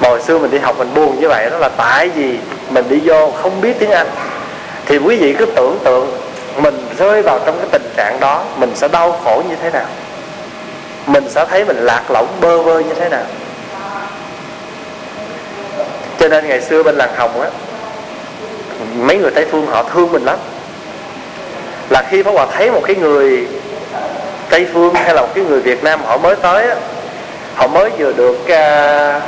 Mà 0.00 0.08
hồi 0.08 0.22
xưa 0.22 0.38
mình 0.38 0.50
đi 0.50 0.58
học 0.58 0.78
mình 0.78 0.94
buồn 0.94 1.20
như 1.20 1.28
vậy, 1.28 1.50
đó 1.50 1.58
là 1.58 1.68
tại 1.68 2.08
vì 2.08 2.38
mình 2.70 2.84
đi 2.88 3.00
vô 3.04 3.30
không 3.30 3.60
biết 3.60 3.76
tiếng 3.78 3.90
anh. 3.90 4.06
Thì 4.86 4.98
quý 4.98 5.16
vị 5.16 5.34
cứ 5.38 5.46
tưởng 5.46 5.78
tượng 5.84 6.10
mình 6.56 6.86
rơi 6.98 7.22
vào 7.22 7.40
trong 7.46 7.58
cái 7.58 7.66
tình 7.72 7.90
trạng 7.96 8.20
đó, 8.20 8.44
mình 8.56 8.72
sẽ 8.74 8.88
đau 8.88 9.20
khổ 9.24 9.42
như 9.48 9.56
thế 9.62 9.70
nào? 9.70 9.86
Mình 11.06 11.24
sẽ 11.30 11.46
thấy 11.50 11.64
mình 11.64 11.76
lạc 11.76 12.10
lõng 12.10 12.28
bơ 12.40 12.62
vơ 12.62 12.78
như 12.78 12.94
thế 12.94 13.08
nào? 13.08 13.24
Cho 16.18 16.28
nên 16.28 16.48
ngày 16.48 16.60
xưa 16.60 16.82
bên 16.82 16.96
làng 16.96 17.14
hồng 17.16 17.40
á, 17.40 17.48
mấy 18.96 19.16
người 19.16 19.30
tây 19.30 19.46
phương 19.50 19.66
họ 19.66 19.82
thương 19.82 20.12
mình 20.12 20.24
lắm. 20.24 20.38
Là 21.90 22.02
khi 22.10 22.22
Pháp 22.22 22.30
Hòa 22.30 22.46
thấy 22.52 22.70
một 22.70 22.82
cái 22.84 22.96
người 22.96 23.48
Tây 24.50 24.66
Phương 24.72 24.94
hay 24.94 25.14
là 25.14 25.20
một 25.20 25.34
cái 25.34 25.44
người 25.44 25.60
Việt 25.60 25.84
Nam 25.84 26.00
họ 26.04 26.16
mới 26.16 26.36
tới 26.36 26.68
á, 26.68 26.76
họ 27.54 27.66
mới 27.66 27.90
vừa 27.98 28.12
được 28.12 28.38
uh, 28.42 29.22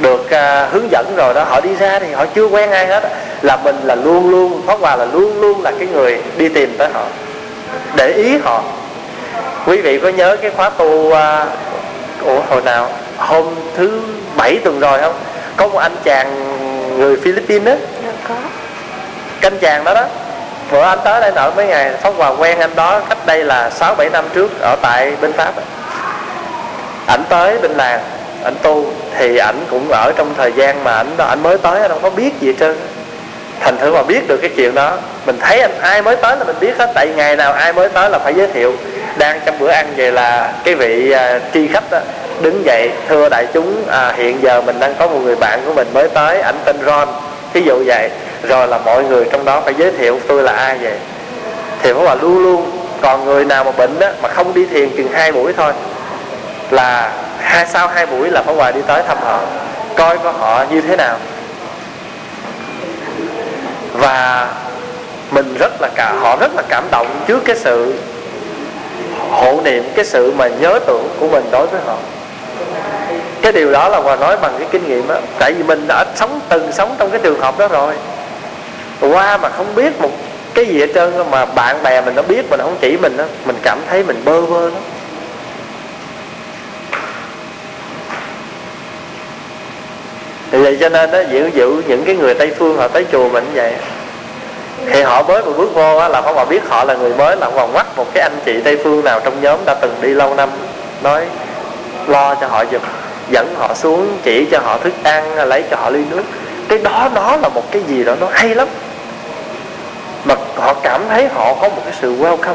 được 0.00 0.20
uh, 0.24 0.72
hướng 0.72 0.90
dẫn 0.90 1.14
rồi 1.16 1.34
đó 1.34 1.44
họ 1.44 1.60
đi 1.60 1.76
ra 1.76 1.98
thì 1.98 2.12
họ 2.12 2.26
chưa 2.34 2.46
quen 2.46 2.70
ai 2.70 2.86
hết 2.86 3.02
là 3.42 3.56
mình 3.56 3.76
là 3.84 3.94
luôn 3.94 4.30
luôn 4.30 4.62
Pháp 4.66 4.80
Hòa 4.80 4.96
là 4.96 5.04
luôn 5.04 5.40
luôn 5.40 5.62
là 5.62 5.72
cái 5.78 5.88
người 5.88 6.22
đi 6.36 6.48
tìm 6.48 6.74
tới 6.78 6.88
họ 6.94 7.04
để 7.96 8.12
ý 8.12 8.38
họ. 8.38 8.62
Quý 9.66 9.80
vị 9.80 9.98
có 9.98 10.08
nhớ 10.08 10.36
cái 10.42 10.50
khóa 10.50 10.70
tu 10.70 10.86
uh, 10.86 11.14
ủa 12.24 12.40
hồi 12.50 12.62
nào? 12.62 12.88
Hôm 13.16 13.44
thứ 13.76 14.00
bảy 14.36 14.58
tuần 14.64 14.80
rồi 14.80 14.98
không? 15.00 15.14
Có 15.56 15.68
một 15.68 15.78
anh 15.78 15.96
chàng 16.04 16.28
người 16.98 17.16
Philippines 17.16 17.66
á. 17.66 17.76
Dạ 18.04 18.12
có. 18.28 18.34
Canh 19.40 19.58
chàng 19.58 19.84
đó 19.84 19.94
đó 19.94 20.04
bữa 20.70 20.82
anh 20.82 20.98
tới 21.04 21.20
đây 21.20 21.32
nợ 21.34 21.52
mấy 21.56 21.66
ngày 21.66 21.92
Pháp 22.02 22.14
Hòa 22.16 22.28
quen 22.28 22.58
anh 22.58 22.76
đó 22.76 23.00
cách 23.08 23.18
đây 23.26 23.44
là 23.44 23.70
6 23.70 23.94
7 23.94 24.10
năm 24.10 24.24
trước 24.34 24.60
ở 24.60 24.76
tại 24.82 25.12
bên 25.20 25.32
Pháp 25.32 25.52
ảnh 27.06 27.24
tới 27.28 27.58
bên 27.58 27.70
làng 27.70 28.00
ảnh 28.44 28.54
tu 28.62 28.84
thì 29.18 29.36
ảnh 29.36 29.56
cũng 29.70 29.88
ở 29.88 30.12
trong 30.16 30.34
thời 30.36 30.52
gian 30.52 30.84
mà 30.84 30.92
ảnh 30.92 31.16
ảnh 31.18 31.42
mới 31.42 31.58
tới 31.58 31.80
anh 31.80 31.90
không 31.90 32.02
có 32.02 32.10
biết 32.10 32.40
gì 32.40 32.48
hết 32.48 32.54
trơn. 32.60 32.76
Thành 33.60 33.78
thử 33.78 33.92
mà 33.92 34.02
biết 34.02 34.28
được 34.28 34.36
cái 34.36 34.50
chuyện 34.56 34.74
đó 34.74 34.96
mình 35.26 35.36
thấy 35.40 35.60
anh 35.60 35.80
ai 35.80 36.02
mới 36.02 36.16
tới 36.16 36.36
là 36.36 36.44
mình 36.44 36.56
biết 36.60 36.78
hết 36.78 36.90
tại 36.94 37.08
ngày 37.16 37.36
nào 37.36 37.52
ai 37.52 37.72
mới 37.72 37.88
tới 37.88 38.10
là 38.10 38.18
phải 38.18 38.34
giới 38.34 38.46
thiệu. 38.46 38.74
Đang 39.18 39.40
trong 39.46 39.58
bữa 39.58 39.68
ăn 39.68 39.86
vậy 39.96 40.12
là 40.12 40.52
cái 40.64 40.74
vị 40.74 41.10
à, 41.10 41.40
tri 41.54 41.68
khách 41.68 41.90
đó, 41.90 41.98
đứng 42.40 42.64
dậy 42.64 42.90
thưa 43.08 43.28
đại 43.28 43.46
chúng 43.54 43.84
à, 43.90 44.12
hiện 44.16 44.42
giờ 44.42 44.60
mình 44.60 44.80
đang 44.80 44.94
có 44.98 45.06
một 45.06 45.18
người 45.24 45.36
bạn 45.36 45.60
của 45.66 45.74
mình 45.74 45.88
mới 45.92 46.08
tới 46.08 46.40
ảnh 46.40 46.56
tên 46.64 46.76
Ron. 46.86 47.08
Ví 47.52 47.62
dụ 47.62 47.82
vậy 47.86 48.10
rồi 48.42 48.68
là 48.68 48.78
mọi 48.78 49.04
người 49.04 49.24
trong 49.32 49.44
đó 49.44 49.60
phải 49.60 49.74
giới 49.74 49.92
thiệu 49.92 50.20
tôi 50.28 50.42
là 50.42 50.52
ai 50.52 50.78
vậy? 50.78 50.94
Thì 51.82 51.92
Pháp 51.92 52.00
Hòa 52.00 52.14
luôn 52.14 52.42
luôn, 52.42 52.70
còn 53.02 53.24
người 53.24 53.44
nào 53.44 53.64
mà 53.64 53.70
bệnh 53.70 53.98
đó 53.98 54.08
mà 54.22 54.28
không 54.28 54.54
đi 54.54 54.66
thiền 54.66 54.96
chừng 54.96 55.12
hai 55.12 55.32
buổi 55.32 55.52
thôi, 55.52 55.72
là 56.70 57.12
hai, 57.40 57.66
sau 57.66 57.88
hai 57.88 58.06
buổi 58.06 58.30
là 58.30 58.42
Pháp 58.42 58.52
Hòa 58.52 58.70
đi 58.70 58.80
tới 58.86 59.02
thăm 59.02 59.18
họ, 59.20 59.40
coi 59.96 60.18
có 60.18 60.30
họ 60.30 60.64
như 60.70 60.80
thế 60.80 60.96
nào. 60.96 61.16
Và 63.92 64.48
mình 65.30 65.54
rất 65.58 65.72
là 65.80 65.88
cả, 65.94 66.12
họ 66.20 66.36
rất 66.40 66.54
là 66.56 66.62
cảm 66.68 66.84
động 66.90 67.06
trước 67.26 67.44
cái 67.44 67.56
sự 67.56 67.94
hộ 69.30 69.60
niệm, 69.64 69.84
cái 69.94 70.04
sự 70.04 70.32
mà 70.36 70.48
nhớ 70.48 70.78
tưởng 70.86 71.08
của 71.20 71.28
mình 71.28 71.44
đối 71.50 71.66
với 71.66 71.80
họ. 71.86 71.96
Cái 73.42 73.52
điều 73.52 73.72
đó 73.72 73.88
là 73.88 73.98
hòa 73.98 74.16
nói 74.16 74.36
bằng 74.36 74.52
cái 74.58 74.68
kinh 74.70 74.88
nghiệm 74.88 75.08
á, 75.08 75.16
tại 75.38 75.52
vì 75.52 75.62
mình 75.62 75.84
đã 75.88 76.04
sống, 76.14 76.40
từng 76.48 76.72
sống 76.72 76.94
trong 76.98 77.10
cái 77.10 77.20
trường 77.22 77.40
hợp 77.40 77.58
đó 77.58 77.68
rồi 77.68 77.94
qua 79.00 79.36
mà 79.36 79.48
không 79.48 79.74
biết 79.74 80.00
một 80.00 80.10
cái 80.54 80.66
gì 80.66 80.80
hết 80.80 80.88
trơn 80.94 81.12
mà 81.30 81.44
bạn 81.44 81.82
bè 81.82 82.00
mình 82.00 82.14
nó 82.14 82.22
biết 82.22 82.50
mình 82.50 82.60
không 82.60 82.76
chỉ 82.80 82.96
mình 82.96 83.16
đó 83.16 83.24
mình 83.44 83.56
cảm 83.62 83.78
thấy 83.88 84.02
mình 84.02 84.22
bơ 84.24 84.40
vơ 84.40 84.70
lắm. 84.70 84.82
Thì 90.50 90.62
vậy 90.62 90.76
cho 90.80 90.88
nên 90.88 91.10
đó 91.10 91.18
giữ 91.30 91.50
giữ 91.54 91.82
những 91.88 92.04
cái 92.04 92.16
người 92.16 92.34
tây 92.34 92.52
phương 92.58 92.76
họ 92.76 92.88
tới 92.88 93.06
chùa 93.12 93.28
mình 93.28 93.44
như 93.44 93.60
vậy 93.60 93.72
thì 94.86 95.02
họ 95.02 95.22
mới 95.22 95.42
vừa 95.42 95.52
bước 95.52 95.74
vô 95.74 95.96
á, 95.96 96.08
là 96.08 96.22
không 96.22 96.34
còn 96.34 96.48
biết 96.48 96.62
họ 96.68 96.84
là 96.84 96.94
người 96.94 97.14
mới 97.14 97.36
là 97.36 97.50
còn 97.56 97.72
mắt 97.72 97.86
một 97.96 98.06
cái 98.14 98.22
anh 98.22 98.38
chị 98.44 98.60
tây 98.64 98.78
phương 98.84 99.04
nào 99.04 99.20
trong 99.20 99.40
nhóm 99.40 99.58
đã 99.66 99.74
từng 99.74 99.94
đi 100.00 100.08
lâu 100.08 100.34
năm 100.34 100.48
nói 101.02 101.24
lo 102.06 102.34
cho 102.34 102.46
họ 102.46 102.64
giùm 102.72 102.80
dẫn 103.30 103.54
họ 103.58 103.74
xuống 103.74 104.18
chỉ 104.22 104.46
cho 104.50 104.58
họ 104.58 104.78
thức 104.78 104.92
ăn 105.02 105.48
lấy 105.48 105.64
cho 105.70 105.76
họ 105.76 105.90
ly 105.90 106.04
nước 106.10 106.22
cái 106.68 106.78
đó 106.78 107.10
nó 107.14 107.36
là 107.36 107.48
một 107.48 107.64
cái 107.70 107.82
gì 107.88 108.04
đó 108.04 108.14
nó 108.20 108.26
hay 108.32 108.54
lắm. 108.54 108.68
Mà 110.24 110.34
họ 110.56 110.74
cảm 110.82 111.02
thấy 111.08 111.28
họ 111.28 111.54
có 111.54 111.68
một 111.68 111.82
cái 111.84 111.94
sự 112.00 112.16
welcome. 112.16 112.54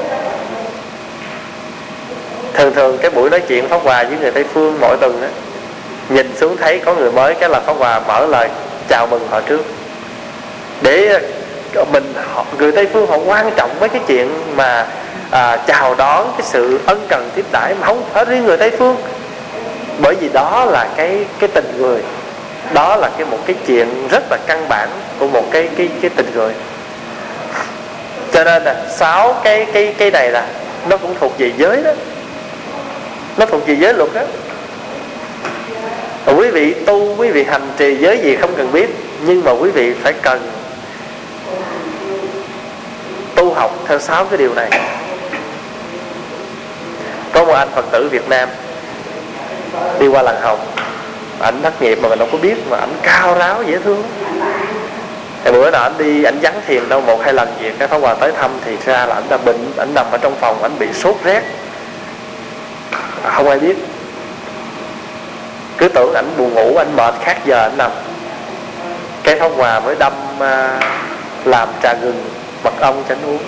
Thường 2.53 2.73
thường 2.73 2.97
cái 3.01 3.11
buổi 3.11 3.29
nói 3.29 3.39
chuyện 3.39 3.67
pháp 3.67 3.81
hòa 3.83 4.03
với 4.03 4.17
người 4.17 4.31
tây 4.31 4.45
phương 4.53 4.77
mỗi 4.81 4.97
tuần 4.97 5.21
đó 5.21 5.27
nhìn 6.09 6.35
xuống 6.39 6.57
thấy 6.57 6.79
có 6.79 6.95
người 6.95 7.11
mới 7.11 7.35
cái 7.35 7.49
là 7.49 7.59
pháp 7.59 7.73
hòa 7.73 7.99
mở 8.07 8.25
lời 8.27 8.49
chào 8.88 9.07
mừng 9.07 9.27
họ 9.29 9.41
trước. 9.41 9.65
Để 10.81 11.19
ờ, 11.75 11.85
mình 11.85 12.13
họ, 12.33 12.45
người 12.57 12.71
tây 12.71 12.88
phương 12.93 13.07
họ 13.07 13.17
quan 13.17 13.51
trọng 13.55 13.69
với 13.79 13.89
cái 13.89 14.01
chuyện 14.07 14.55
mà 14.55 14.88
à, 15.31 15.57
chào 15.67 15.95
đón 15.95 16.31
cái 16.38 16.47
sự 16.47 16.79
ân 16.85 17.05
cần 17.09 17.29
tiếp 17.35 17.45
đãi 17.51 17.75
mà 17.79 17.88
không 17.88 18.03
phải 18.13 18.25
riêng 18.25 18.45
người 18.45 18.57
tây 18.57 18.71
phương. 18.77 18.95
Bởi 19.99 20.15
vì 20.15 20.29
đó 20.33 20.65
là 20.65 20.88
cái 20.95 21.25
cái 21.39 21.49
tình 21.53 21.73
người 21.77 22.01
đó 22.73 22.95
là 22.95 23.10
cái 23.18 23.26
một 23.26 23.39
cái 23.45 23.56
chuyện 23.65 24.07
rất 24.11 24.23
là 24.30 24.38
căn 24.48 24.65
bản 24.69 24.89
của 25.19 25.27
một 25.27 25.43
cái 25.52 25.69
cái 25.77 25.89
cái 26.02 26.11
tình 26.15 26.31
người. 26.34 26.53
Cho 28.34 28.43
nên 28.43 28.64
là 28.64 28.85
sáu 28.89 29.35
cái 29.43 29.65
cái 29.73 29.95
cái 29.98 30.11
này 30.11 30.31
là 30.31 30.48
nó 30.89 30.98
cũng 30.98 31.15
thuộc 31.19 31.38
về 31.38 31.52
giới 31.57 31.84
đó. 31.84 31.91
Nó 33.38 33.45
thuộc 33.45 33.68
về 33.68 33.76
giới 33.80 33.93
luật 33.93 34.14
đó 34.14 34.22
và 36.26 36.34
quý 36.34 36.52
vị 36.52 36.73
tu, 36.73 37.15
quý 37.15 37.31
vị 37.31 37.43
hành 37.43 37.69
trì 37.77 37.95
giới 37.95 38.18
gì 38.18 38.35
không 38.35 38.53
cần 38.57 38.72
biết, 38.72 38.89
nhưng 39.26 39.43
mà 39.43 39.52
quý 39.52 39.69
vị 39.72 39.93
phải 40.03 40.14
cần 40.14 40.52
tu 43.35 43.53
học 43.53 43.72
theo 43.88 43.99
sáu 43.99 44.26
cái 44.26 44.38
điều 44.38 44.53
này. 44.53 44.69
Có 47.34 47.45
một 47.45 47.53
anh 47.53 47.69
phật 47.76 47.85
tử 47.91 48.10
việt 48.11 48.30
nam 48.30 48.49
đi 49.99 50.07
qua 50.07 50.22
làng 50.22 50.41
hồng 50.41 50.60
ảnh 51.41 51.61
thất 51.63 51.81
nghiệp 51.81 51.99
mà 52.01 52.09
mình 52.09 52.19
đâu 52.19 52.27
có 52.31 52.38
biết 52.38 52.55
mà 52.69 52.77
ảnh 52.77 52.93
cao 53.03 53.35
ráo 53.35 53.63
dễ 53.63 53.77
thương. 53.80 54.03
Thì 55.43 55.51
bữa 55.51 55.72
nào 55.72 55.81
ảnh 55.84 55.97
đi 55.97 56.23
ảnh 56.23 56.39
vắng 56.41 56.61
thiền 56.68 56.89
đâu 56.89 57.01
một 57.01 57.19
hai 57.23 57.34
lần 57.34 57.53
gì 57.61 57.72
cái 57.80 57.88
pháp 57.88 57.97
hòa 57.97 58.13
tới 58.13 58.31
thăm 58.31 58.51
thì 58.65 58.77
ra 58.85 59.05
là 59.05 59.15
ảnh 59.15 59.23
đã 59.30 59.38
bệnh 59.38 59.72
ảnh 59.77 59.93
nằm 59.93 60.05
ở 60.11 60.18
trong 60.18 60.35
phòng 60.35 60.63
ảnh 60.63 60.80
bị 60.80 60.88
sốt 60.93 61.15
rét. 61.23 61.43
À, 63.23 63.31
không 63.31 63.49
ai 63.49 63.59
biết. 63.59 63.77
Cứ 65.77 65.88
tưởng 65.88 66.13
ảnh 66.13 66.30
buồn 66.38 66.53
ngủ 66.53 66.77
ảnh 66.77 66.95
mệt 66.95 67.13
khác 67.23 67.38
giờ 67.45 67.61
ảnh 67.61 67.77
nằm. 67.77 67.91
Cái 69.23 69.39
pháp 69.39 69.51
hòa 69.55 69.80
mới 69.80 69.95
đâm 69.95 70.13
à, 70.39 70.80
làm 71.45 71.69
trà 71.84 71.93
gừng 71.93 72.30
mật 72.63 72.73
ong 72.80 73.03
cho 73.09 73.15
anh 73.15 73.26
uống. 73.26 73.43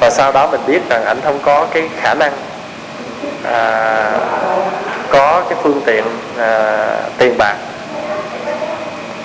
Và 0.00 0.10
sau 0.10 0.32
đó 0.32 0.46
mình 0.46 0.60
biết 0.66 0.80
rằng 0.90 1.04
ảnh 1.04 1.20
không 1.24 1.38
có 1.42 1.66
cái 1.72 1.88
khả 2.00 2.14
năng 2.14 2.32
à, 3.44 4.12
có 5.10 5.44
cái 5.48 5.58
phương 5.62 5.80
tiện 5.86 6.04
à, 6.38 6.96
tiền 7.18 7.38
bạc. 7.38 7.54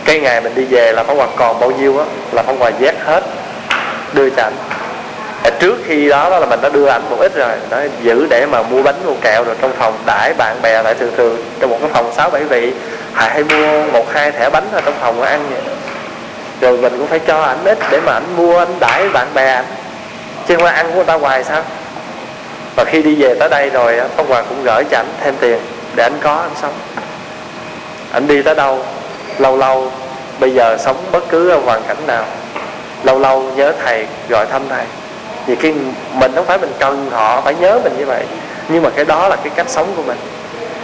Cái 0.05 0.19
ngày 0.19 0.41
mình 0.41 0.55
đi 0.55 0.65
về 0.69 0.91
là 0.91 1.03
Pháp 1.03 1.13
hoàng 1.13 1.31
còn 1.35 1.59
bao 1.59 1.71
nhiêu 1.71 1.99
á 1.99 2.05
là 2.31 2.43
Pháp 2.43 2.53
hoàng 2.59 2.73
vét 2.79 2.95
hết 3.05 3.23
đưa 4.13 4.29
cho 4.29 4.43
ảnh 4.43 4.53
à, 5.43 5.49
trước 5.59 5.77
khi 5.85 6.09
đó, 6.09 6.29
đó 6.29 6.39
là 6.39 6.45
mình 6.45 6.61
đã 6.61 6.69
đưa 6.69 6.87
ảnh 6.87 7.01
một 7.09 7.17
ít 7.19 7.35
rồi 7.35 7.51
nó 7.69 7.77
giữ 8.01 8.27
để 8.29 8.45
mà 8.45 8.61
mua 8.61 8.83
bánh 8.83 8.95
mua 9.05 9.13
kẹo 9.21 9.43
rồi 9.43 9.55
trong 9.61 9.71
phòng 9.77 9.97
đãi 10.05 10.33
bạn 10.33 10.61
bè 10.61 10.83
lại 10.83 10.93
thường 10.93 11.11
thường 11.17 11.43
trong 11.59 11.69
một 11.69 11.77
cái 11.81 11.89
phòng 11.93 12.11
sáu 12.15 12.29
bảy 12.29 12.43
vị. 12.43 12.73
Hãy 13.13 13.29
hay 13.29 13.43
mua 13.43 13.91
một 13.91 14.05
hai 14.13 14.31
thẻ 14.31 14.49
bánh 14.49 14.67
ở 14.73 14.81
trong 14.81 14.93
phòng 15.01 15.21
ăn 15.21 15.45
vậy. 15.49 15.61
Rồi 16.61 16.77
mình 16.77 16.97
cũng 16.97 17.07
phải 17.07 17.19
cho 17.19 17.41
ảnh 17.41 17.65
ít 17.65 17.77
để 17.91 17.99
mà 18.05 18.13
ảnh 18.13 18.35
mua 18.37 18.59
anh 18.59 18.79
đãi 18.79 19.09
bạn 19.09 19.27
bè 19.33 19.53
ảnh. 19.53 19.65
Chứ 20.47 20.55
không 20.57 20.65
ăn 20.65 20.87
của 20.87 20.95
người 20.95 21.05
ta 21.05 21.13
hoài 21.13 21.43
sao? 21.43 21.63
Và 22.75 22.83
khi 22.85 23.01
đi 23.01 23.15
về 23.15 23.35
tới 23.39 23.49
đây 23.49 23.69
rồi 23.69 24.01
Pháp 24.15 24.23
hoàng 24.27 24.45
cũng 24.49 24.63
gửi 24.63 24.83
cho 24.91 24.97
ảnh 24.97 25.07
thêm 25.21 25.35
tiền 25.39 25.59
để 25.95 26.03
anh 26.03 26.17
có 26.21 26.35
anh 26.35 26.51
sống 26.61 26.73
anh 28.11 28.27
đi 28.27 28.41
tới 28.41 28.55
đâu, 28.55 28.79
lâu 29.39 29.57
lâu, 29.57 29.91
bây 30.39 30.53
giờ 30.53 30.77
sống 30.79 30.97
bất 31.11 31.29
cứ 31.29 31.49
ở 31.49 31.57
hoàn 31.57 31.81
cảnh 31.87 31.97
nào, 32.07 32.25
lâu 33.03 33.19
lâu 33.19 33.43
nhớ 33.55 33.73
thầy, 33.85 34.05
gọi 34.29 34.45
thăm 34.45 34.61
thầy. 34.69 34.85
Vì 35.45 35.55
khi 35.55 35.73
mình 36.13 36.31
không 36.35 36.45
phải 36.45 36.57
mình 36.57 36.71
cần 36.79 37.09
họ, 37.11 37.41
phải 37.41 37.55
nhớ 37.59 37.79
mình 37.83 37.93
như 37.97 38.05
vậy. 38.05 38.23
Nhưng 38.69 38.83
mà 38.83 38.89
cái 38.89 39.05
đó 39.05 39.27
là 39.27 39.35
cái 39.35 39.49
cách 39.55 39.69
sống 39.69 39.93
của 39.95 40.03
mình. 40.03 40.17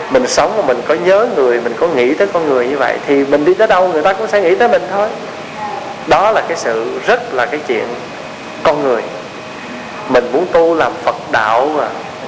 Mình 0.09 0.27
sống 0.27 0.57
mà 0.57 0.63
mình 0.67 0.81
có 0.87 0.93
nhớ 0.93 1.27
người, 1.35 1.61
mình 1.61 1.73
có 1.79 1.87
nghĩ 1.87 2.13
tới 2.13 2.27
con 2.33 2.49
người 2.49 2.67
như 2.67 2.77
vậy, 2.77 2.97
thì 3.07 3.25
mình 3.25 3.45
đi 3.45 3.53
tới 3.53 3.67
đâu 3.67 3.87
người 3.87 4.01
ta 4.01 4.13
cũng 4.13 4.27
sẽ 4.27 4.41
nghĩ 4.41 4.55
tới 4.55 4.67
mình 4.67 4.81
thôi. 4.91 5.07
Đó 6.07 6.31
là 6.31 6.41
cái 6.47 6.57
sự, 6.57 6.99
rất 7.07 7.33
là 7.33 7.45
cái 7.45 7.59
chuyện 7.67 7.85
con 8.63 8.83
người. 8.83 9.01
Mình 10.09 10.29
muốn 10.33 10.45
tu 10.51 10.75
làm 10.75 10.91
phật 11.03 11.15
đạo 11.31 11.69
mà 11.77 11.87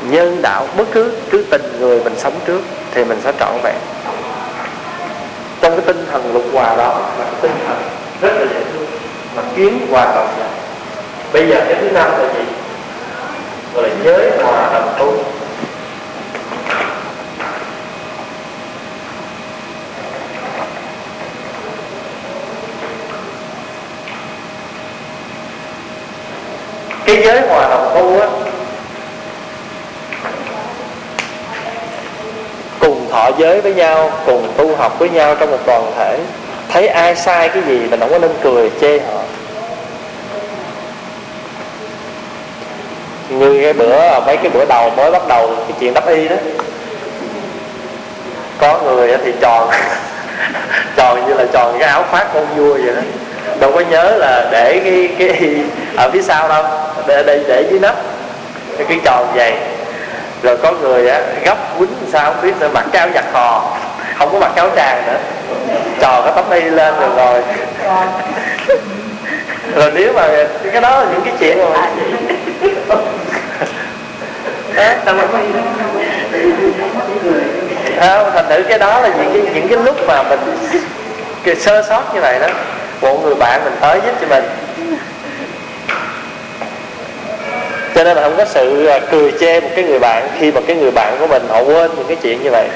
nhân 0.09 0.41
đạo, 0.41 0.67
bất 0.77 0.87
cứ 0.91 1.11
cứ 1.29 1.45
tình 1.49 1.77
người 1.79 1.99
mình 2.03 2.13
sống 2.17 2.33
trước 2.45 2.61
thì 2.93 3.03
mình 3.03 3.19
sẽ 3.23 3.31
trọn 3.39 3.53
vẹn 3.63 3.75
trong 5.67 5.77
cái 5.77 5.85
tinh 5.85 6.05
thần 6.11 6.33
lục 6.33 6.43
hòa 6.53 6.75
đó, 6.75 6.99
là 7.19 7.25
cái 7.25 7.33
tinh 7.41 7.51
thần 7.67 7.77
rất 8.21 8.33
là 8.33 8.45
dễ 8.53 8.63
thương, 8.73 8.85
mà 9.35 9.41
kiến 9.55 9.87
hòa 9.91 10.05
đồng 10.05 10.39
lại 10.39 10.49
bây 11.33 11.47
giờ 11.47 11.55
cái 11.67 11.75
thứ 11.81 11.91
năm 11.91 12.11
là 12.11 12.33
gì? 12.33 12.45
Gọi 13.73 13.83
là 13.83 13.95
giới 14.03 14.31
hòa 14.43 14.69
đồng 14.73 14.93
tu. 14.99 15.13
Cái 27.05 27.23
giới 27.25 27.41
hòa 27.41 27.69
đồng 27.69 27.91
tu 27.95 28.19
á 28.19 28.27
thọ 33.17 33.29
giới 33.37 33.61
với 33.61 33.73
nhau 33.73 34.11
cùng 34.25 34.47
tu 34.57 34.75
học 34.75 34.99
với 34.99 35.09
nhau 35.09 35.35
trong 35.39 35.51
một 35.51 35.59
đoàn 35.65 35.91
thể. 35.97 36.19
Thấy 36.69 36.87
ai 36.87 37.15
sai 37.15 37.49
cái 37.49 37.63
gì 37.67 37.79
mình 37.89 37.99
không 37.99 38.09
có 38.11 38.19
nên 38.19 38.31
cười 38.43 38.71
chê 38.81 38.99
họ. 38.99 39.21
Như 43.29 43.59
cái 43.61 43.73
bữa 43.73 44.19
mấy 44.25 44.37
cái 44.37 44.49
bữa 44.49 44.65
đầu 44.65 44.89
mới 44.89 45.11
bắt 45.11 45.27
đầu 45.27 45.47
cái 45.47 45.77
chuyện 45.79 45.93
đắp 45.93 46.07
y 46.07 46.27
đó. 46.27 46.35
Có 48.57 48.79
người 48.83 49.17
thì 49.25 49.31
tròn 49.41 49.69
tròn 50.95 51.27
như 51.27 51.33
là 51.33 51.45
tròn 51.53 51.75
cái 51.79 51.89
áo 51.89 52.05
khoác 52.11 52.27
con 52.33 52.45
vua 52.55 52.73
vậy 52.73 52.95
đó. 52.95 53.01
Đâu 53.59 53.71
có 53.71 53.79
nhớ 53.79 54.17
là 54.17 54.47
để 54.51 54.81
cái 54.83 55.09
cái 55.19 55.55
ở 55.95 56.09
phía 56.13 56.21
sau 56.21 56.49
đâu 56.49 56.63
để 57.07 57.23
để, 57.25 57.43
để 57.47 57.67
dưới 57.71 57.79
nắp. 57.79 57.95
Cái 58.89 58.99
tròn 59.03 59.27
vậy 59.35 59.53
rồi 60.43 60.57
có 60.57 60.71
người 60.71 61.09
á 61.09 61.21
gấp 61.45 61.57
quýnh 61.79 61.89
sao 62.11 62.33
không 62.33 62.41
biết 62.41 62.53
nữa 62.59 62.69
mặc 62.73 62.85
cái 62.91 62.99
áo 62.99 63.09
giặt 63.15 63.25
hò. 63.33 63.77
Không 64.17 64.29
có 64.31 64.39
mặc 64.39 64.51
áo 64.55 64.69
tràng 64.75 65.03
nữa. 65.07 65.19
Tròn 65.99 66.23
cái 66.23 66.33
tấm 66.35 66.49
y 66.49 66.61
lên 66.69 66.93
rồi 66.99 67.09
rồi. 67.15 67.41
Rồi 69.75 69.91
nếu 69.93 70.13
mà 70.13 70.27
cái 70.71 70.81
đó 70.81 70.99
là 70.99 71.05
những 71.11 71.21
cái 71.21 71.33
chuyện 71.39 71.57
mà 71.57 71.89
không 77.99 78.31
thành 78.33 78.45
thử 78.49 78.63
cái 78.69 78.79
đó 78.79 78.99
là 79.01 79.09
những 79.09 79.33
cái 79.33 79.53
những 79.53 79.67
cái 79.67 79.77
lúc 79.83 79.95
mà 80.07 80.23
mình 80.23 80.39
cái 81.43 81.55
sơ 81.55 81.83
sót 81.89 82.01
như 82.13 82.21
vậy 82.21 82.39
đó. 82.39 82.47
Một 83.01 83.23
người 83.23 83.35
bạn 83.35 83.61
mình 83.63 83.73
tới 83.81 83.99
giúp 84.05 84.13
cho 84.21 84.27
mình 84.27 84.43
cho 87.97 88.03
nên 88.03 88.17
là 88.17 88.23
không 88.23 88.37
có 88.37 88.45
sự 88.45 88.85
à, 88.85 88.99
cười 89.11 89.33
chê 89.39 89.59
một 89.59 89.67
cái 89.75 89.83
người 89.83 89.99
bạn 89.99 90.27
khi 90.39 90.51
mà 90.51 90.61
cái 90.67 90.75
người 90.75 90.91
bạn 90.91 91.15
của 91.19 91.27
mình 91.27 91.47
họ 91.49 91.59
quên 91.61 91.91
những 91.95 92.07
cái 92.07 92.17
chuyện 92.21 92.43
như 92.43 92.51
vậy. 92.51 92.67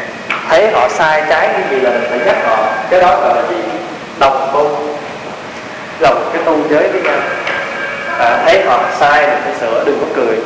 Thấy 0.49 0.71
họ 0.71 0.89
sai 0.89 1.23
trái 1.29 1.47
cái 1.53 1.63
gì 1.69 1.79
là 1.79 1.89
mình 1.89 2.07
phải 2.09 2.19
nhắc 2.25 2.37
họ. 2.45 2.65
Cái 2.89 3.01
đó 3.01 3.19
gọi 3.21 3.35
là 3.35 3.41
gì? 3.49 3.55
Đồng 4.19 4.49
tu. 4.53 4.77
Đồng 5.99 6.29
cái 6.33 6.43
tu 6.45 6.57
giới 6.69 6.87
với 6.87 7.01
nhau. 7.01 7.19
À, 8.19 8.43
thấy 8.45 8.65
họ 8.65 8.83
sai 8.99 9.27
mình 9.27 9.39
phải 9.43 9.53
sửa 9.59 9.83
đừng 9.85 9.99
có 9.99 10.05
cười. 10.15 10.37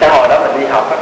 Cái 0.00 0.10
hồi 0.10 0.28
đó 0.28 0.40
mình 0.40 0.60
đi 0.60 0.66
học 0.66 0.90
á 0.90 0.96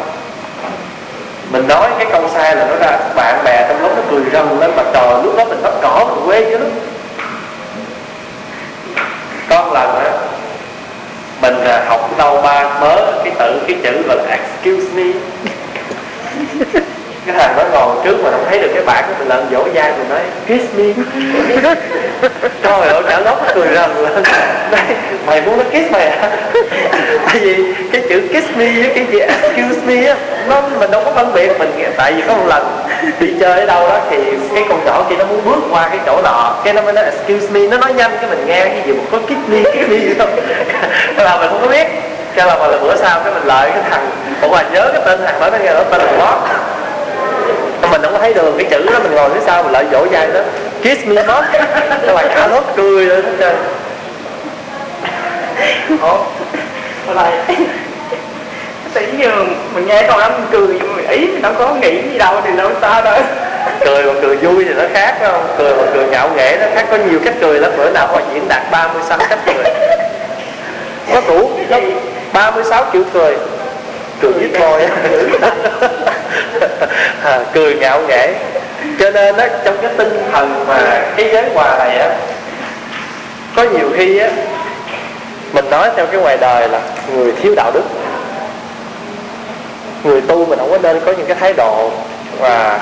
mình 1.50 1.68
nói 1.68 1.90
cái 1.98 2.06
câu 2.12 2.28
sai 2.34 2.56
là 2.56 2.66
nó 2.66 2.76
ra 2.76 2.98
bạn 3.14 3.44
bè 3.44 3.66
trong 3.68 3.82
lúc 3.82 3.92
nó 3.96 4.02
cười 4.10 4.22
rầm 4.32 4.60
lên 4.60 4.70
mặt 4.76 4.86
trời 4.92 5.22
lúc 5.22 5.36
đó 5.36 5.44
mình 5.44 5.62
bắt 5.62 5.72
cỏ 5.82 6.06
mình 6.08 6.26
quê 6.26 6.44
chứ. 6.50 6.58
Lắm 6.58 6.70
con 9.48 9.72
lần 9.72 9.96
á 9.96 10.23
mình 11.44 11.64
là 11.64 11.84
học 11.88 12.18
đâu 12.18 12.40
ba 12.42 12.78
mớ, 12.80 12.96
cái 13.24 13.32
tự, 13.38 13.60
cái 13.66 13.76
chữ 13.82 14.02
gọi 14.08 14.16
là 14.16 14.24
excuse 14.36 14.86
me. 14.94 15.02
Cái 17.26 17.36
thằng 17.38 17.56
nó 17.56 17.64
ngồi 17.72 17.96
trước 18.04 18.16
mà 18.24 18.30
không 18.30 18.44
thấy 18.48 18.58
được 18.58 18.70
cái 18.74 18.82
bảng 18.84 19.04
của 19.08 19.14
mình 19.18 19.28
lần 19.28 19.46
dỗ 19.52 19.64
dai 19.74 19.92
mình 19.98 20.08
nói, 20.08 20.20
kiss 20.46 20.74
me. 20.76 20.84
Trời 22.62 22.88
ơi 22.88 23.02
cả 23.08 23.20
lớp 23.20 23.36
cười 23.54 23.66
rần 23.74 23.90
lên. 23.96 24.22
Mày 25.26 25.40
muốn 25.40 25.58
nó 25.58 25.64
kiss 25.64 25.90
mày 25.92 26.06
à? 26.06 26.30
Tại 27.26 27.38
vì 27.40 27.74
cái 27.92 28.02
chữ 28.08 28.20
kiss 28.28 28.56
me 28.56 28.66
với 28.66 28.92
cái 28.94 29.06
chữ 29.12 29.18
excuse 29.18 29.80
me 29.86 30.06
á, 30.06 30.16
nó 30.48 30.62
mình 30.78 30.90
đâu 30.90 31.02
có 31.04 31.12
phân 31.12 31.32
biệt 31.32 31.58
mình 31.58 31.72
tại 31.96 32.12
vì 32.12 32.22
có 32.28 32.34
một 32.34 32.46
lần 32.46 32.83
đi 33.20 33.34
chơi 33.40 33.60
ở 33.60 33.66
đâu 33.66 33.88
đó 33.88 33.98
thì 34.10 34.16
cái 34.54 34.64
con 34.68 34.84
nhỏ 34.84 35.04
kia 35.10 35.16
nó 35.16 35.24
muốn 35.24 35.44
bước 35.44 35.60
qua 35.70 35.88
cái 35.88 35.98
chỗ 36.06 36.22
nọ. 36.22 36.54
Cái 36.64 36.74
nó 36.74 36.82
mới 36.82 36.92
nói 36.92 37.04
excuse 37.04 37.46
me. 37.52 37.60
Nó 37.60 37.78
nói 37.78 37.92
nhanh 37.92 38.10
cái 38.20 38.30
mình 38.30 38.46
nghe 38.46 38.64
cái 38.64 38.82
gì 38.86 38.92
một 38.92 39.04
có 39.12 39.18
kiss 39.18 39.48
me 39.48 39.62
kiss 39.62 39.88
me 39.90 39.96
gì 39.96 40.14
không 40.18 40.36
là 41.16 41.36
mình 41.36 41.48
không 41.50 41.60
có 41.62 41.68
biết. 41.68 41.86
Cái 42.34 42.46
là 42.46 42.56
mà 42.58 42.66
là 42.66 42.78
bữa 42.78 42.96
sau 42.96 43.20
cái 43.24 43.34
mình 43.34 43.44
lợi 43.46 43.70
cái 43.70 43.82
thằng 43.90 44.10
ủa 44.42 44.48
mà 44.48 44.62
nhớ 44.72 44.90
cái 44.92 45.02
tên 45.04 45.20
thằng 45.24 45.40
đó 45.40 45.50
nó 45.50 45.58
nghe 45.58 45.74
nó 45.74 45.82
tên 45.90 46.00
là 46.00 46.12
Bob. 46.12 46.50
Mình 47.90 48.02
không 48.02 48.12
có 48.12 48.18
thấy 48.18 48.34
đường 48.34 48.54
cái 48.58 48.66
chữ 48.70 48.86
đó 48.92 48.98
mình 49.02 49.14
ngồi 49.14 49.30
phía 49.34 49.40
sau 49.46 49.62
mình 49.62 49.72
lại 49.72 49.84
vỗ 49.84 50.06
vai 50.10 50.26
đó. 50.26 50.40
Kiss 50.82 51.06
me 51.06 51.22
Bob. 51.22 51.44
Nó 52.06 52.12
là 52.12 52.22
cả 52.34 52.46
lớp 52.46 52.62
cười 52.76 53.06
lên 53.06 53.24
hết 53.24 53.32
trơn 53.38 53.56
Ủa 58.94 59.00
nhường 59.18 59.54
mình 59.74 59.86
nghe 59.86 60.02
câu 60.08 60.18
đó 60.18 60.28
mình 60.28 60.46
cười 60.52 60.66
mình 60.66 61.08
ý 61.08 61.26
mình 61.26 61.42
đâu 61.42 61.52
có 61.58 61.74
nghĩ 61.74 62.02
gì 62.12 62.18
đâu 62.18 62.40
thì 62.44 62.56
đâu 62.56 62.70
sao 62.80 63.02
đâu. 63.02 63.20
Cười 63.80 64.04
mà 64.04 64.12
cười 64.22 64.36
vui 64.36 64.64
thì 64.64 64.74
nó 64.74 64.84
khác 64.92 65.16
phải 65.20 65.28
không? 65.30 65.46
Cười 65.58 65.74
mà 65.74 65.82
cười 65.94 66.06
ngạo 66.06 66.30
nghễ 66.36 66.56
nó 66.60 66.66
khác 66.74 66.86
có 66.90 66.96
nhiều 66.96 67.18
cách 67.24 67.34
cười 67.40 67.60
lắm. 67.60 67.70
Bữa 67.76 67.90
nào 67.90 68.06
họ 68.06 68.20
diễn 68.34 68.48
đạt 68.48 68.62
36 68.70 69.18
cách 69.28 69.38
cười. 69.46 69.64
Có 71.12 71.20
đủ 71.28 71.50
nó 71.68 71.76
36 72.32 72.84
kiểu 72.92 73.02
cười. 73.12 73.36
Cười 74.20 74.32
với 74.32 74.50
thôi 74.58 74.82
à, 77.24 77.40
cười 77.54 77.74
ngạo 77.74 78.00
nghễ. 78.08 78.34
Cho 79.00 79.10
nên 79.10 79.36
đó, 79.36 79.44
trong 79.64 79.76
cái 79.82 79.90
tinh 79.96 80.22
thần 80.32 80.64
mà 80.68 81.02
cái 81.16 81.30
giới 81.32 81.44
hòa 81.54 81.78
này 81.78 81.98
á 81.98 82.08
có 83.56 83.62
nhiều 83.62 83.90
khi 83.96 84.18
á 84.18 84.28
mình 85.52 85.70
nói 85.70 85.90
theo 85.96 86.06
cái 86.06 86.20
ngoài 86.20 86.36
đời 86.36 86.68
là 86.68 86.80
người 87.14 87.32
thiếu 87.42 87.54
đạo 87.56 87.70
đức 87.74 87.82
người 90.04 90.20
tu 90.20 90.46
mình 90.46 90.58
không 90.58 90.70
có 90.70 90.78
nên 90.78 91.00
có 91.06 91.12
những 91.12 91.26
cái 91.26 91.36
thái 91.40 91.52
độ 91.52 91.90
và 92.38 92.80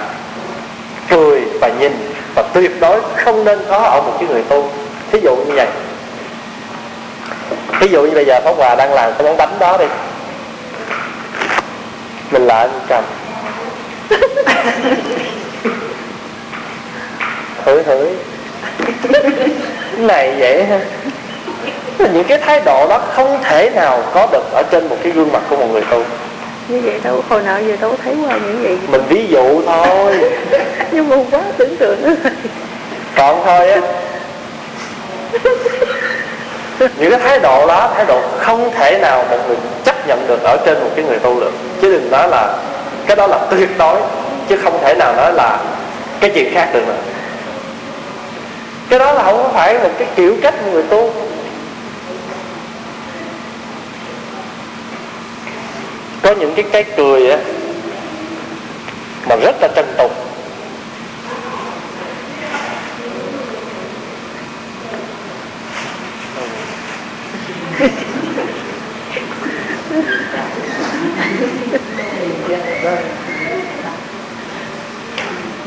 cười 1.11 1.41
và 1.61 1.69
nhìn 1.69 2.15
và 2.35 2.43
tuyệt 2.43 2.81
đối 2.81 3.01
không 3.17 3.45
nên 3.45 3.59
có 3.69 3.77
ở 3.77 4.03
một 4.03 4.13
cái 4.21 4.29
người 4.29 4.43
tu? 4.43 4.71
Thí 5.13 5.21
dụ 5.21 5.37
như 5.37 5.53
vậy. 5.55 5.67
Thí 7.81 7.87
dụ 7.89 8.03
như 8.03 8.11
bây 8.11 8.25
giờ 8.25 8.41
Pháp 8.45 8.57
Hòa 8.57 8.75
đang 8.75 8.93
làm 8.93 9.13
cái 9.19 9.27
món 9.27 9.37
bánh 9.37 9.59
đó 9.59 9.77
đi. 9.77 9.87
Mình 12.31 12.47
lại 12.47 12.69
mình 12.69 12.81
cầm 12.89 13.05
thử 17.65 17.83
thử, 17.83 18.17
này 19.97 20.35
vậy 20.39 20.65
ha. 20.65 20.81
Những 21.99 22.25
cái 22.25 22.39
thái 22.39 22.61
độ 22.61 22.87
đó 22.89 22.99
không 22.99 23.39
thể 23.43 23.71
nào 23.71 24.03
có 24.15 24.29
được 24.33 24.53
ở 24.53 24.63
trên 24.71 24.89
một 24.89 24.97
cái 25.03 25.13
gương 25.13 25.33
mặt 25.33 25.43
của 25.51 25.57
một 25.57 25.67
người 25.73 25.83
tu 25.91 26.05
như 26.69 26.81
vậy 26.85 27.01
đâu 27.05 27.25
hồi 27.29 27.43
nào 27.43 27.63
giờ 27.63 27.77
đâu 27.81 27.97
thấy 28.05 28.15
qua 28.27 28.39
những 28.47 28.63
vậy 28.63 28.79
mình 28.89 29.03
ví 29.09 29.27
dụ 29.29 29.63
thôi. 29.67 30.17
Nhưng 30.93 31.09
mà 31.09 31.17
quá 31.31 31.41
tưởng 31.57 31.77
tượng 31.77 32.15
còn 33.17 33.43
thôi 33.45 33.71
á. 33.71 33.81
Những 36.79 37.11
cái 37.11 37.21
thái 37.21 37.39
độ 37.39 37.67
đó 37.67 37.93
thái 37.95 38.05
độ 38.05 38.21
không 38.39 38.71
thể 38.75 38.99
nào 38.99 39.25
một 39.31 39.39
người 39.49 39.57
chấp 39.85 40.09
nhận 40.09 40.27
được 40.27 40.43
ở 40.43 40.57
trên 40.67 40.81
một 40.81 40.91
cái 40.97 41.05
người 41.05 41.19
tu 41.19 41.41
được. 41.41 41.53
Chứ 41.83 41.93
đừng 41.93 42.11
nói 42.11 42.29
là 42.29 42.59
cái 43.07 43.17
đó 43.17 43.27
là 43.27 43.39
tuyệt 43.51 43.69
đối 43.79 44.01
chứ 44.49 44.57
không 44.65 44.79
thể 44.83 44.95
nào 44.95 45.15
nói 45.17 45.33
là 45.33 45.59
cái 46.21 46.31
chuyện 46.35 46.55
khác 46.55 46.69
được 46.73 46.87
nữa. 46.87 46.97
Cái 48.89 48.99
đó 48.99 49.13
là 49.13 49.23
không 49.23 49.53
phải 49.55 49.79
một 49.79 49.91
cái 49.99 50.09
kiểu 50.17 50.37
cách 50.43 50.55
người 50.73 50.83
tu 50.83 51.11
có 56.23 56.35
những 56.35 56.55
cái 56.55 56.65
cái 56.73 56.85
cười 56.97 57.31
á, 57.31 57.39
mà 59.29 59.37
rất 59.37 59.57
là 59.61 59.69
trân 59.77 59.87
tục 59.99 60.13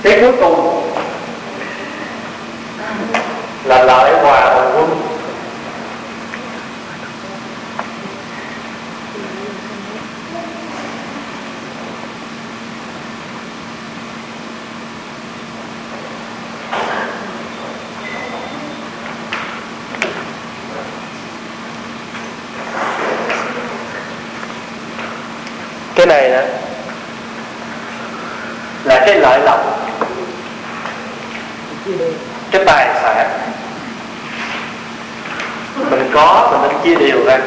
cái 0.03 0.21
cuối 0.21 0.31
cùng 0.41 0.91
là 3.63 3.83
lợi 3.83 4.13
hòa 4.21 4.55
đồng 4.55 4.71
quân 4.75 5.15
cái 25.95 26.05
này 26.05 26.29
nè 26.29 26.47
là 28.83 29.03
cái 29.05 29.14
lợi 29.25 29.39
lộc. 29.39 29.59
Cái 32.51 32.65
tài 32.65 32.87
sản 33.01 33.29
mình 35.89 36.09
có 36.13 36.49
mình 36.51 36.71
nên 36.71 36.81
chia 36.83 37.07
đều 37.07 37.25
ra 37.25 37.39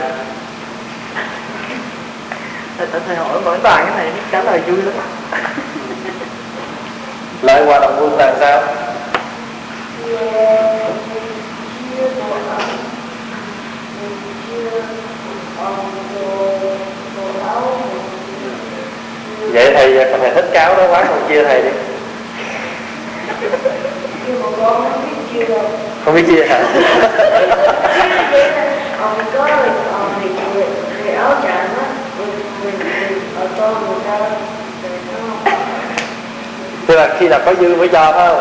Tại 2.79 3.01
thầy 3.07 3.17
hỏi 3.17 3.41
mỗi 3.45 3.59
toàn 3.63 3.87
cái 3.87 3.97
này 3.97 4.13
trả 4.31 4.43
lời 4.43 4.61
vui 4.67 4.83
lắm. 4.83 4.95
Lợi 7.43 7.65
hòa 7.67 7.79
đồng 7.79 7.97
quân 8.01 8.19
là 8.19 8.35
sao 8.41 8.63
vậy 19.59 19.73
thầy 19.75 20.11
con 20.11 20.23
này 20.23 20.31
thích 20.35 20.51
cáo 20.53 20.77
đó 20.77 20.87
quá, 20.91 21.05
không 21.05 21.29
chia 21.29 21.45
thầy 21.45 21.63
đi. 21.63 21.69
Không 26.05 26.15
biết 26.15 26.25
chia 26.27 26.47
hả? 26.47 26.61
Tức 36.87 36.97
là 36.97 37.09
khi 37.19 37.29
nào 37.29 37.41
có 37.45 37.55
dư 37.61 37.77
mới 37.77 37.89
cho 37.89 38.13
phải 38.13 38.29
không? 38.29 38.41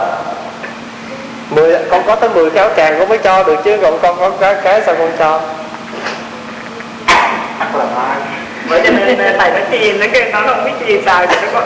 Mười, 1.50 1.78
con 1.90 2.04
có 2.08 2.16
tới 2.16 2.30
10 2.30 2.50
cái 2.50 2.64
áo 2.64 2.74
tràng 2.78 3.00
con 3.00 3.10
mới 3.10 3.18
cho 3.18 3.44
được 3.44 3.56
chứ, 3.64 3.78
còn 3.82 4.00
con 4.02 4.20
có 4.20 4.32
cái 4.40 4.56
cái 4.64 4.82
sao 4.86 4.96
con 5.00 5.12
cho? 5.20 5.42
Bởi 8.70 8.82
cho 8.84 8.90
nên 8.90 9.18
thầy 9.38 9.52
nói 9.52 9.62
chia 9.72 9.94
nó 9.94 10.06
cái 10.14 10.32
nó 10.32 10.42
không 10.42 10.66
biết 10.66 10.72
chia 10.88 11.02
sao 11.06 11.26
thì 11.28 11.36
nó 11.42 11.48
có 11.54 11.66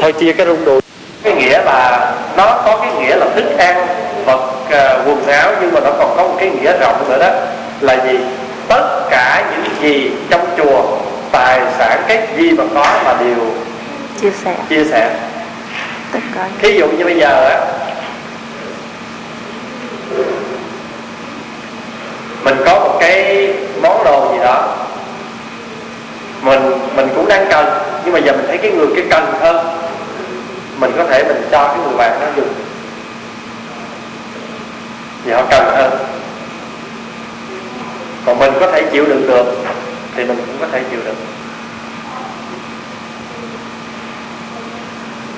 thôi 0.00 0.12
chia 0.12 0.32
cái 0.32 0.46
rung 0.46 0.64
đùi 0.64 0.80
cái 1.22 1.34
nghĩa 1.34 1.62
là 1.64 2.12
nó 2.36 2.62
có 2.64 2.78
cái 2.82 2.92
nghĩa 2.92 3.16
là 3.16 3.26
thức 3.34 3.58
ăn 3.58 3.86
vật 4.26 4.52
uh, 4.64 5.08
quần 5.08 5.26
áo 5.26 5.52
nhưng 5.60 5.74
mà 5.74 5.80
nó 5.80 5.90
còn 5.98 6.16
có 6.16 6.22
một 6.22 6.36
cái 6.38 6.50
nghĩa 6.50 6.78
rộng 6.80 7.08
nữa 7.08 7.18
đó. 7.18 7.30
Là 7.80 8.04
gì? 8.04 8.18
Tất 8.68 9.06
cả 9.10 9.44
những 9.50 9.82
gì 9.82 10.10
trong 10.30 10.46
chùa 10.56 10.98
tài 11.32 11.60
sản 11.78 12.02
cái 12.08 12.28
gì 12.36 12.50
mà 12.50 12.64
có 12.74 13.02
là 13.04 13.16
đều 13.20 13.52
chia 14.20 14.30
sẻ. 14.44 14.54
chia 14.68 14.84
sẻ. 14.84 15.10
Tất 16.12 16.18
cả. 16.34 16.48
Thí 16.58 16.78
dụ 16.78 16.86
như 16.86 17.04
bây 17.04 17.16
giờ 17.16 17.48
á 17.48 17.60
mình 22.44 22.56
có 22.66 22.80
một 22.80 22.96
cái 23.00 23.52
món 23.82 24.04
đồ 24.04 24.32
gì 24.32 24.38
đó 24.38 24.77
mình 26.48 26.72
mình 26.96 27.08
cũng 27.14 27.28
đang 27.28 27.46
cần, 27.50 27.66
nhưng 28.04 28.14
mà 28.14 28.18
giờ 28.18 28.32
mình 28.32 28.44
thấy 28.48 28.58
cái 28.58 28.70
người 28.70 28.86
cái 28.96 29.04
cần 29.10 29.34
hơn. 29.40 29.66
Mình 30.78 30.92
có 30.96 31.04
thể 31.04 31.24
mình 31.24 31.48
cho 31.50 31.68
cái 31.68 31.78
người 31.84 31.96
bạn 31.96 32.20
đó 32.20 32.26
dùng. 32.36 32.52
Vì 35.24 35.32
họ 35.32 35.42
cần 35.50 35.64
hơn. 35.76 35.90
Còn 38.26 38.38
mình 38.38 38.52
có 38.60 38.70
thể 38.72 38.82
chịu 38.92 39.06
đựng 39.06 39.26
được, 39.26 39.56
thì 40.16 40.24
mình 40.24 40.36
cũng 40.36 40.56
có 40.60 40.66
thể 40.72 40.82
chịu 40.90 41.00
đựng. 41.04 41.16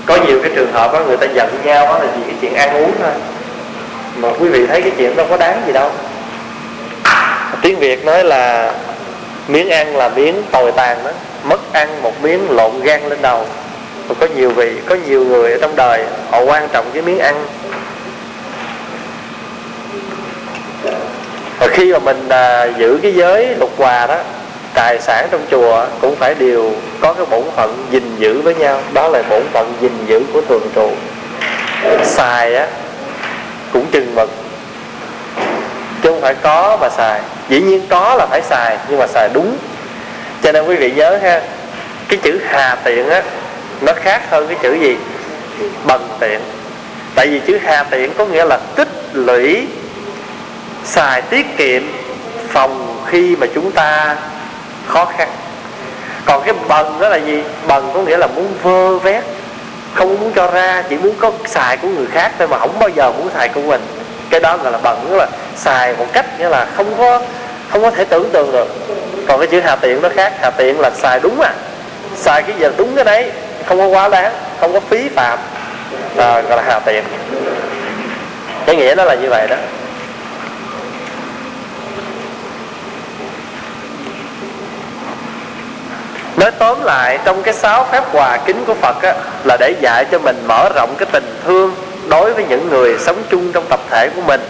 Có 0.07 0.16
nhiều 0.27 0.41
cái 0.43 0.53
trường 0.55 0.73
hợp 0.73 0.93
đó 0.93 1.01
người 1.07 1.16
ta 1.16 1.27
giận 1.35 1.49
nhau 1.65 1.87
đó 1.87 1.99
là 1.99 2.07
vì 2.16 2.23
cái 2.27 2.35
chuyện 2.41 2.55
ăn 2.55 2.74
uống 2.74 2.93
thôi. 2.99 3.12
Mà 4.16 4.28
quý 4.41 4.49
vị 4.49 4.66
thấy 4.66 4.82
cái 4.82 4.93
chuyện 4.97 5.16
đâu 5.16 5.27
có 5.31 5.37
đáng 5.37 5.62
gì 5.66 5.73
đâu. 5.73 5.91
Tiếng 7.62 7.78
việt 7.78 8.05
nói 8.05 8.24
là 8.24 8.73
miếng 9.52 9.70
ăn 9.70 9.97
là 9.97 10.09
miếng 10.09 10.43
tồi 10.52 10.72
tàn 10.72 11.05
đó. 11.05 11.10
Mất 11.44 11.72
ăn 11.72 12.02
một 12.02 12.22
miếng 12.22 12.51
lộn 12.51 12.81
gan 12.82 13.09
lên 13.09 13.18
đầu. 13.22 13.47
Và 14.09 14.14
có 14.20 14.27
nhiều 14.36 14.51
vị 14.51 14.77
có 14.86 14.97
nhiều 15.06 15.24
người 15.24 15.52
ở 15.52 15.59
trong 15.60 15.77
đời 15.77 16.05
họ 16.31 16.40
quan 16.40 16.68
trọng 16.72 16.90
cái 16.93 17.02
miếng 17.02 17.18
ăn. 17.18 17.44
Và 21.59 21.66
khi 21.66 21.93
mà 21.93 21.98
mình 21.98 22.28
à, 22.28 22.64
giữ 22.64 22.98
cái 23.02 23.14
giới 23.14 23.56
lục 23.56 23.70
hòa 23.77 24.06
đó 24.06 24.18
tài 24.74 24.98
sản 25.01 25.28
trong 25.31 25.47
chùa 25.51 25.86
cũng 26.01 26.16
phải 26.16 26.35
đều 26.35 26.72
có 27.01 27.12
cái 27.12 27.27
bổn 27.27 27.43
phận 27.56 27.86
gìn 27.90 28.16
giữ 28.18 28.40
với 28.40 28.55
nhau. 28.55 28.81
Đó 28.93 29.09
là 29.09 29.22
bổn 29.22 29.43
phận 29.52 29.74
gìn 29.81 29.93
giữ 30.06 30.22
của 30.32 30.40
thường 30.40 30.70
trụ. 30.74 30.90
Xài 32.05 32.55
á 32.55 32.66
cũng 33.72 33.86
chừng 33.93 34.14
mực 34.14 34.31
chứ 36.02 36.09
không 36.10 36.20
phải 36.20 36.35
có 36.35 36.78
mà 36.81 36.89
xài. 36.89 37.20
Dĩ 37.48 37.60
nhiên 37.60 37.86
có 37.89 38.14
là 38.18 38.27
phải 38.27 38.43
xài, 38.43 38.78
nhưng 38.89 38.98
mà 38.98 39.06
xài 39.06 39.28
đúng. 39.32 39.56
Cho 40.43 40.52
nên 40.52 40.64
quý 40.64 40.77
vị 40.77 40.90
nhớ 40.90 41.18
ha, 41.22 41.43
cái 42.09 42.18
chữ 42.22 42.40
hà 42.48 42.77
tiện 42.85 43.09
á, 43.09 43.22
nó 43.81 43.93
khác 43.93 44.22
hơn 44.31 44.47
cái 44.47 44.56
chữ 44.62 44.74
gì? 44.74 44.97
Bần 45.85 46.09
tiện. 46.20 46.40
Tại 47.14 47.27
vì 47.27 47.40
chữ 47.40 47.59
hà 47.64 47.82
tiện 47.82 48.14
có 48.14 48.24
nghĩa 48.24 48.44
là 48.44 48.59
tích 48.74 48.89
lũy, 49.12 49.66
xài 50.85 51.22
tiết 51.22 51.56
kiệm, 51.56 51.82
phòng 52.48 53.05
khi 53.06 53.36
mà 53.36 53.47
chúng 53.55 53.72
ta 53.72 54.16
khó 54.86 55.05
khăn. 55.05 55.28
Còn 56.24 56.43
cái 56.44 56.55
bần 56.68 57.01
đó 57.01 57.09
là 57.09 57.16
gì? 57.16 57.43
Bần 57.66 57.90
có 57.94 58.01
nghĩa 58.01 58.16
là 58.16 58.27
muốn 58.27 58.55
vơ 58.62 58.98
vét, 58.98 59.24
không 59.94 60.20
muốn 60.20 60.32
cho 60.32 60.51
ra, 60.51 60.82
chỉ 60.89 60.97
muốn 60.97 61.14
có 61.18 61.32
xài 61.47 61.77
của 61.77 61.89
người 61.89 62.06
khác 62.06 62.32
thôi 62.39 62.48
mà 62.48 62.59
không 62.59 62.78
bao 62.78 62.89
giờ 62.89 63.12
muốn 63.12 63.31
xài 63.35 63.48
của 63.48 63.60
mình 63.60 63.81
cái 64.31 64.40
đó 64.40 64.57
gọi 64.57 64.73
là 64.73 64.78
bẩn 64.78 65.16
là 65.16 65.27
xài 65.57 65.94
một 65.98 66.07
cách 66.12 66.27
nghĩa 66.39 66.48
là 66.48 66.66
không 66.77 66.94
có 66.98 67.20
không 67.70 67.82
có 67.82 67.90
thể 67.90 68.05
tưởng 68.05 68.31
tượng 68.32 68.52
được. 68.52 68.69
Còn 69.28 69.40
cái 69.40 69.47
chữ 69.47 69.61
hà 69.61 69.77
tiện 69.77 70.02
nó 70.02 70.09
khác 70.15 70.32
hà 70.40 70.51
tiện 70.51 70.81
là 70.81 70.90
xài 70.90 71.20
đúng 71.20 71.40
à. 71.40 71.52
Xài 72.16 72.43
cái 72.43 72.57
gì 72.59 72.62
là 72.62 72.70
đúng 72.77 72.94
cái 72.97 73.05
đấy 73.05 73.32
không 73.66 73.78
có 73.78 73.86
quá 73.86 74.09
đáng 74.09 74.32
không 74.61 74.73
có 74.73 74.81
phí 74.81 75.09
phạm. 75.09 75.39
À, 76.16 76.40
gọi 76.40 76.57
là 76.57 76.62
hà 76.66 76.78
tiện. 76.78 77.05
Cái 78.66 78.77
nghĩa 78.77 78.94
nó 78.97 79.05
là 79.05 79.15
như 79.15 79.31
vậy 79.31 79.47
đó. 79.48 79.57
Nói 86.36 86.51
tóm 86.51 86.82
lại 86.82 87.19
trong 87.24 87.43
cái 87.43 87.55
sáu 87.55 87.86
phép 87.93 88.05
hòa 88.12 88.36
kính 88.36 88.65
của 88.65 88.74
Phật 88.74 89.02
á, 89.02 89.15
là 89.44 89.57
để 89.61 89.74
dạy 89.81 90.05
cho 90.12 90.19
mình 90.19 90.44
mở 90.48 90.69
rộng 90.74 90.94
cái 90.98 91.09
tình 91.12 91.40
thương 91.44 91.74
đối 92.11 92.35
với 92.35 92.45
những 92.45 92.69
người 92.69 92.99
sống 92.99 93.23
chung 93.31 93.53
trong 93.53 93.65
tập 93.69 93.81
thể 93.91 94.09
của 94.16 94.23
mình. 94.23 94.41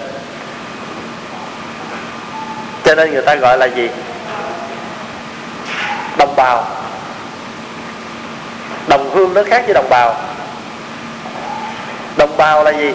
Cho 2.85 2.95
nên 2.95 3.12
người 3.12 3.23
ta 3.23 3.35
gọi 3.35 3.59
là 3.59 3.66
gì? 3.66 3.91
Đồng 6.19 6.37
bào. 6.37 6.65
Đồng 8.87 9.11
hương 9.15 9.35
nó 9.35 9.43
khác 9.43 9.62
với 9.65 9.74
đồng 9.74 9.89
bào. 9.89 10.16
Đồng 12.16 12.37
bào 12.37 12.65
là 12.65 12.70
gì? 12.70 12.93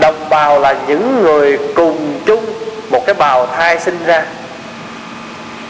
Đồng 0.00 0.28
bào 0.28 0.60
là 0.60 0.74
những 0.86 1.22
người 1.22 1.58
cùng 1.74 2.20
chung 2.26 2.46
một 2.90 3.06
cái 3.06 3.14
bào 3.14 3.46
thai 3.46 3.80
sinh 3.80 3.98
ra. 4.06 4.22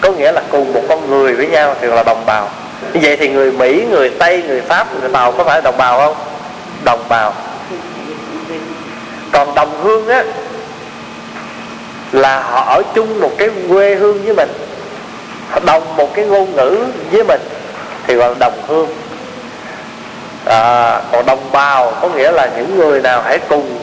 Có 0.01 0.13
nghĩa 0.13 0.33
là 0.33 0.43
cùng 0.51 0.73
một 0.73 0.83
con 0.89 1.11
người 1.11 1.35
với 1.35 1.47
nhau 1.47 1.75
thì 1.81 1.87
gọi 1.87 1.97
là 1.97 2.03
đồng 2.03 2.27
bào. 2.27 2.49
Như 2.93 3.01
vậy 3.03 3.17
thì 3.17 3.29
người 3.29 3.53
mỹ, 3.53 3.87
người 3.91 4.11
tây, 4.19 4.43
người 4.43 4.61
pháp, 4.61 4.87
người 5.01 5.11
tàu 5.13 5.33
có 5.33 5.45
phải 5.45 5.57
là 5.57 5.61
đồng 5.61 5.77
bào 5.77 5.99
không? 5.99 6.17
Đồng 6.85 7.05
bào 7.09 7.35
còn 9.33 9.55
đồng 9.55 9.83
hương 9.83 10.09
á 10.09 10.25
là 12.13 12.43
họ 12.43 12.65
ở 12.65 12.83
chung 12.95 13.21
một 13.21 13.31
cái 13.39 13.51
quê 13.69 13.95
hương 13.95 14.25
với 14.25 14.35
mình 14.35 14.49
họ 15.51 15.61
đồng 15.67 15.97
một 15.97 16.15
cái 16.15 16.25
ngôn 16.25 16.57
ngữ 16.57 16.85
với 17.11 17.25
mình 17.25 17.41
thì 18.07 18.15
gọi 18.15 18.29
là 18.29 18.35
đồng 18.39 18.63
hương. 18.67 18.89
À, 20.45 21.01
còn 21.13 21.27
đồng 21.27 21.53
bào 21.53 21.93
có 22.01 22.09
nghĩa 22.09 22.33
là 22.33 22.51
những 22.57 22.79
người 22.79 23.01
nào 23.01 23.23
hãy 23.23 23.39
cùng 23.49 23.79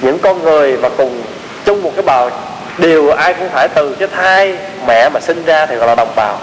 những 0.00 0.18
con 0.18 0.42
người 0.42 0.76
mà 0.76 0.88
cùng 0.96 1.22
chung 1.64 1.82
một 1.82 1.92
cái 1.96 2.02
bào 2.02 2.30
đều 2.78 3.10
ai 3.10 3.34
cũng 3.34 3.48
phải 3.48 3.68
từ 3.68 3.94
cái 3.94 4.08
thai 4.08 4.58
mẹ 4.86 5.08
mà 5.08 5.20
sinh 5.20 5.44
ra 5.44 5.66
thì 5.66 5.76
gọi 5.76 5.88
là 5.88 5.94
đồng 5.94 6.12
bào. 6.16 6.38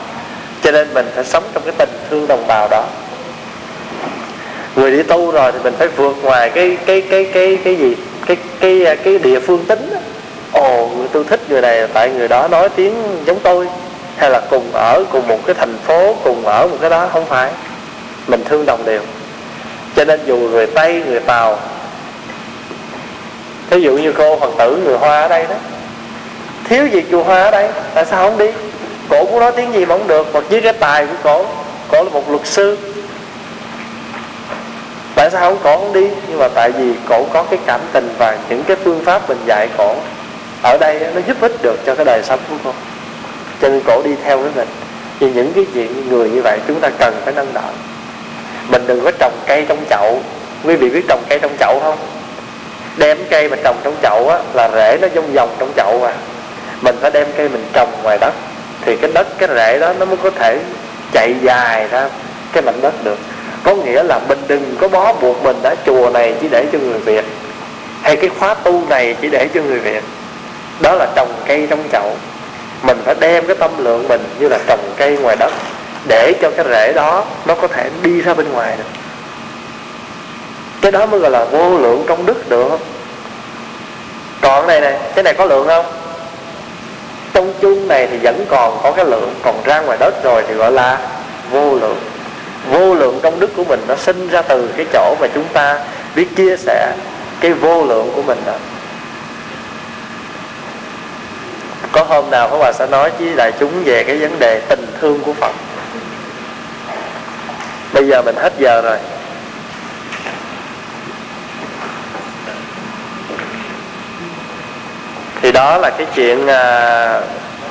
Cho 0.63 0.71
nên 0.71 0.93
mình 0.93 1.11
phải 1.15 1.23
sống 1.23 1.43
trong 1.53 1.63
cái 1.63 1.73
tình 1.77 1.89
thương 2.09 2.27
đồng 2.27 2.47
bào 2.47 2.67
đó 2.71 2.83
người 4.75 4.91
đi 4.91 5.03
tu 5.03 5.31
rồi 5.31 5.51
thì 5.51 5.59
mình 5.63 5.73
phải 5.77 5.87
vượt 5.87 6.17
ngoài 6.23 6.49
cái 6.49 6.77
cái 6.85 7.01
cái 7.01 7.29
cái 7.33 7.57
cái 7.63 7.75
gì? 7.75 7.95
Cái 8.25 8.37
cái 8.59 8.97
cái 9.03 9.17
địa 9.17 9.39
phương 9.39 9.65
tính 9.65 9.89
đó. 9.93 9.99
ồ 10.51 10.89
tôi 11.13 11.23
thích 11.23 11.39
người 11.49 11.61
này, 11.61 11.87
tại 11.93 12.09
người 12.09 12.27
đó 12.27 12.47
nói 12.47 12.69
tiếng 12.75 12.93
giống 13.25 13.39
tôi. 13.43 13.67
Hay 14.17 14.29
là 14.29 14.41
cùng 14.49 14.69
ở 14.73 15.03
cùng 15.11 15.27
một 15.27 15.39
cái 15.45 15.55
thành 15.59 15.77
phố, 15.87 16.15
cùng 16.23 16.45
ở 16.45 16.67
một 16.67 16.77
cái 16.81 16.89
đó? 16.89 17.09
Không 17.13 17.25
phải. 17.25 17.51
Mình 18.27 18.43
thương 18.45 18.65
đồng 18.65 18.85
đều. 18.85 19.01
Cho 19.95 20.05
nên 20.05 20.19
dù 20.25 20.37
người 20.37 20.67
tây, 20.67 21.03
người 21.07 21.19
tàu 21.19 21.59
ví 23.69 23.81
dụ 23.81 23.97
như 23.97 24.11
cô 24.11 24.37
phần 24.39 24.55
tử, 24.57 24.77
người 24.85 24.97
hoa 24.97 25.21
ở 25.21 25.27
đây 25.27 25.45
đó, 25.49 25.55
thiếu 26.63 26.87
gì 26.87 27.03
chùa 27.11 27.23
hoa 27.23 27.43
ở 27.43 27.51
đây? 27.51 27.69
Tại 27.93 28.05
sao 28.05 28.29
không 28.29 28.37
đi? 28.37 28.51
Cổ 29.09 29.25
muốn 29.25 29.39
nói 29.39 29.51
tiếng 29.55 29.73
gì 29.73 29.85
mà 29.85 29.97
không 29.97 30.07
được 30.07 30.27
hoặc 30.33 30.45
với 30.49 30.61
cái 30.61 30.73
tài 30.73 31.05
của 31.05 31.13
cổ 31.23 31.45
cổ 31.91 32.03
là 32.03 32.09
một 32.09 32.29
luật 32.29 32.45
sư 32.45 32.77
tại 35.25 35.31
sao 35.31 35.41
không 35.41 35.59
cổ 35.63 35.77
không 35.77 35.93
đi? 35.93 36.07
Nhưng 36.29 36.39
mà 36.39 36.47
tại 36.55 36.71
vì 36.71 36.93
cổ 37.09 37.25
có 37.33 37.43
cái 37.43 37.59
cảm 37.65 37.81
tình 37.93 38.09
và 38.17 38.37
những 38.49 38.63
cái 38.63 38.77
phương 38.83 39.05
pháp 39.05 39.29
mình 39.29 39.37
dạy 39.45 39.67
cổ 39.77 39.95
ở 40.61 40.77
đây 40.77 40.99
nó 41.15 41.21
giúp 41.27 41.37
ích 41.41 41.61
được 41.61 41.79
cho 41.85 41.95
cái 41.95 42.05
đời 42.05 42.21
sống 42.23 42.39
của 42.49 42.55
con. 42.63 42.73
Cho 43.61 43.69
nên 43.69 43.81
cổ 43.85 44.01
đi 44.05 44.11
theo 44.23 44.37
với 44.37 44.51
mình. 44.55 44.67
Thì 45.19 45.31
những 45.31 45.53
cái 45.53 45.65
chuyện 45.73 46.09
người 46.09 46.29
như 46.29 46.41
vậy 46.41 46.59
chúng 46.67 46.79
ta 46.79 46.89
cần 46.99 47.15
phải 47.23 47.33
nâng 47.33 47.53
đỡ. 47.53 47.61
Mình 48.69 48.87
đừng 48.87 49.03
có 49.03 49.11
trồng 49.19 49.33
cây 49.47 49.65
trong 49.67 49.77
chậu. 49.89 50.21
Quý 50.63 50.75
vị 50.75 50.89
biết 50.89 51.05
trồng 51.07 51.23
cây 51.29 51.39
trong 51.39 51.57
chậu 51.59 51.79
không? 51.79 51.97
Đem 52.97 53.17
cây 53.29 53.49
mà 53.49 53.57
trồng 53.63 53.75
trong 53.83 53.95
chậu 54.01 54.29
á, 54.29 54.39
là 54.53 54.69
rễ 54.75 54.97
nó 55.01 55.07
vòng 55.15 55.33
vòng 55.33 55.49
trong 55.59 55.71
chậu 55.75 56.03
à. 56.03 56.13
Mình 56.81 56.95
phải 57.01 57.11
đem 57.11 57.27
cây 57.37 57.49
mình 57.49 57.65
trồng 57.73 57.89
ngoài 58.03 58.17
đất. 58.21 58.33
Thì 58.81 58.95
cái 58.95 59.11
đất, 59.13 59.27
cái 59.37 59.49
rễ 59.55 59.79
đó 59.79 59.93
nó 59.99 60.05
mới 60.05 60.17
có 60.17 60.29
thể 60.29 60.59
chạy 61.11 61.35
dài 61.41 61.87
ra 61.87 62.09
cái 62.53 62.63
mảnh 62.63 62.81
đất 62.81 63.03
được 63.03 63.17
có 63.65 63.75
nghĩa 63.75 64.03
là 64.03 64.19
mình 64.29 64.39
đừng 64.47 64.75
có 64.81 64.87
bó 64.87 65.13
buộc 65.13 65.43
mình 65.43 65.57
đã 65.63 65.75
chùa 65.85 66.09
này 66.09 66.33
chỉ 66.41 66.47
để 66.51 66.65
cho 66.71 66.79
người 66.79 66.99
việt, 66.99 67.25
hay 68.01 68.15
cái 68.15 68.29
khóa 68.39 68.53
tu 68.53 68.83
này 68.89 69.15
chỉ 69.21 69.29
để 69.29 69.47
cho 69.53 69.61
người 69.61 69.79
việt. 69.79 70.03
Đó 70.79 70.93
là 70.93 71.07
trồng 71.15 71.33
cây 71.47 71.67
trong 71.69 71.83
chậu. 71.91 72.17
Mình 72.83 72.97
phải 73.05 73.15
đem 73.19 73.47
cái 73.47 73.55
tâm 73.55 73.71
lượng 73.77 74.07
mình 74.07 74.23
như 74.39 74.47
là 74.49 74.59
trồng 74.67 74.93
cây 74.97 75.17
ngoài 75.17 75.35
đất 75.39 75.53
để 76.07 76.33
cho 76.41 76.51
cái 76.51 76.65
rễ 76.69 76.93
đó 76.93 77.25
nó 77.45 77.55
có 77.55 77.67
thể 77.67 77.89
đi 78.01 78.21
ra 78.21 78.33
bên 78.33 78.51
ngoài 78.51 78.73
được. 78.77 78.83
Cái 80.81 80.91
đó 80.91 81.05
mới 81.05 81.19
gọi 81.19 81.31
là 81.31 81.45
vô 81.45 81.77
lượng 81.77 82.03
công 82.07 82.25
đức 82.25 82.49
được. 82.49 82.79
Còn 84.41 84.67
cái 84.67 84.81
này 84.81 84.91
này 84.91 85.01
cái 85.15 85.23
này 85.23 85.33
có 85.33 85.45
lượng 85.45 85.67
không? 85.67 85.85
Trong 87.33 87.53
chung 87.61 87.87
này 87.87 88.07
thì 88.11 88.17
vẫn 88.17 88.45
còn 88.49 88.79
có 88.83 88.91
cái 88.91 89.05
lượng, 89.05 89.35
còn 89.43 89.55
ra 89.65 89.79
ngoài 89.79 89.97
đất 89.97 90.23
rồi 90.23 90.43
thì 90.47 90.53
gọi 90.53 90.71
là 90.71 90.99
vô 91.51 91.75
lượng 91.75 91.97
vô 92.71 92.93
lượng 92.93 93.19
công 93.23 93.39
đức 93.39 93.49
của 93.55 93.63
mình 93.63 93.79
nó 93.87 93.95
sinh 93.95 94.29
ra 94.29 94.41
từ 94.41 94.69
cái 94.77 94.85
chỗ 94.93 95.15
mà 95.21 95.27
chúng 95.33 95.47
ta 95.53 95.79
biết 96.15 96.35
chia 96.35 96.57
sẻ 96.57 96.93
cái 97.39 97.53
vô 97.53 97.85
lượng 97.85 98.11
của 98.15 98.21
mình 98.21 98.37
đó. 98.45 98.53
Có 101.91 102.03
hôm 102.03 102.31
nào 102.31 102.49
Pháp 102.49 102.57
Hòa 102.57 102.71
sẽ 102.71 102.87
nói 102.87 103.11
với 103.19 103.33
đại 103.37 103.51
chúng 103.59 103.83
về 103.83 104.03
cái 104.03 104.17
vấn 104.17 104.39
đề 104.39 104.61
tình 104.69 104.85
thương 105.01 105.19
của 105.23 105.33
Phật? 105.33 105.51
Bây 107.93 108.07
giờ 108.07 108.21
mình 108.21 108.35
hết 108.35 108.53
giờ 108.59 108.81
rồi. 108.81 108.97
Thì 115.41 115.51
đó 115.51 115.77
là 115.77 115.89
cái 115.89 116.07
chuyện 116.15 116.47
à, 116.47 117.21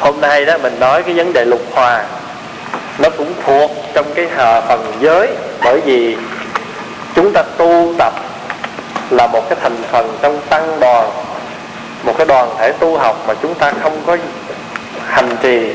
hôm 0.01 0.21
nay 0.21 0.45
đó 0.45 0.59
mình 0.59 0.81
nói 0.81 1.03
cái 1.03 1.15
vấn 1.15 1.33
đề 1.33 1.45
lục 1.45 1.63
hòa 1.73 2.05
nó 2.99 3.09
cũng 3.19 3.33
thuộc 3.47 3.71
trong 3.95 4.07
cái 4.15 4.29
hà 4.37 4.61
phần 4.61 4.93
giới 5.01 5.29
bởi 5.65 5.81
vì 5.81 6.17
chúng 7.15 7.33
ta 7.33 7.43
tu 7.57 7.95
tập 7.99 8.13
là 9.11 9.27
một 9.27 9.49
cái 9.49 9.59
thành 9.63 9.77
phần 9.91 10.19
trong 10.23 10.41
tăng 10.49 10.81
đoàn 10.81 11.11
một 12.05 12.15
cái 12.19 12.27
đoàn 12.27 12.55
thể 12.59 12.73
tu 12.73 12.99
học 12.99 13.25
mà 13.27 13.35
chúng 13.43 13.55
ta 13.55 13.73
không 13.83 14.03
có 14.07 14.17
hành 15.07 15.37
trì 15.43 15.73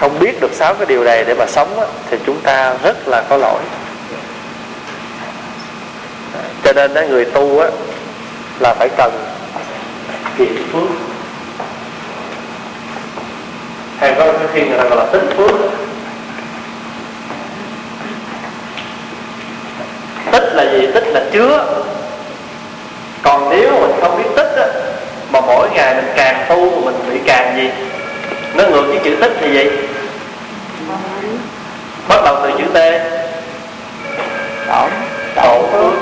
không 0.00 0.18
biết 0.18 0.40
được 0.40 0.52
sáu 0.52 0.74
cái 0.74 0.86
điều 0.86 1.04
này 1.04 1.24
để 1.24 1.34
mà 1.34 1.46
sống 1.46 1.80
á, 1.80 1.86
thì 2.10 2.16
chúng 2.26 2.40
ta 2.40 2.74
rất 2.82 3.08
là 3.08 3.22
có 3.28 3.36
lỗi. 3.36 3.60
Cho 6.64 6.72
nên 6.72 6.94
đó, 6.94 7.02
người 7.08 7.24
tu 7.24 7.58
á, 7.58 7.68
là 8.60 8.74
phải 8.74 8.88
cần 8.96 9.12
thiện 10.38 10.68
phước. 10.72 10.88
Hay 13.98 14.14
có 14.18 14.32
cái 14.32 14.48
khi 14.52 14.68
người 14.68 14.78
ta 14.78 14.84
gọi 14.84 14.96
là 14.96 15.06
tích 15.12 15.36
phước. 15.36 15.50
Tích 20.34 20.54
là 20.54 20.62
gì? 20.72 20.86
Tích 20.94 21.06
là 21.06 21.20
chứa. 21.32 21.64
Còn 23.22 23.50
nếu 23.50 23.70
mình 23.80 23.92
không 24.00 24.18
biết 24.18 24.28
tích 24.36 24.56
á 24.56 24.66
mà 25.32 25.40
mỗi 25.40 25.68
ngày 25.70 25.94
mình 25.94 26.12
càng 26.16 26.46
tu 26.48 26.70
mình 26.80 26.94
bị 27.12 27.18
càng 27.26 27.56
gì? 27.56 27.70
Nó 28.54 28.64
ngược 28.64 28.82
với 28.82 28.98
chữ 29.04 29.16
tích 29.20 29.32
thì 29.40 29.52
gì 29.52 29.70
bắt 32.08 32.20
đầu 32.24 32.36
từ 32.42 32.50
chữ 32.58 32.64
t. 32.64 32.78
Tổn. 34.68 34.90
Tổn 35.34 35.70
phước 35.72 35.92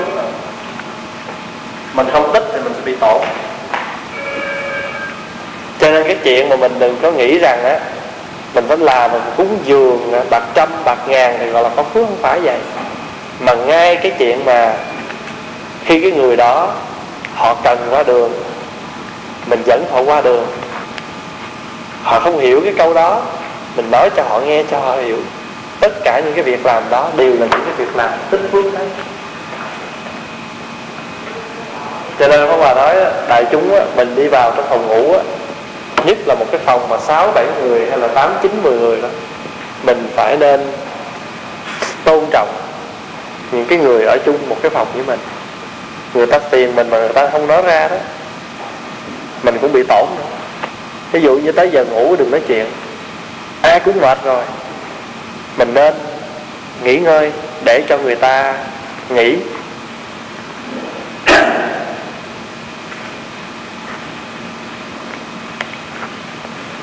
mình 1.93 2.07
không 2.13 2.33
tích 2.33 2.43
thì 2.53 2.59
mình 2.63 2.73
sẽ 2.75 2.81
bị 2.85 2.95
tổn. 2.95 3.21
Cho 5.79 5.91
nên 5.91 6.07
cái 6.07 6.17
chuyện 6.23 6.49
mà 6.49 6.55
mình 6.55 6.79
đừng 6.79 6.97
có 7.01 7.11
nghĩ 7.11 7.39
rằng 7.39 7.63
á 7.63 7.79
mình 8.53 8.65
phải 8.67 8.77
làm 8.77 9.11
mình 9.11 9.21
cúng 9.37 9.57
dường 9.63 10.11
bạc 10.29 10.43
trăm 10.53 10.69
bạc 10.85 10.97
ngàn 11.07 11.35
thì 11.39 11.49
gọi 11.49 11.63
là 11.63 11.69
có 11.75 11.83
phước 11.83 12.07
không 12.07 12.17
phải 12.21 12.39
vậy 12.39 12.57
mà 13.45 13.53
ngay 13.53 13.95
cái 13.95 14.11
chuyện 14.19 14.45
mà 14.45 14.73
khi 15.85 16.01
cái 16.01 16.11
người 16.11 16.35
đó 16.35 16.71
họ 17.35 17.55
cần 17.63 17.87
qua 17.89 18.03
đường, 18.03 18.31
mình 19.47 19.63
dẫn 19.65 19.85
họ 19.91 20.01
qua 20.01 20.21
đường, 20.21 20.47
họ 22.03 22.19
không 22.19 22.39
hiểu 22.39 22.61
cái 22.63 22.73
câu 22.77 22.93
đó, 22.93 23.21
mình 23.75 23.91
nói 23.91 24.09
cho 24.09 24.23
họ 24.23 24.39
nghe 24.39 24.63
cho 24.71 24.79
họ 24.79 24.95
hiểu. 24.95 25.17
Tất 25.79 25.91
cả 26.03 26.21
những 26.25 26.33
cái 26.33 26.43
việc 26.43 26.65
làm 26.65 26.83
đó 26.89 27.09
đều 27.17 27.33
là 27.33 27.47
những 27.51 27.61
cái 27.65 27.73
việc 27.77 27.95
làm 27.95 28.09
tích 28.29 28.41
phước 28.51 28.73
đấy. 28.73 28.87
Cho 32.19 32.27
nên 32.27 32.47
có 32.47 32.57
bà 32.57 32.73
nói 32.73 32.95
đại 33.29 33.45
chúng 33.51 33.79
mình 33.95 34.15
đi 34.15 34.27
vào 34.27 34.51
trong 34.55 34.65
phòng 34.69 34.87
ngủ 34.87 35.15
nhất 36.05 36.17
là 36.25 36.35
một 36.35 36.45
cái 36.51 36.59
phòng 36.65 36.89
mà 36.89 36.97
sáu, 36.97 37.31
bảy 37.35 37.45
người 37.61 37.89
hay 37.89 37.99
là 37.99 38.07
tám, 38.07 38.33
chín, 38.41 38.51
mười 38.63 38.79
người 38.79 39.01
đó, 39.01 39.07
mình 39.83 40.09
phải 40.15 40.37
nên 40.37 40.71
tôn 42.03 42.25
trọng 42.31 42.49
những 43.53 43.65
cái 43.65 43.77
người 43.77 44.05
ở 44.05 44.17
chung 44.25 44.49
một 44.49 44.57
cái 44.61 44.71
phòng 44.71 44.87
với 44.93 45.03
mình. 45.03 45.19
Người 46.13 46.27
ta 46.27 46.39
tiền 46.39 46.75
mình 46.75 46.89
mà 46.89 46.99
người 46.99 47.13
ta 47.13 47.29
không 47.29 47.47
nói 47.47 47.61
ra 47.61 47.87
đó, 47.87 47.97
mình 49.43 49.57
cũng 49.61 49.73
bị 49.73 49.83
tổn 49.87 50.05
nữa. 50.17 50.23
Ví 51.11 51.21
dụ 51.21 51.37
như 51.37 51.51
tới 51.51 51.69
giờ 51.69 51.85
ngủ 51.85 52.15
đừng 52.15 52.31
nói 52.31 52.41
chuyện 52.47 52.65
ai 53.61 53.79
cũng 53.79 54.01
mệt 54.01 54.17
rồi, 54.23 54.43
mình 55.57 55.73
nên 55.73 55.93
nghỉ 56.83 56.97
ngơi 56.97 57.31
để 57.65 57.83
cho 57.89 57.97
người 57.97 58.15
ta 58.15 58.53
nghỉ. 59.09 59.37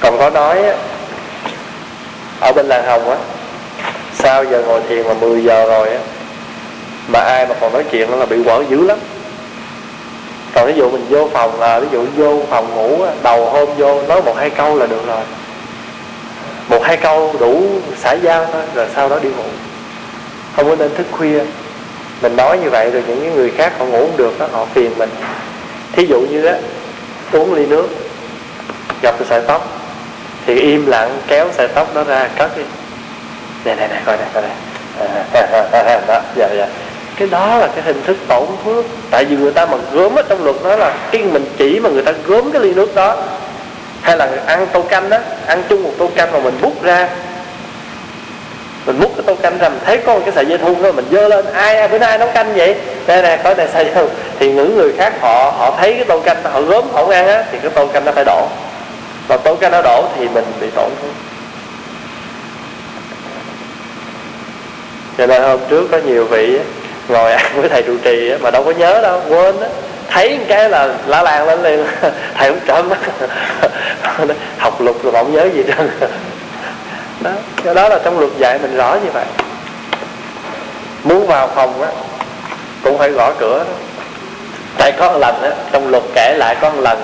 Còn 0.01 0.19
có 0.19 0.31
nói 0.31 0.63
ở 2.41 2.53
bên 2.53 2.67
làng 2.67 2.87
hồng 2.87 3.11
á 3.11 3.17
sao 4.15 4.45
giờ 4.45 4.63
ngồi 4.67 4.81
thiền 4.89 5.09
mà 5.09 5.15
10 5.15 5.45
giờ 5.45 5.67
rồi 5.67 5.89
á 5.89 5.99
mà 7.12 7.20
ai 7.20 7.47
mà 7.47 7.55
còn 7.61 7.73
nói 7.73 7.85
chuyện 7.91 8.19
là 8.19 8.27
bị 8.27 8.37
quở 8.45 8.65
dữ 8.70 8.87
lắm. 8.87 8.99
Còn 10.55 10.66
ví 10.66 10.73
dụ 10.77 10.91
mình 10.91 11.07
vô 11.09 11.28
phòng 11.32 11.61
à, 11.61 11.81
ví 11.81 11.87
dụ 11.93 12.07
vô 12.16 12.43
phòng 12.51 12.74
ngủ 12.74 13.05
đầu 13.23 13.51
hôm 13.51 13.69
vô 13.77 14.03
nói 14.03 14.23
một 14.23 14.35
hai 14.37 14.51
câu 14.51 14.78
là 14.78 14.87
được 14.87 15.07
rồi. 15.07 15.23
Một 16.69 16.82
hai 16.85 16.97
câu 16.97 17.35
đủ 17.41 17.65
xã 17.99 18.12
giao 18.12 18.47
thôi 18.53 18.62
rồi 18.74 18.87
sau 18.95 19.09
đó 19.09 19.19
đi 19.23 19.28
ngủ. 19.28 19.45
Không 20.57 20.69
có 20.69 20.77
nên 20.77 20.95
thức 20.95 21.07
khuya. 21.11 21.41
Mình 22.23 22.37
nói 22.37 22.59
như 22.59 22.70
vậy 22.70 22.91
rồi 22.91 23.03
những 23.07 23.35
người 23.35 23.51
khác 23.51 23.73
họ 23.78 23.85
ngủ 23.85 23.99
không 23.99 24.16
được 24.16 24.39
đó 24.39 24.47
họ 24.53 24.65
phiền 24.74 24.99
mình. 24.99 25.11
Thí 25.93 26.07
dụ 26.07 26.20
như 26.20 26.45
á 26.45 26.55
uống 27.32 27.55
ly 27.55 27.66
nước 27.66 27.89
gặp 29.03 29.15
cái 29.19 29.28
sợi 29.28 29.43
tóc 29.47 29.69
thì 30.47 30.61
im 30.61 30.87
lặng 30.87 31.19
kéo 31.27 31.49
sợi 31.57 31.69
tóc 31.69 31.95
đó 31.95 32.05
ra 32.05 32.28
cất 32.37 32.57
đi. 32.57 32.62
Này 33.65 33.77
này 33.77 33.89
này 33.89 34.03
coi 34.07 34.16
này 34.16 34.27
coi 34.35 34.43
này 34.43 34.53
à, 35.73 36.01
đó 36.07 36.20
dạ 36.37 36.49
dạ 36.57 36.66
cái 37.21 37.29
đó 37.29 37.59
là 37.59 37.67
cái 37.67 37.85
hình 37.85 38.03
thức 38.03 38.17
tổn 38.29 38.47
phước 38.65 38.85
tại 39.11 39.25
vì 39.25 39.37
người 39.37 39.53
ta 39.53 39.67
mà 39.67 39.77
gớm 39.93 40.15
ở 40.15 40.23
trong 40.29 40.45
luật 40.45 40.57
đó 40.65 40.77
là 40.77 40.95
khi 41.11 41.19
mình 41.19 41.45
chỉ 41.57 41.81
mà 41.81 41.91
người 41.91 42.03
ta 42.03 42.13
gớm 42.27 42.53
cái 42.53 42.63
ly 42.63 42.75
nước 42.75 42.95
đó, 42.95 43.17
hay 44.03 44.17
là 44.17 44.31
ăn 44.47 44.67
tô 44.73 44.83
canh 44.83 45.11
đó 45.11 45.19
ăn 45.47 45.63
chung 45.69 45.83
một 45.83 45.91
tô 45.99 46.11
canh 46.15 46.33
mà 46.33 46.39
mình 46.39 46.55
bút 46.61 46.83
ra, 46.83 47.09
mình 48.87 49.01
múc 49.01 49.13
cái 49.17 49.23
tô 49.27 49.35
canh 49.35 49.59
ra, 49.59 49.69
mình 49.69 49.81
thấy 49.85 49.99
có 49.99 50.15
một 50.15 50.21
cái 50.25 50.35
sợi 50.35 50.47
dây 50.47 50.59
thun 50.59 50.83
đó 50.83 50.93
mình 50.93 51.05
dơ 51.11 51.29
lên, 51.29 51.45
ai, 51.53 51.89
bữa 51.89 51.99
nay 51.99 52.19
nấu 52.19 52.29
canh 52.29 52.55
vậy? 52.55 52.75
Đây 53.07 53.23
nè, 53.23 53.39
có 53.45 53.55
này, 53.55 53.69
sợi 53.73 53.85
dây 53.95 54.07
thì 54.39 54.53
những 54.53 54.77
người 54.77 54.93
khác 54.93 55.13
họ 55.21 55.55
họ 55.59 55.77
thấy 55.79 55.95
cái 55.95 56.05
tô 56.05 56.21
canh, 56.21 56.37
họ 56.43 56.61
gớm, 56.61 56.85
họ 56.93 57.07
ăn 57.07 57.27
á, 57.29 57.45
thì 57.53 57.59
cái 57.63 57.71
tô 57.71 57.87
canh 57.87 58.05
nó 58.05 58.13
phải 58.13 58.25
đổ. 58.25 58.49
Và 59.29 59.37
tô 59.37 59.55
canh 59.55 59.73
nó 59.73 59.83
đổ 59.83 60.05
thì 60.17 60.29
mình 60.29 60.45
bị 60.61 60.67
tổn 60.77 60.91
thương. 61.03 61.15
Cho 65.19 65.27
nên 65.27 65.43
hôm 65.43 65.61
trước 65.69 65.89
có 65.91 65.99
nhiều 65.99 66.25
vị 66.25 66.59
ngồi 67.11 67.32
ăn 67.32 67.53
với 67.61 67.69
thầy 67.69 67.82
trụ 67.82 67.97
trì 68.03 68.32
mà 68.41 68.51
đâu 68.51 68.65
có 68.65 68.70
nhớ 68.70 69.01
đâu, 69.03 69.23
quên 69.28 69.61
á. 69.61 69.69
Thấy 70.11 70.39
cái 70.49 70.70
là 70.70 70.89
lá 71.07 71.23
lan 71.23 71.47
lên 71.47 71.62
liền. 71.62 71.87
Thầy 72.35 72.51
cũng 72.51 72.61
trợn 72.66 72.89
mắt 72.89 72.99
học 74.59 74.81
luật 74.81 74.97
rồi 75.03 75.12
mà 75.12 75.19
không 75.19 75.32
nhớ 75.32 75.49
gì 75.55 75.65
trơn. 75.66 75.91
Đó 77.20 77.31
do 77.65 77.74
đó 77.74 77.89
là 77.89 77.99
trong 78.05 78.19
luật 78.19 78.31
dạy 78.39 78.59
mình 78.59 78.77
rõ 78.77 78.95
như 79.05 79.11
vậy. 79.11 79.24
Muốn 81.05 81.27
vào 81.27 81.49
phòng 81.55 81.82
á, 81.82 81.89
cũng 82.85 82.99
phải 82.99 83.11
gõ 83.11 83.32
cửa 83.39 83.59
đó. 83.59 83.73
Tại 84.78 84.93
có 84.93 85.12
một 85.12 85.19
lần 85.19 85.43
á, 85.43 85.51
trong 85.73 85.91
luật 85.91 86.03
kể 86.15 86.35
lại 86.39 86.57
có 86.61 86.70
một 86.70 86.81
lần, 86.81 87.03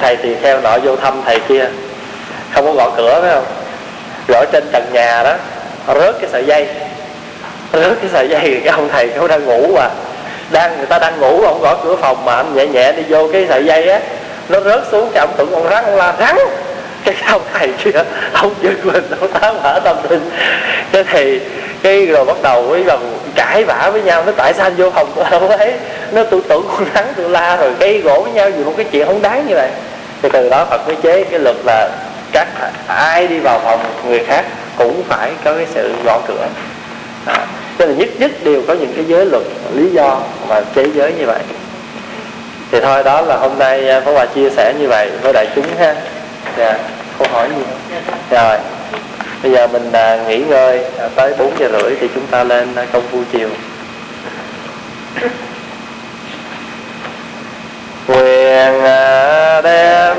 thầy 0.00 0.16
thì 0.16 0.34
theo 0.34 0.60
nọ 0.60 0.78
vô 0.82 0.96
thăm 0.96 1.22
thầy 1.24 1.40
kia. 1.40 1.68
Không 2.54 2.66
có 2.66 2.72
gõ 2.72 2.90
cửa, 2.96 3.18
phải 3.22 3.30
không? 3.30 3.44
Gõ 4.28 4.44
trên 4.52 4.64
trần 4.72 4.84
nhà 4.92 5.22
đó, 5.22 5.34
rớt 5.86 6.14
cái 6.20 6.30
sợi 6.32 6.44
dây 6.44 6.68
rớt 7.72 7.98
cái 8.00 8.10
sợi 8.12 8.28
dây 8.28 8.60
cái 8.64 8.74
ông 8.74 8.88
thầy 8.92 9.08
cũng 9.08 9.28
đang 9.28 9.44
ngủ 9.44 9.66
mà 9.74 9.88
đang, 10.50 10.76
người 10.76 10.86
ta 10.86 10.98
đang 10.98 11.20
ngủ, 11.20 11.42
ông 11.42 11.60
gõ 11.62 11.76
cửa 11.84 11.96
phòng 11.96 12.24
mà 12.24 12.34
anh 12.34 12.54
nhẹ 12.54 12.66
nhẹ 12.66 12.92
đi 12.92 13.02
vô 13.08 13.28
cái 13.32 13.46
sợi 13.48 13.64
dây 13.64 13.88
á, 13.88 14.00
nó 14.48 14.60
rớt 14.60 14.82
xuống 14.90 15.10
cái 15.14 15.20
ông 15.20 15.34
tưởng 15.36 15.52
ông 15.52 15.68
rắn, 15.70 15.84
ông 15.84 15.96
la 15.96 16.14
rắn. 16.20 16.36
Cái 17.04 17.14
ông 17.26 17.42
thầy 17.54 17.68
kia, 17.84 17.90
ông 18.32 18.54
giật 18.62 18.84
mình, 18.84 19.04
ông 19.20 19.32
tá 19.32 19.52
hở 19.62 19.80
tâm 19.84 19.96
linh. 20.10 20.30
Thế 20.92 21.04
thì, 21.12 21.40
cái 21.82 22.06
rồi 22.06 22.24
bắt 22.24 22.36
đầu 22.42 22.62
với 22.62 22.84
bằng 22.84 23.12
cãi 23.34 23.64
vã 23.64 23.90
với 23.92 24.02
nhau 24.02 24.24
nó 24.26 24.32
tại 24.36 24.52
sao 24.54 24.66
anh 24.66 24.74
vô 24.76 24.90
phòng 24.90 25.12
của 25.14 25.22
ông 25.30 25.48
ấy? 25.48 25.74
Nó 26.12 26.24
tự 26.24 26.40
tưởng 26.48 26.68
con 26.68 26.86
rắn 26.94 27.04
tự 27.16 27.28
la 27.28 27.56
rồi 27.56 27.72
cái 27.80 27.98
gỗ 27.98 28.22
với 28.22 28.32
nhau, 28.32 28.50
vì 28.56 28.64
một 28.64 28.72
cái 28.76 28.86
chuyện 28.90 29.06
không 29.06 29.22
đáng 29.22 29.46
như 29.46 29.54
vậy. 29.54 29.68
Thì 30.22 30.28
từ 30.32 30.48
đó 30.48 30.64
phật 30.64 30.86
mới 30.86 30.96
chế 31.02 31.24
cái 31.24 31.40
luật 31.40 31.56
là 31.64 31.88
các 32.32 32.48
ai 32.86 33.26
đi 33.26 33.38
vào 33.38 33.60
phòng, 33.64 33.80
người 34.08 34.24
khác 34.24 34.44
cũng 34.76 35.02
phải 35.08 35.32
có 35.44 35.54
cái 35.54 35.66
sự 35.74 35.94
gõ 36.04 36.20
cửa. 36.28 36.46
À 37.26 37.46
cho 37.82 37.88
nên 37.88 37.98
nhất 37.98 38.08
nhất 38.18 38.30
đều 38.44 38.62
có 38.68 38.74
những 38.74 38.92
cái 38.96 39.04
giới 39.08 39.26
luật 39.26 39.42
lý 39.74 39.92
do 39.92 40.20
mà 40.48 40.60
chế 40.74 40.86
giới 40.94 41.12
như 41.12 41.26
vậy. 41.26 41.38
Thì 42.70 42.80
thôi 42.80 43.02
đó 43.04 43.20
là 43.20 43.36
hôm 43.36 43.58
nay 43.58 43.88
à, 43.88 44.00
Pháp 44.00 44.12
Hòa 44.12 44.26
chia 44.26 44.50
sẻ 44.50 44.74
như 44.78 44.88
vậy 44.88 45.10
với 45.22 45.32
đại 45.32 45.46
chúng 45.54 45.66
ha. 45.78 45.94
Dạ 46.58 46.78
không 47.18 47.28
hỏi 47.30 47.48
gì? 47.48 47.62
Nữa 48.30 48.36
rồi 48.36 48.58
bây 49.42 49.52
giờ 49.52 49.66
mình 49.66 49.92
à, 49.92 50.24
nghỉ 50.28 50.38
ngơi 50.38 50.84
à, 50.98 51.08
tới 51.14 51.34
4 51.38 51.52
giờ 51.58 51.68
rưỡi 51.72 51.96
thì 52.00 52.08
chúng 52.14 52.26
ta 52.26 52.44
lên 52.44 52.68
công 52.92 53.02
phu 53.10 53.18
chiều. 53.32 53.48
À, 58.84 59.60
đem 59.62 60.16